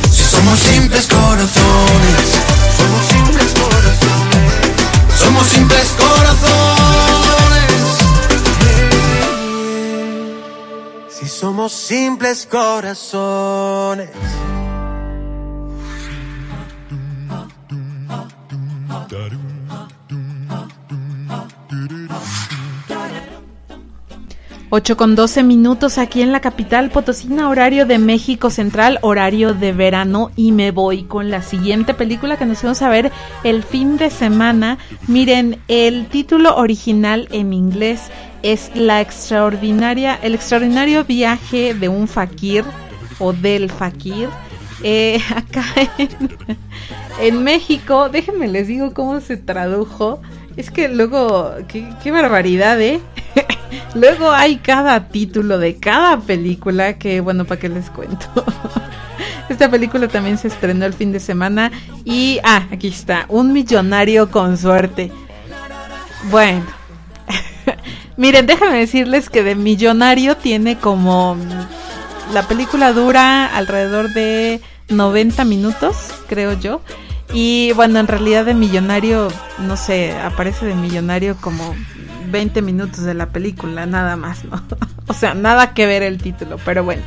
8 24.72 24.96
con 24.96 25.16
12 25.16 25.42
minutos 25.42 25.98
aquí 25.98 26.22
en 26.22 26.30
la 26.30 26.40
capital 26.40 26.90
potosina, 26.90 27.48
horario 27.48 27.86
de 27.86 27.98
México 27.98 28.50
Central, 28.50 29.00
horario 29.02 29.52
de 29.52 29.72
verano 29.72 30.30
y 30.36 30.52
me 30.52 30.70
voy 30.70 31.02
con 31.02 31.28
la 31.28 31.42
siguiente 31.42 31.92
película 31.92 32.36
que 32.36 32.46
nos 32.46 32.62
vamos 32.62 32.80
a 32.80 32.88
ver 32.88 33.10
el 33.42 33.64
fin 33.64 33.96
de 33.96 34.10
semana. 34.10 34.78
Miren, 35.08 35.58
el 35.66 36.06
título 36.06 36.54
original 36.54 37.26
en 37.32 37.52
inglés 37.52 38.12
es 38.44 38.70
La 38.76 39.00
extraordinaria, 39.00 40.14
el 40.22 40.36
extraordinario 40.36 41.04
viaje 41.04 41.74
de 41.74 41.88
un 41.88 42.06
fakir 42.06 42.64
o 43.18 43.32
del 43.32 43.70
fakir. 43.70 44.28
Eh, 44.84 45.20
acá 45.34 45.64
en, 47.18 47.42
México, 47.42 48.08
déjenme 48.08 48.46
les 48.46 48.68
digo 48.68 48.94
cómo 48.94 49.20
se 49.20 49.36
tradujo. 49.36 50.22
Es 50.56 50.70
que 50.70 50.88
luego, 50.88 51.54
qué 51.66 52.10
barbaridad, 52.12 52.80
¿eh? 52.80 53.00
Luego 53.94 54.30
hay 54.30 54.56
cada 54.56 55.08
título 55.08 55.58
de 55.58 55.76
cada 55.76 56.18
película 56.20 56.98
que, 56.98 57.20
bueno, 57.20 57.44
¿para 57.44 57.60
qué 57.60 57.68
les 57.68 57.90
cuento? 57.90 58.26
Esta 59.48 59.70
película 59.70 60.06
también 60.08 60.38
se 60.38 60.48
estrenó 60.48 60.86
el 60.86 60.94
fin 60.94 61.12
de 61.12 61.20
semana 61.20 61.72
y, 62.04 62.38
ah, 62.44 62.66
aquí 62.72 62.88
está, 62.88 63.26
Un 63.28 63.52
millonario 63.52 64.30
con 64.30 64.56
suerte. 64.56 65.10
Bueno, 66.30 66.66
miren, 68.16 68.46
déjenme 68.46 68.78
decirles 68.78 69.28
que 69.28 69.42
de 69.42 69.54
millonario 69.54 70.36
tiene 70.36 70.78
como... 70.78 71.36
La 72.32 72.46
película 72.46 72.92
dura 72.92 73.46
alrededor 73.46 74.12
de 74.12 74.60
90 74.88 75.44
minutos, 75.44 75.96
creo 76.28 76.52
yo. 76.52 76.80
Y 77.32 77.72
bueno, 77.72 77.98
en 77.98 78.06
realidad 78.06 78.44
de 78.44 78.54
millonario, 78.54 79.28
no 79.58 79.76
sé, 79.76 80.12
aparece 80.12 80.66
de 80.66 80.74
millonario 80.74 81.36
como 81.40 81.74
20 82.30 82.62
minutos 82.62 83.04
de 83.04 83.14
la 83.14 83.26
película, 83.26 83.86
nada 83.86 84.16
más, 84.16 84.44
¿no? 84.44 84.62
o 85.06 85.14
sea, 85.14 85.34
nada 85.34 85.74
que 85.74 85.86
ver 85.86 86.02
el 86.02 86.18
título, 86.18 86.56
pero 86.64 86.84
bueno. 86.84 87.02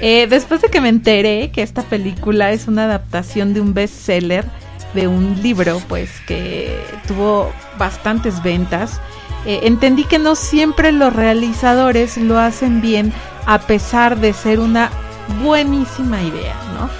Eh, 0.00 0.26
después 0.28 0.60
de 0.60 0.68
que 0.68 0.80
me 0.80 0.88
enteré 0.88 1.50
que 1.52 1.62
esta 1.62 1.82
película 1.82 2.50
es 2.50 2.66
una 2.66 2.84
adaptación 2.84 3.54
de 3.54 3.60
un 3.60 3.72
bestseller, 3.72 4.44
de 4.94 5.06
un 5.06 5.40
libro, 5.42 5.80
pues 5.88 6.10
que 6.26 6.76
tuvo 7.06 7.52
bastantes 7.78 8.42
ventas, 8.42 9.00
eh, 9.46 9.60
entendí 9.62 10.04
que 10.04 10.18
no 10.18 10.34
siempre 10.34 10.92
los 10.92 11.14
realizadores 11.14 12.16
lo 12.16 12.38
hacen 12.38 12.80
bien 12.80 13.12
a 13.46 13.60
pesar 13.60 14.18
de 14.18 14.32
ser 14.32 14.60
una 14.60 14.90
buenísima 15.42 16.22
idea, 16.22 16.56
¿no? 16.74 16.90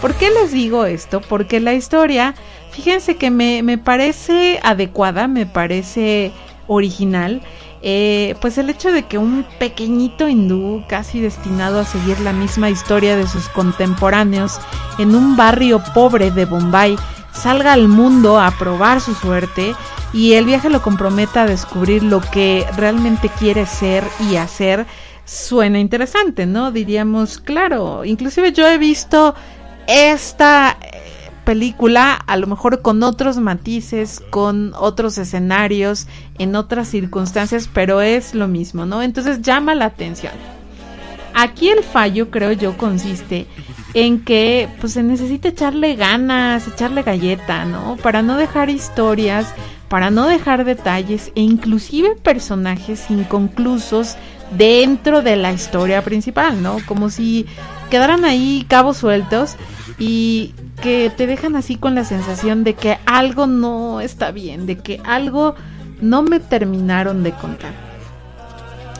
¿Por 0.00 0.14
qué 0.14 0.30
les 0.30 0.52
digo 0.52 0.84
esto? 0.84 1.20
Porque 1.20 1.58
la 1.58 1.74
historia, 1.74 2.34
fíjense 2.70 3.16
que 3.16 3.30
me, 3.30 3.62
me 3.64 3.78
parece 3.78 4.60
adecuada, 4.62 5.26
me 5.26 5.46
parece 5.46 6.32
original. 6.68 7.42
Eh, 7.82 8.34
pues 8.40 8.58
el 8.58 8.70
hecho 8.70 8.92
de 8.92 9.04
que 9.04 9.18
un 9.18 9.44
pequeñito 9.58 10.28
hindú, 10.28 10.84
casi 10.88 11.20
destinado 11.20 11.80
a 11.80 11.84
seguir 11.84 12.18
la 12.20 12.32
misma 12.32 12.70
historia 12.70 13.16
de 13.16 13.26
sus 13.26 13.48
contemporáneos, 13.48 14.58
en 14.98 15.14
un 15.14 15.36
barrio 15.36 15.82
pobre 15.94 16.30
de 16.30 16.44
Bombay, 16.44 16.96
salga 17.32 17.72
al 17.72 17.88
mundo 17.88 18.40
a 18.40 18.50
probar 18.52 19.00
su 19.00 19.14
suerte 19.14 19.74
y 20.12 20.32
el 20.32 20.44
viaje 20.44 20.70
lo 20.70 20.82
comprometa 20.82 21.42
a 21.42 21.46
descubrir 21.46 22.02
lo 22.02 22.20
que 22.20 22.66
realmente 22.76 23.28
quiere 23.28 23.66
ser 23.66 24.04
y 24.28 24.36
hacer, 24.36 24.86
suena 25.24 25.78
interesante, 25.78 26.46
¿no? 26.46 26.72
Diríamos, 26.72 27.38
claro, 27.38 28.04
inclusive 28.04 28.52
yo 28.52 28.66
he 28.66 28.78
visto 28.78 29.34
esta 29.86 30.78
película 31.48 32.12
a 32.12 32.36
lo 32.36 32.46
mejor 32.46 32.82
con 32.82 33.02
otros 33.02 33.38
matices, 33.38 34.22
con 34.28 34.74
otros 34.74 35.16
escenarios, 35.16 36.06
en 36.38 36.54
otras 36.54 36.88
circunstancias, 36.88 37.70
pero 37.72 38.02
es 38.02 38.34
lo 38.34 38.48
mismo, 38.48 38.84
¿no? 38.84 39.02
Entonces 39.02 39.40
llama 39.40 39.74
la 39.74 39.86
atención. 39.86 40.34
Aquí 41.32 41.70
el 41.70 41.82
fallo, 41.82 42.30
creo 42.30 42.52
yo, 42.52 42.76
consiste 42.76 43.46
en 43.94 44.22
que 44.26 44.68
pues 44.78 44.92
se 44.92 45.02
necesita 45.02 45.48
echarle 45.48 45.96
ganas, 45.96 46.68
echarle 46.68 47.02
galleta, 47.02 47.64
¿no? 47.64 47.96
Para 47.96 48.20
no 48.20 48.36
dejar 48.36 48.68
historias, 48.68 49.46
para 49.88 50.10
no 50.10 50.26
dejar 50.26 50.66
detalles 50.66 51.32
e 51.34 51.40
inclusive 51.40 52.14
personajes 52.16 53.10
inconclusos 53.10 54.16
dentro 54.50 55.22
de 55.22 55.36
la 55.36 55.54
historia 55.54 56.04
principal, 56.04 56.62
¿no? 56.62 56.76
Como 56.84 57.08
si 57.08 57.46
quedaran 57.88 58.26
ahí 58.26 58.66
cabos 58.68 58.98
sueltos 58.98 59.56
y 59.98 60.52
que 60.82 61.10
te 61.14 61.26
dejan 61.26 61.56
así 61.56 61.76
con 61.76 61.94
la 61.94 62.04
sensación 62.04 62.64
de 62.64 62.74
que 62.74 62.98
algo 63.06 63.46
no 63.46 64.00
está 64.00 64.30
bien, 64.30 64.66
de 64.66 64.78
que 64.78 65.00
algo 65.04 65.54
no 66.00 66.22
me 66.22 66.40
terminaron 66.40 67.22
de 67.22 67.32
contar. 67.32 67.72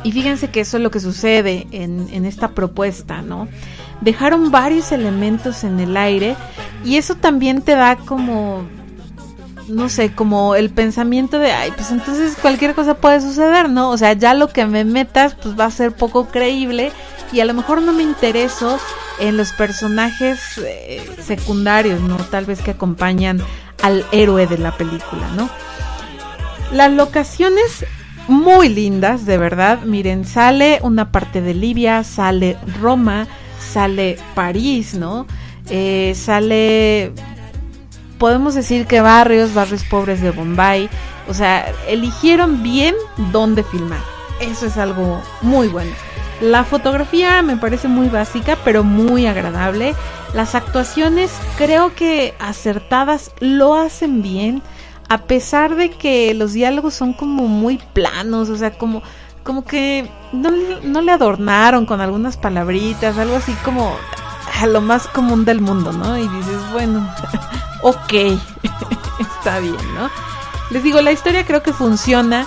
Y 0.04 0.12
fíjense 0.12 0.48
que 0.48 0.60
eso 0.60 0.76
es 0.76 0.82
lo 0.82 0.90
que 0.90 1.00
sucede 1.00 1.66
en, 1.72 2.08
en 2.12 2.24
esta 2.24 2.48
propuesta, 2.48 3.22
¿no? 3.22 3.48
Dejaron 4.00 4.50
varios 4.50 4.92
elementos 4.92 5.64
en 5.64 5.80
el 5.80 5.96
aire 5.96 6.36
y 6.84 6.96
eso 6.96 7.16
también 7.16 7.62
te 7.62 7.72
da 7.72 7.96
como 7.96 8.64
no 9.68 9.88
sé, 9.88 10.14
como 10.14 10.54
el 10.54 10.70
pensamiento 10.70 11.38
de, 11.38 11.52
ay, 11.52 11.70
pues 11.72 11.90
entonces 11.90 12.36
cualquier 12.40 12.74
cosa 12.74 12.94
puede 12.94 13.20
suceder, 13.20 13.68
¿no? 13.68 13.90
O 13.90 13.98
sea, 13.98 14.14
ya 14.14 14.34
lo 14.34 14.48
que 14.48 14.66
me 14.66 14.84
metas, 14.84 15.34
pues 15.34 15.58
va 15.58 15.66
a 15.66 15.70
ser 15.70 15.92
poco 15.92 16.26
creíble 16.28 16.90
y 17.32 17.40
a 17.40 17.44
lo 17.44 17.54
mejor 17.54 17.82
no 17.82 17.92
me 17.92 18.02
intereso 18.02 18.78
en 19.20 19.36
los 19.36 19.52
personajes 19.52 20.58
eh, 20.58 21.08
secundarios, 21.20 22.00
¿no? 22.00 22.16
Tal 22.16 22.44
vez 22.44 22.60
que 22.60 22.72
acompañan 22.72 23.40
al 23.82 24.04
héroe 24.12 24.46
de 24.46 24.58
la 24.58 24.76
película, 24.76 25.28
¿no? 25.36 25.48
Las 26.72 26.92
locaciones 26.92 27.84
muy 28.28 28.68
lindas, 28.68 29.26
de 29.26 29.38
verdad. 29.38 29.82
Miren, 29.82 30.24
sale 30.24 30.78
una 30.82 31.10
parte 31.10 31.40
de 31.40 31.54
Libia, 31.54 32.04
sale 32.04 32.56
Roma, 32.80 33.26
sale 33.58 34.18
París, 34.34 34.94
¿no? 34.94 35.26
Eh, 35.70 36.14
sale, 36.14 37.12
podemos 38.18 38.54
decir 38.54 38.86
que 38.86 39.00
barrios, 39.00 39.54
barrios 39.54 39.84
pobres 39.84 40.20
de 40.20 40.30
Bombay. 40.30 40.88
O 41.28 41.34
sea, 41.34 41.72
eligieron 41.88 42.62
bien 42.62 42.94
dónde 43.32 43.62
filmar. 43.62 44.00
Eso 44.40 44.66
es 44.66 44.76
algo 44.76 45.20
muy 45.42 45.68
bueno. 45.68 45.90
La 46.40 46.64
fotografía 46.64 47.42
me 47.42 47.56
parece 47.56 47.88
muy 47.88 48.08
básica, 48.08 48.56
pero 48.64 48.84
muy 48.84 49.26
agradable. 49.26 49.94
Las 50.34 50.54
actuaciones 50.54 51.32
creo 51.56 51.94
que 51.94 52.34
acertadas 52.38 53.32
lo 53.40 53.74
hacen 53.74 54.22
bien, 54.22 54.62
a 55.08 55.22
pesar 55.22 55.74
de 55.74 55.90
que 55.90 56.32
los 56.34 56.52
diálogos 56.52 56.94
son 56.94 57.12
como 57.12 57.48
muy 57.48 57.78
planos, 57.92 58.50
o 58.50 58.56
sea, 58.56 58.70
como, 58.78 59.02
como 59.42 59.64
que 59.64 60.08
no, 60.32 60.50
no 60.84 61.00
le 61.00 61.12
adornaron 61.12 61.86
con 61.86 62.00
algunas 62.00 62.36
palabritas, 62.36 63.18
algo 63.18 63.36
así 63.36 63.52
como 63.64 63.96
a 64.60 64.66
lo 64.66 64.80
más 64.80 65.06
común 65.08 65.44
del 65.44 65.60
mundo, 65.60 65.92
¿no? 65.92 66.16
Y 66.16 66.28
dices, 66.28 66.60
bueno, 66.72 67.08
ok, 67.82 68.12
está 69.18 69.58
bien, 69.58 69.76
¿no? 69.94 70.08
Les 70.70 70.82
digo, 70.82 71.00
la 71.00 71.12
historia 71.12 71.46
creo 71.46 71.62
que 71.62 71.72
funciona 71.72 72.46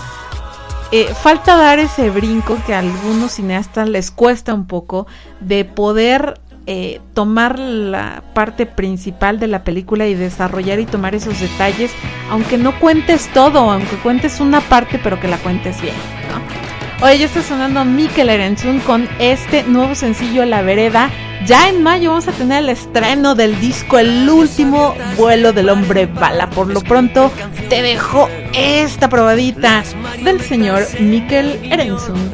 eh, 0.92 1.14
falta 1.14 1.56
dar 1.56 1.80
ese 1.80 2.10
brinco 2.10 2.58
que 2.66 2.74
a 2.74 2.80
algunos 2.80 3.34
cineastas 3.34 3.88
les 3.88 4.12
cuesta 4.12 4.54
un 4.54 4.66
poco 4.66 5.08
de 5.40 5.66
poder 5.66 6.40
eh, 6.68 7.02
tomar 7.14 7.58
la 7.58 8.24
parte 8.34 8.66
principal 8.66 9.40
de 9.40 9.48
la 9.48 9.64
película 9.64 10.08
y 10.08 10.14
desarrollar 10.14 10.80
y 10.80 10.86
tomar 10.86 11.16
esos 11.16 11.40
detalles, 11.40 11.92
aunque 12.30 12.58
no 12.58 12.80
cuentes 12.80 13.30
todo, 13.34 13.72
aunque 13.72 13.96
cuentes 13.98 14.40
una 14.40 14.62
parte, 14.62 15.00
pero 15.02 15.20
que 15.20 15.28
la 15.28 15.38
cuentes 15.38 15.82
bien, 15.82 15.96
¿no? 16.30 16.71
Oye, 17.04 17.18
ya 17.18 17.26
está 17.26 17.42
sonando 17.42 17.84
Mikel 17.84 18.30
Erenzun 18.30 18.80
con 18.82 19.10
este 19.18 19.64
nuevo 19.64 19.96
sencillo 19.96 20.46
La 20.46 20.62
Vereda. 20.62 21.10
Ya 21.48 21.68
en 21.68 21.82
mayo 21.82 22.12
vamos 22.12 22.28
a 22.28 22.32
tener 22.32 22.60
el 22.60 22.70
estreno 22.70 23.34
del 23.34 23.60
disco 23.60 23.98
El 23.98 24.30
último 24.30 24.94
vuelo 25.18 25.52
del 25.52 25.70
hombre 25.70 26.06
bala. 26.06 26.48
Por 26.52 26.68
lo 26.68 26.80
pronto 26.82 27.32
te 27.70 27.82
dejo 27.82 28.30
esta 28.54 29.10
probadita 29.10 29.84
del 30.24 30.42
señor 30.42 30.86
Mikel 31.00 31.60
Erenzun. 31.72 32.32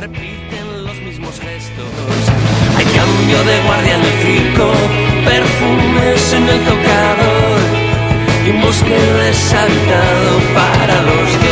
Hay 2.76 2.86
cambio 2.86 3.44
de 3.46 3.62
guardia 3.62 3.96
en 3.96 4.02
el 4.02 4.12
circo, 4.22 4.70
perfumes 5.24 6.34
en 6.34 6.44
el 6.44 6.60
tocador 6.66 7.60
y 8.46 8.50
un 8.50 8.62
bosque 8.62 8.98
para 10.54 11.02
los 11.04 11.32
dos. 11.42 11.47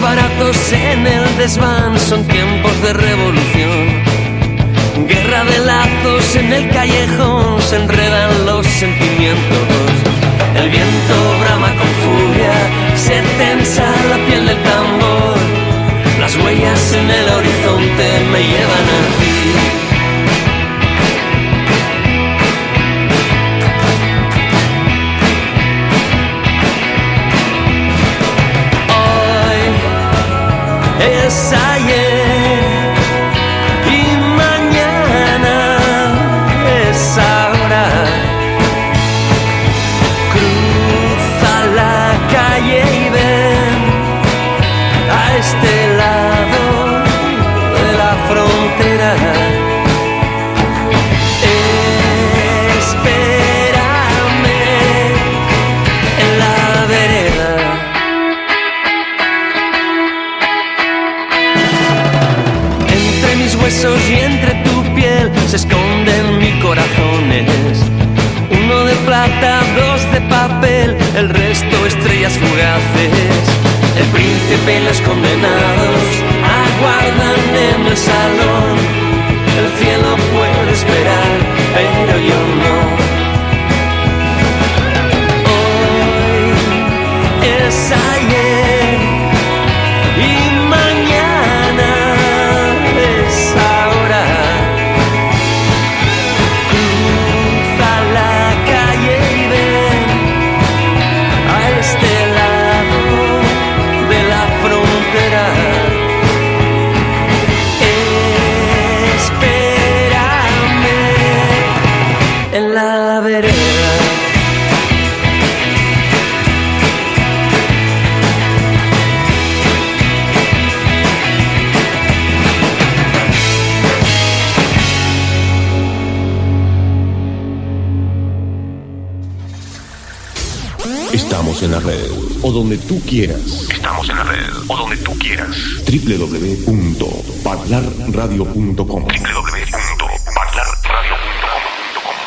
Baratos 0.00 0.72
en 0.72 1.06
el 1.06 1.36
desván 1.38 1.98
son 1.98 2.24
tiempos 2.26 2.82
de 2.82 2.92
revolución. 2.92 4.04
Guerra 5.08 5.44
de 5.44 5.58
lazos 5.58 6.36
en 6.36 6.52
el 6.52 6.70
callejón, 6.70 7.60
se 7.60 7.76
enredan 7.76 8.46
los 8.46 8.66
sentimientos. 8.66 9.68
El 10.54 10.70
viento 10.70 11.14
brama 11.40 11.68
con 11.78 11.88
furia, 12.04 12.52
se 12.96 13.20
tensa 13.38 13.86
la 14.10 14.16
piel 14.26 14.46
del 14.46 14.62
tambor. 14.62 15.36
Las 16.20 16.36
huellas 16.36 16.92
en 16.92 17.10
el 17.10 17.28
horizonte 17.28 18.06
me 18.32 18.40
llevan 18.40 18.86
a 18.98 19.18
ti. 19.18 19.27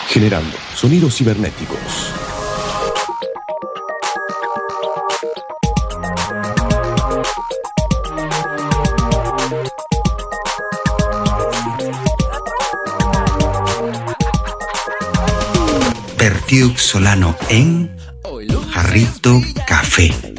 Generando 0.07 0.57
sonidos 0.75 1.15
cibernéticos. 1.15 1.77
Pertiux 16.17 16.81
Solano 16.81 17.35
en 17.49 17.95
Jarrito 18.71 19.41
Café. 19.67 20.30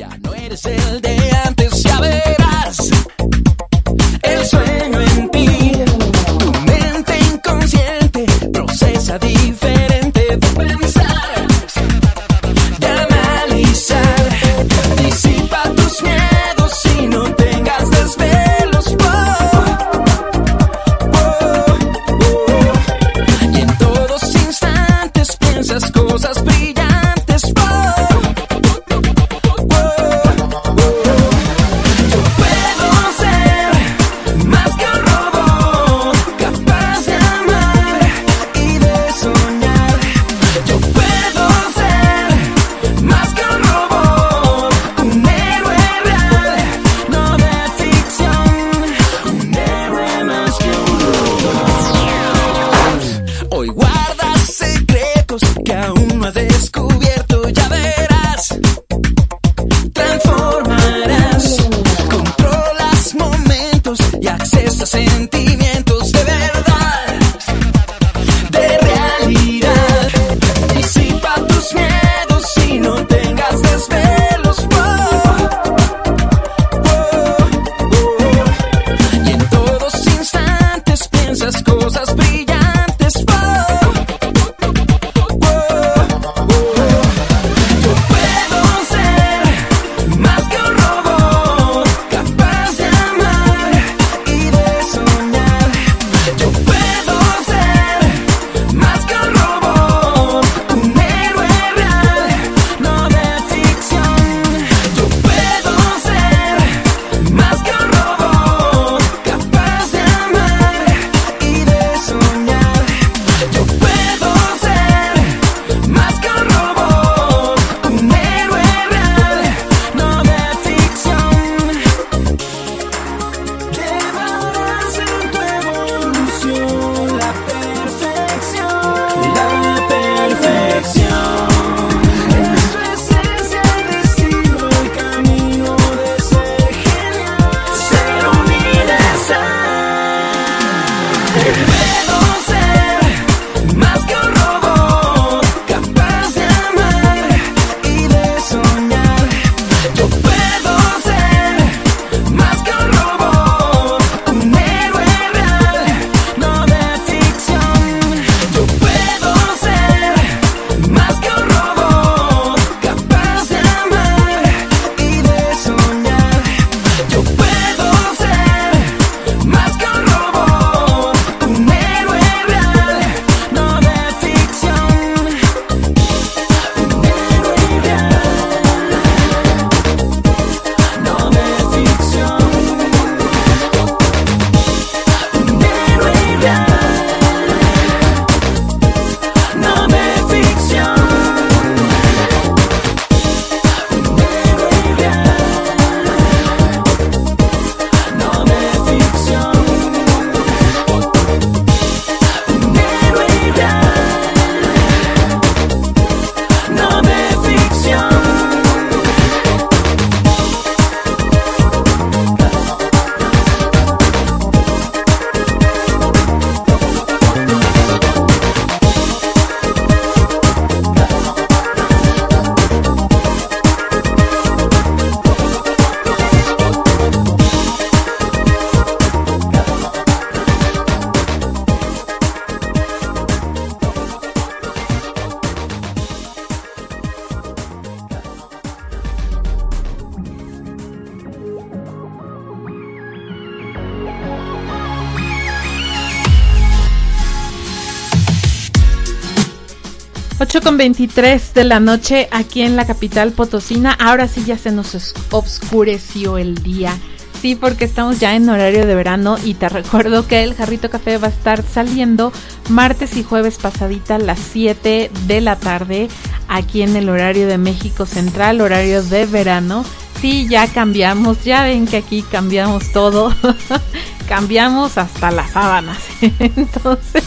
Con 250.63 250.77
23 250.77 251.55
de 251.55 251.65
la 251.65 251.81
noche 251.81 252.29
aquí 252.31 252.63
en 252.63 252.77
la 252.77 252.87
capital 252.87 253.33
potosina. 253.33 253.93
Ahora 253.93 254.29
sí 254.29 254.45
ya 254.45 254.57
se 254.59 254.71
nos 254.71 254.95
os- 254.95 255.15
obscureció 255.31 256.39
el 256.39 256.55
día. 256.63 256.97
Sí, 257.41 257.57
porque 257.57 257.87
estamos 257.87 258.21
ya 258.21 258.37
en 258.37 258.49
horario 258.49 258.87
de 258.87 258.95
verano 258.95 259.37
y 259.45 259.55
te 259.55 259.69
recuerdo 259.69 260.29
que 260.29 260.45
el 260.45 260.55
Jarrito 260.55 260.91
Café 260.91 261.19
va 261.19 261.27
a 261.27 261.31
estar 261.31 261.65
saliendo 261.65 262.33
martes 262.69 263.17
y 263.17 263.25
jueves 263.25 263.57
pasadita 263.59 264.19
las 264.19 264.39
7 264.39 265.11
de 265.27 265.41
la 265.41 265.57
tarde 265.57 266.09
aquí 266.47 266.83
en 266.83 266.95
el 266.95 267.09
horario 267.09 267.49
de 267.49 267.59
México 267.59 268.07
Central, 268.07 268.61
horario 268.61 269.03
de 269.03 269.27
verano. 269.27 269.85
Sí, 270.21 270.47
ya 270.49 270.69
cambiamos, 270.69 271.43
ya 271.43 271.65
ven 271.65 271.87
que 271.87 271.97
aquí 271.97 272.23
cambiamos 272.23 272.93
todo. 272.93 273.35
cambiamos 274.29 274.97
hasta 274.97 275.33
las 275.33 275.51
sábanas. 275.51 275.99
Entonces, 276.39 277.25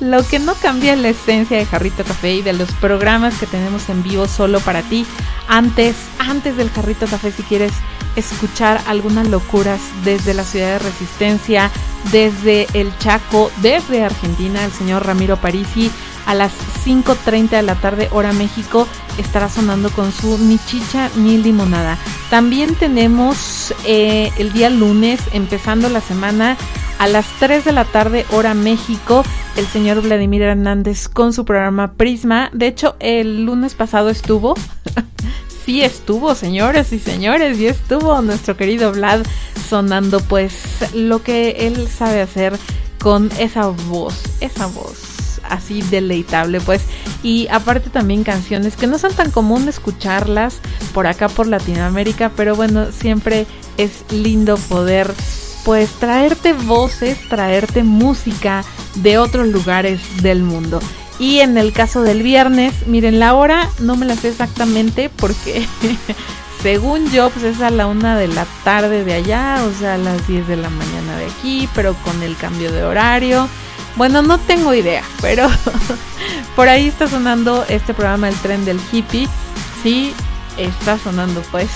lo 0.00 0.26
que 0.26 0.38
no 0.38 0.54
cambia 0.54 0.92
es 0.94 1.00
la 1.00 1.08
esencia 1.08 1.56
de 1.56 1.66
Jarrito 1.66 2.04
Café 2.04 2.34
y 2.34 2.42
de 2.42 2.52
los 2.52 2.70
programas 2.72 3.38
que 3.38 3.46
tenemos 3.46 3.88
en 3.88 4.02
vivo 4.02 4.26
solo 4.26 4.60
para 4.60 4.82
ti. 4.82 5.06
Antes, 5.48 5.96
antes 6.18 6.56
del 6.56 6.70
Jarrito 6.70 7.06
Café, 7.06 7.32
si 7.32 7.42
quieres 7.42 7.72
escuchar 8.14 8.80
algunas 8.86 9.28
locuras 9.28 9.80
desde 10.04 10.34
la 10.34 10.44
ciudad 10.44 10.72
de 10.72 10.78
Resistencia, 10.78 11.70
desde 12.12 12.66
el 12.72 12.96
Chaco, 12.98 13.50
desde 13.62 14.04
Argentina, 14.04 14.64
el 14.64 14.72
señor 14.72 15.06
Ramiro 15.06 15.36
Parisi 15.36 15.90
a 16.26 16.34
las 16.34 16.52
5.30 16.84 17.50
de 17.50 17.62
la 17.62 17.76
tarde, 17.76 18.08
hora 18.10 18.32
México, 18.32 18.88
estará 19.16 19.48
sonando 19.48 19.90
con 19.90 20.12
su 20.12 20.38
ni 20.38 20.58
chicha 20.58 21.08
ni 21.16 21.38
limonada. 21.38 21.98
También 22.30 22.74
tenemos 22.74 23.72
eh, 23.84 24.32
el 24.36 24.52
día 24.52 24.68
lunes, 24.68 25.20
empezando 25.32 25.88
la 25.88 26.00
semana, 26.00 26.56
a 26.98 27.06
las 27.06 27.26
3 27.38 27.64
de 27.64 27.72
la 27.72 27.84
tarde, 27.84 28.24
hora 28.32 28.54
México, 28.54 29.24
el 29.56 29.66
señor 29.66 30.02
Vladimir 30.02 30.42
Hernández 30.42 31.08
con 31.08 31.32
su 31.32 31.44
programa 31.44 31.92
Prisma. 31.92 32.50
De 32.52 32.66
hecho, 32.66 32.96
el 33.00 33.44
lunes 33.44 33.74
pasado 33.74 34.08
estuvo. 34.08 34.54
sí 35.64 35.82
estuvo, 35.82 36.34
señores 36.34 36.92
y 36.92 36.98
señores, 36.98 37.58
y 37.58 37.66
estuvo 37.66 38.20
nuestro 38.22 38.56
querido 38.56 38.92
Vlad 38.92 39.26
sonando 39.68 40.20
pues 40.20 40.54
lo 40.94 41.22
que 41.22 41.66
él 41.66 41.88
sabe 41.88 42.20
hacer 42.20 42.58
con 43.00 43.30
esa 43.38 43.66
voz, 43.66 44.22
esa 44.40 44.66
voz 44.66 45.16
así 45.48 45.80
deleitable 45.82 46.60
pues 46.60 46.82
y 47.22 47.46
aparte 47.52 47.88
también 47.88 48.24
canciones 48.24 48.76
que 48.76 48.88
no 48.88 48.98
son 48.98 49.12
tan 49.14 49.30
común 49.30 49.68
escucharlas 49.68 50.58
por 50.92 51.06
acá 51.06 51.28
por 51.28 51.46
Latinoamérica 51.46 52.32
pero 52.36 52.56
bueno 52.56 52.90
siempre 52.90 53.46
es 53.76 54.04
lindo 54.10 54.56
poder 54.56 55.14
pues 55.66 55.90
traerte 55.90 56.54
voces 56.54 57.18
traerte 57.28 57.82
música 57.82 58.64
de 58.94 59.18
otros 59.18 59.48
lugares 59.48 60.00
del 60.22 60.42
mundo 60.42 60.80
y 61.18 61.40
en 61.40 61.58
el 61.58 61.74
caso 61.74 62.02
del 62.02 62.22
viernes 62.22 62.86
miren 62.86 63.18
la 63.18 63.34
hora 63.34 63.68
no 63.80 63.96
me 63.96 64.06
la 64.06 64.16
sé 64.16 64.28
exactamente 64.28 65.10
porque 65.10 65.66
según 66.62 67.10
yo 67.10 67.28
pues 67.28 67.44
es 67.44 67.60
a 67.60 67.68
la 67.68 67.86
una 67.86 68.16
de 68.16 68.28
la 68.28 68.46
tarde 68.64 69.04
de 69.04 69.12
allá 69.12 69.62
o 69.62 69.78
sea 69.78 69.94
a 69.94 69.98
las 69.98 70.26
10 70.26 70.48
de 70.48 70.56
la 70.56 70.70
mañana 70.70 71.18
de 71.18 71.26
aquí 71.26 71.68
pero 71.74 71.94
con 72.04 72.22
el 72.22 72.34
cambio 72.38 72.72
de 72.72 72.82
horario 72.82 73.46
bueno, 73.96 74.20
no 74.20 74.38
tengo 74.38 74.74
idea, 74.74 75.02
pero 75.20 75.48
por 76.54 76.68
ahí 76.68 76.88
está 76.88 77.08
sonando 77.08 77.64
este 77.68 77.94
programa 77.94 78.28
El 78.28 78.36
tren 78.36 78.64
del 78.64 78.78
hippie. 78.92 79.28
Sí, 79.82 80.14
está 80.58 80.98
sonando 80.98 81.42
pues 81.50 81.70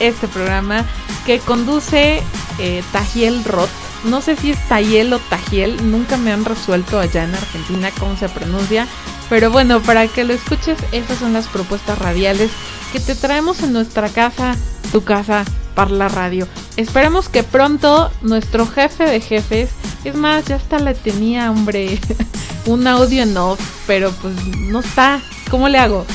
este 0.00 0.28
programa 0.28 0.84
que 1.26 1.38
conduce 1.40 2.22
eh, 2.58 2.82
Tajiel 2.92 3.44
Roth. 3.44 3.70
No 4.04 4.20
sé 4.20 4.36
si 4.36 4.50
es 4.50 4.68
Tajiel 4.68 5.12
o 5.12 5.18
Tajiel, 5.18 5.90
nunca 5.90 6.16
me 6.16 6.32
han 6.32 6.44
resuelto 6.44 6.98
allá 6.98 7.24
en 7.24 7.34
Argentina 7.34 7.90
cómo 7.98 8.16
se 8.16 8.28
pronuncia. 8.28 8.86
Pero 9.30 9.50
bueno, 9.50 9.80
para 9.80 10.06
que 10.06 10.24
lo 10.24 10.34
escuches, 10.34 10.78
esas 10.92 11.18
son 11.18 11.32
las 11.32 11.48
propuestas 11.48 11.98
radiales 11.98 12.50
que 12.92 13.00
te 13.00 13.14
traemos 13.14 13.62
en 13.62 13.72
nuestra 13.72 14.08
casa, 14.08 14.56
tu 14.92 15.02
casa, 15.02 15.44
Parla 15.74 16.08
Radio. 16.08 16.46
Esperemos 16.76 17.28
que 17.28 17.42
pronto 17.42 18.10
nuestro 18.22 18.66
jefe 18.66 19.04
de 19.04 19.20
jefes, 19.20 19.70
es 20.04 20.14
más, 20.14 20.44
ya 20.44 20.56
hasta 20.56 20.78
le 20.78 20.94
tenía, 20.94 21.50
hombre, 21.50 21.98
un 22.66 22.86
audio 22.86 23.22
en 23.22 23.36
off, 23.36 23.60
pero 23.86 24.12
pues 24.12 24.34
no 24.46 24.80
está. 24.80 25.20
¿Cómo 25.50 25.68
le 25.68 25.78
hago? 25.78 26.06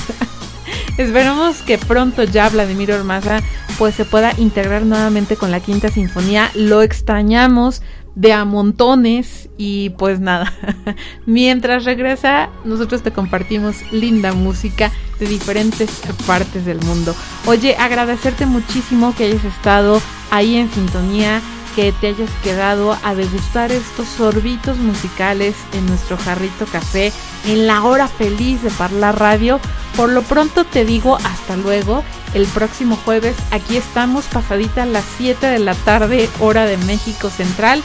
Esperemos 0.97 1.61
que 1.63 1.77
pronto 1.77 2.23
ya 2.23 2.49
Vladimir 2.49 2.91
Ormaza 2.91 3.41
pues 3.79 3.95
se 3.95 4.03
pueda 4.03 4.33
integrar 4.37 4.83
nuevamente 4.83 5.37
con 5.37 5.51
la 5.51 5.61
Quinta 5.61 5.89
Sinfonía. 5.89 6.51
Lo 6.53 6.81
extrañamos 6.81 7.81
de 8.13 8.33
a 8.33 8.43
montones 8.43 9.49
y 9.57 9.91
pues 9.91 10.19
nada, 10.19 10.53
mientras 11.25 11.85
regresa 11.85 12.49
nosotros 12.65 13.01
te 13.01 13.11
compartimos 13.11 13.75
linda 13.93 14.33
música 14.33 14.91
de 15.19 15.27
diferentes 15.27 15.89
partes 16.27 16.65
del 16.65 16.81
mundo. 16.81 17.15
Oye, 17.45 17.77
agradecerte 17.77 18.45
muchísimo 18.45 19.15
que 19.15 19.23
hayas 19.23 19.45
estado 19.45 20.01
ahí 20.31 20.57
en 20.57 20.69
sintonía, 20.69 21.41
que 21.75 21.91
te 21.91 22.07
hayas 22.07 22.29
quedado 22.43 22.97
a 23.03 23.15
degustar 23.15 23.71
estos 23.71 24.07
sorbitos 24.07 24.77
musicales 24.77 25.55
en 25.73 25.85
nuestro 25.85 26.17
jarrito 26.17 26.65
café 26.65 27.11
en 27.45 27.67
la 27.67 27.83
hora 27.83 28.07
feliz 28.07 28.61
de 28.61 28.69
Parla 28.71 29.11
Radio. 29.11 29.59
Por 29.95 30.09
lo 30.09 30.21
pronto 30.21 30.65
te 30.65 30.85
digo 30.85 31.17
hasta 31.17 31.55
luego. 31.57 32.03
El 32.33 32.45
próximo 32.47 32.97
jueves 33.03 33.35
aquí 33.51 33.77
estamos 33.77 34.25
pasadita 34.25 34.83
a 34.83 34.85
las 34.85 35.05
7 35.17 35.47
de 35.47 35.59
la 35.59 35.73
tarde 35.73 36.29
hora 36.39 36.65
de 36.65 36.77
México 36.77 37.29
Central. 37.29 37.83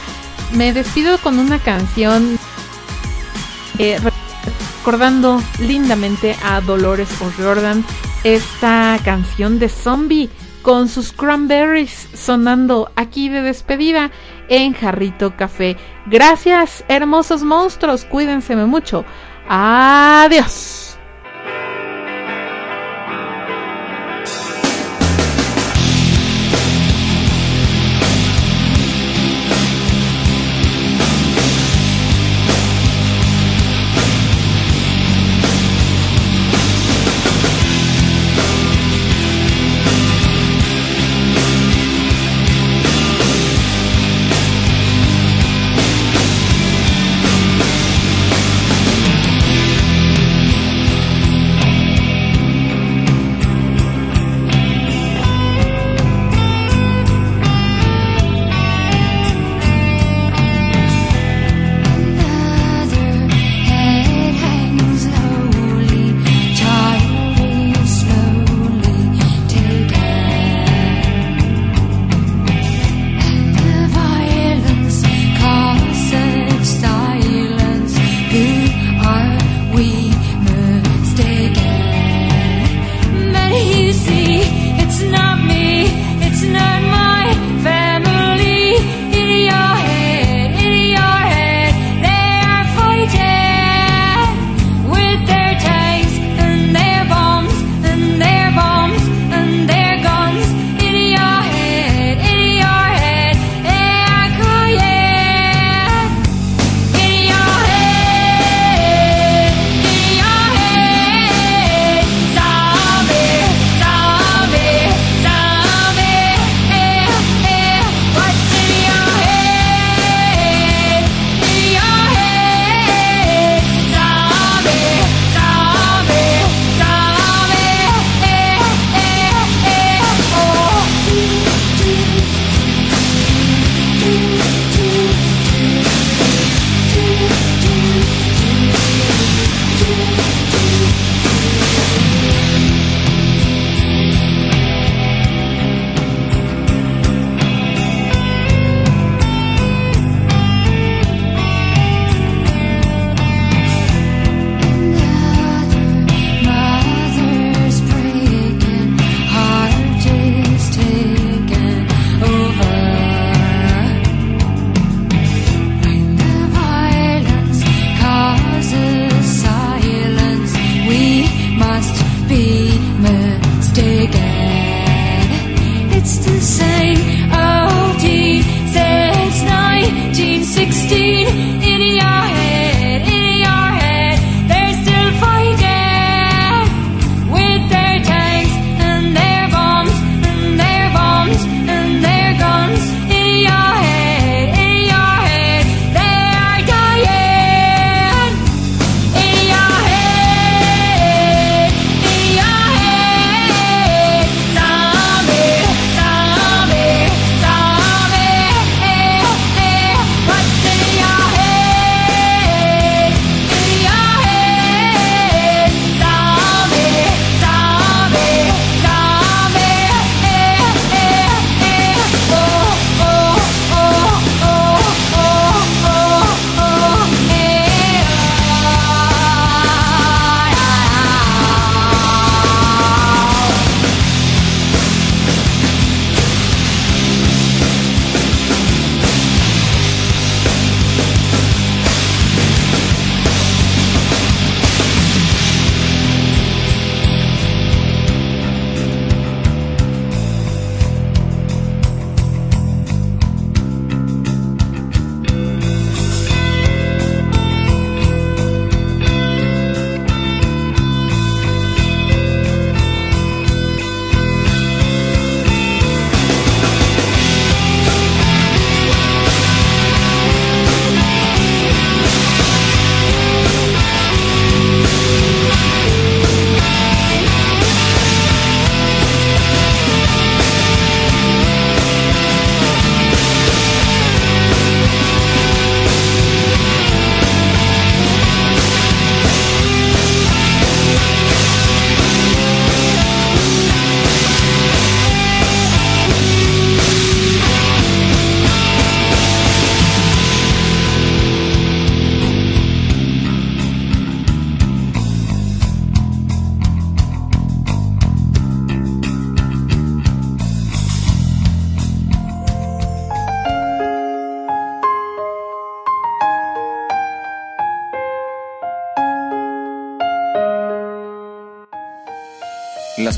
Me 0.53 0.73
despido 0.73 1.17
con 1.17 1.39
una 1.39 1.59
canción 1.59 2.37
eh, 3.79 3.99
recordando 4.79 5.41
lindamente 5.59 6.37
a 6.43 6.61
Dolores 6.61 7.09
O'Riordan 7.21 7.83
esta 8.23 8.99
canción 9.03 9.59
de 9.59 9.69
Zombie 9.69 10.29
con 10.65 10.89
sus 10.89 11.13
cranberries 11.13 12.09
sonando 12.15 12.91
aquí 12.95 13.29
de 13.29 13.43
despedida 13.43 14.09
en 14.49 14.73
Jarrito 14.73 15.37
Café. 15.37 15.77
Gracias, 16.07 16.83
hermosos 16.87 17.43
monstruos, 17.43 18.03
cuídense 18.03 18.55
mucho. 18.55 19.05
Adiós. 19.47 20.84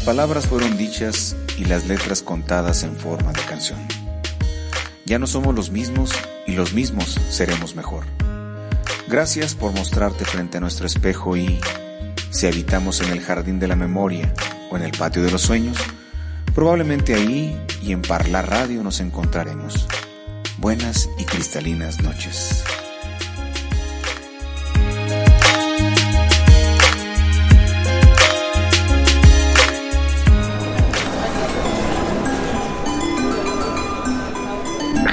Palabras 0.07 0.47
fueron 0.47 0.77
dichas 0.77 1.35
y 1.57 1.65
las 1.65 1.85
letras 1.85 2.21
contadas 2.21 2.83
en 2.83 2.95
forma 2.95 3.33
de 3.33 3.41
canción. 3.41 3.77
Ya 5.05 5.19
no 5.19 5.27
somos 5.27 5.53
los 5.53 5.69
mismos 5.69 6.13
y 6.45 6.53
los 6.53 6.71
mismos 6.73 7.19
seremos 7.29 7.75
mejor. 7.75 8.05
Gracias 9.09 9.53
por 9.53 9.73
mostrarte 9.73 10.23
frente 10.23 10.59
a 10.59 10.61
nuestro 10.61 10.87
espejo 10.87 11.35
y, 11.35 11.59
si 12.29 12.47
habitamos 12.47 13.01
en 13.01 13.09
el 13.09 13.19
jardín 13.19 13.59
de 13.59 13.67
la 13.67 13.75
memoria 13.75 14.33
o 14.71 14.77
en 14.77 14.83
el 14.83 14.91
patio 14.91 15.23
de 15.23 15.31
los 15.31 15.41
sueños, 15.41 15.75
probablemente 16.55 17.13
ahí 17.13 17.61
y 17.83 17.91
en 17.91 18.01
Parlar 18.01 18.49
Radio 18.49 18.83
nos 18.83 19.01
encontraremos. 19.01 19.87
Buenas 20.57 21.09
y 21.19 21.25
cristalinas 21.25 22.01
noches. 22.01 22.63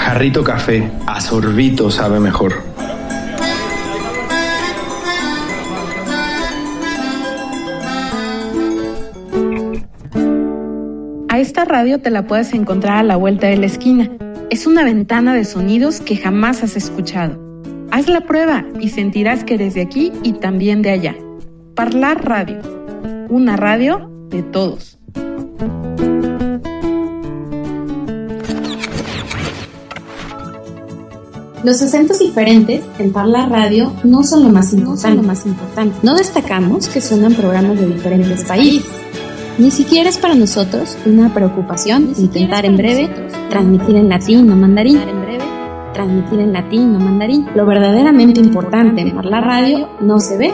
Jarrito 0.05 0.45
café, 0.45 0.93
a 1.07 1.19
sorbito 1.19 1.91
sabe 1.91 2.21
mejor. 2.21 2.53
A 11.31 11.39
esta 11.39 11.65
radio 11.65 12.03
te 12.03 12.11
la 12.11 12.27
puedes 12.27 12.53
encontrar 12.53 12.99
a 12.99 13.03
la 13.03 13.17
vuelta 13.17 13.47
de 13.47 13.57
la 13.57 13.65
esquina. 13.65 14.11
Es 14.51 14.67
una 14.67 14.85
ventana 14.85 15.33
de 15.33 15.47
sonidos 15.47 16.03
que 16.03 16.19
jamás 16.19 16.63
has 16.63 16.77
escuchado. 16.77 17.41
Haz 17.91 18.07
la 18.07 18.21
prueba 18.21 18.67
y 18.79 18.91
sentirás 18.91 19.43
que 19.43 19.55
eres 19.55 19.73
de 19.73 19.81
aquí 19.81 20.13
y 20.23 20.35
también 20.35 20.83
de 20.83 20.91
allá. 20.91 21.17
Parlar 21.75 22.23
Radio. 22.27 22.61
Una 23.31 23.57
radio 23.57 24.11
de 24.29 24.43
todos. 24.43 24.99
Los 31.65 31.81
acentos 31.81 32.19
diferentes 32.19 32.85
en 32.99 33.11
Parla 33.11 33.47
Radio 33.47 33.91
no 34.05 34.23
son 34.23 34.45
lo 34.45 34.51
más 34.51 34.75
importante. 34.75 35.17
No, 35.17 35.23
más 35.23 35.47
importante. 35.47 35.97
no 36.03 36.15
destacamos 36.15 36.89
que 36.89 37.01
suenan 37.01 37.33
programas 37.33 37.81
de 37.81 37.87
diferentes 37.87 38.45
países. 38.45 38.85
Ni 39.57 39.71
siquiera 39.71 40.11
es 40.11 40.19
para 40.19 40.35
nosotros 40.35 40.99
una 41.07 41.33
preocupación 41.33 42.13
intentar 42.19 42.67
en 42.67 42.77
breve 42.77 43.09
transmitir 43.49 43.97
en 43.97 44.11
latín 44.11 44.53
o 44.53 44.57
mandarín. 44.57 45.01
Transmitir 45.95 46.41
en 46.41 46.53
latín 46.53 46.97
o 46.97 46.99
mandarín. 46.99 47.47
Lo 47.55 47.65
verdaderamente 47.65 48.41
importante 48.41 49.01
en 49.01 49.15
Parla 49.15 49.41
Radio 49.41 49.89
no 50.01 50.21
se 50.21 50.37
ve, 50.37 50.53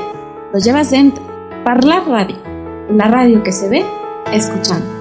lo 0.52 0.60
llevas 0.60 0.92
dentro. 0.92 1.24
Parlar 1.64 2.06
Radio, 2.06 2.36
la 2.88 3.08
radio 3.08 3.42
que 3.42 3.50
se 3.50 3.68
ve 3.68 3.84
escuchando. 4.32 4.99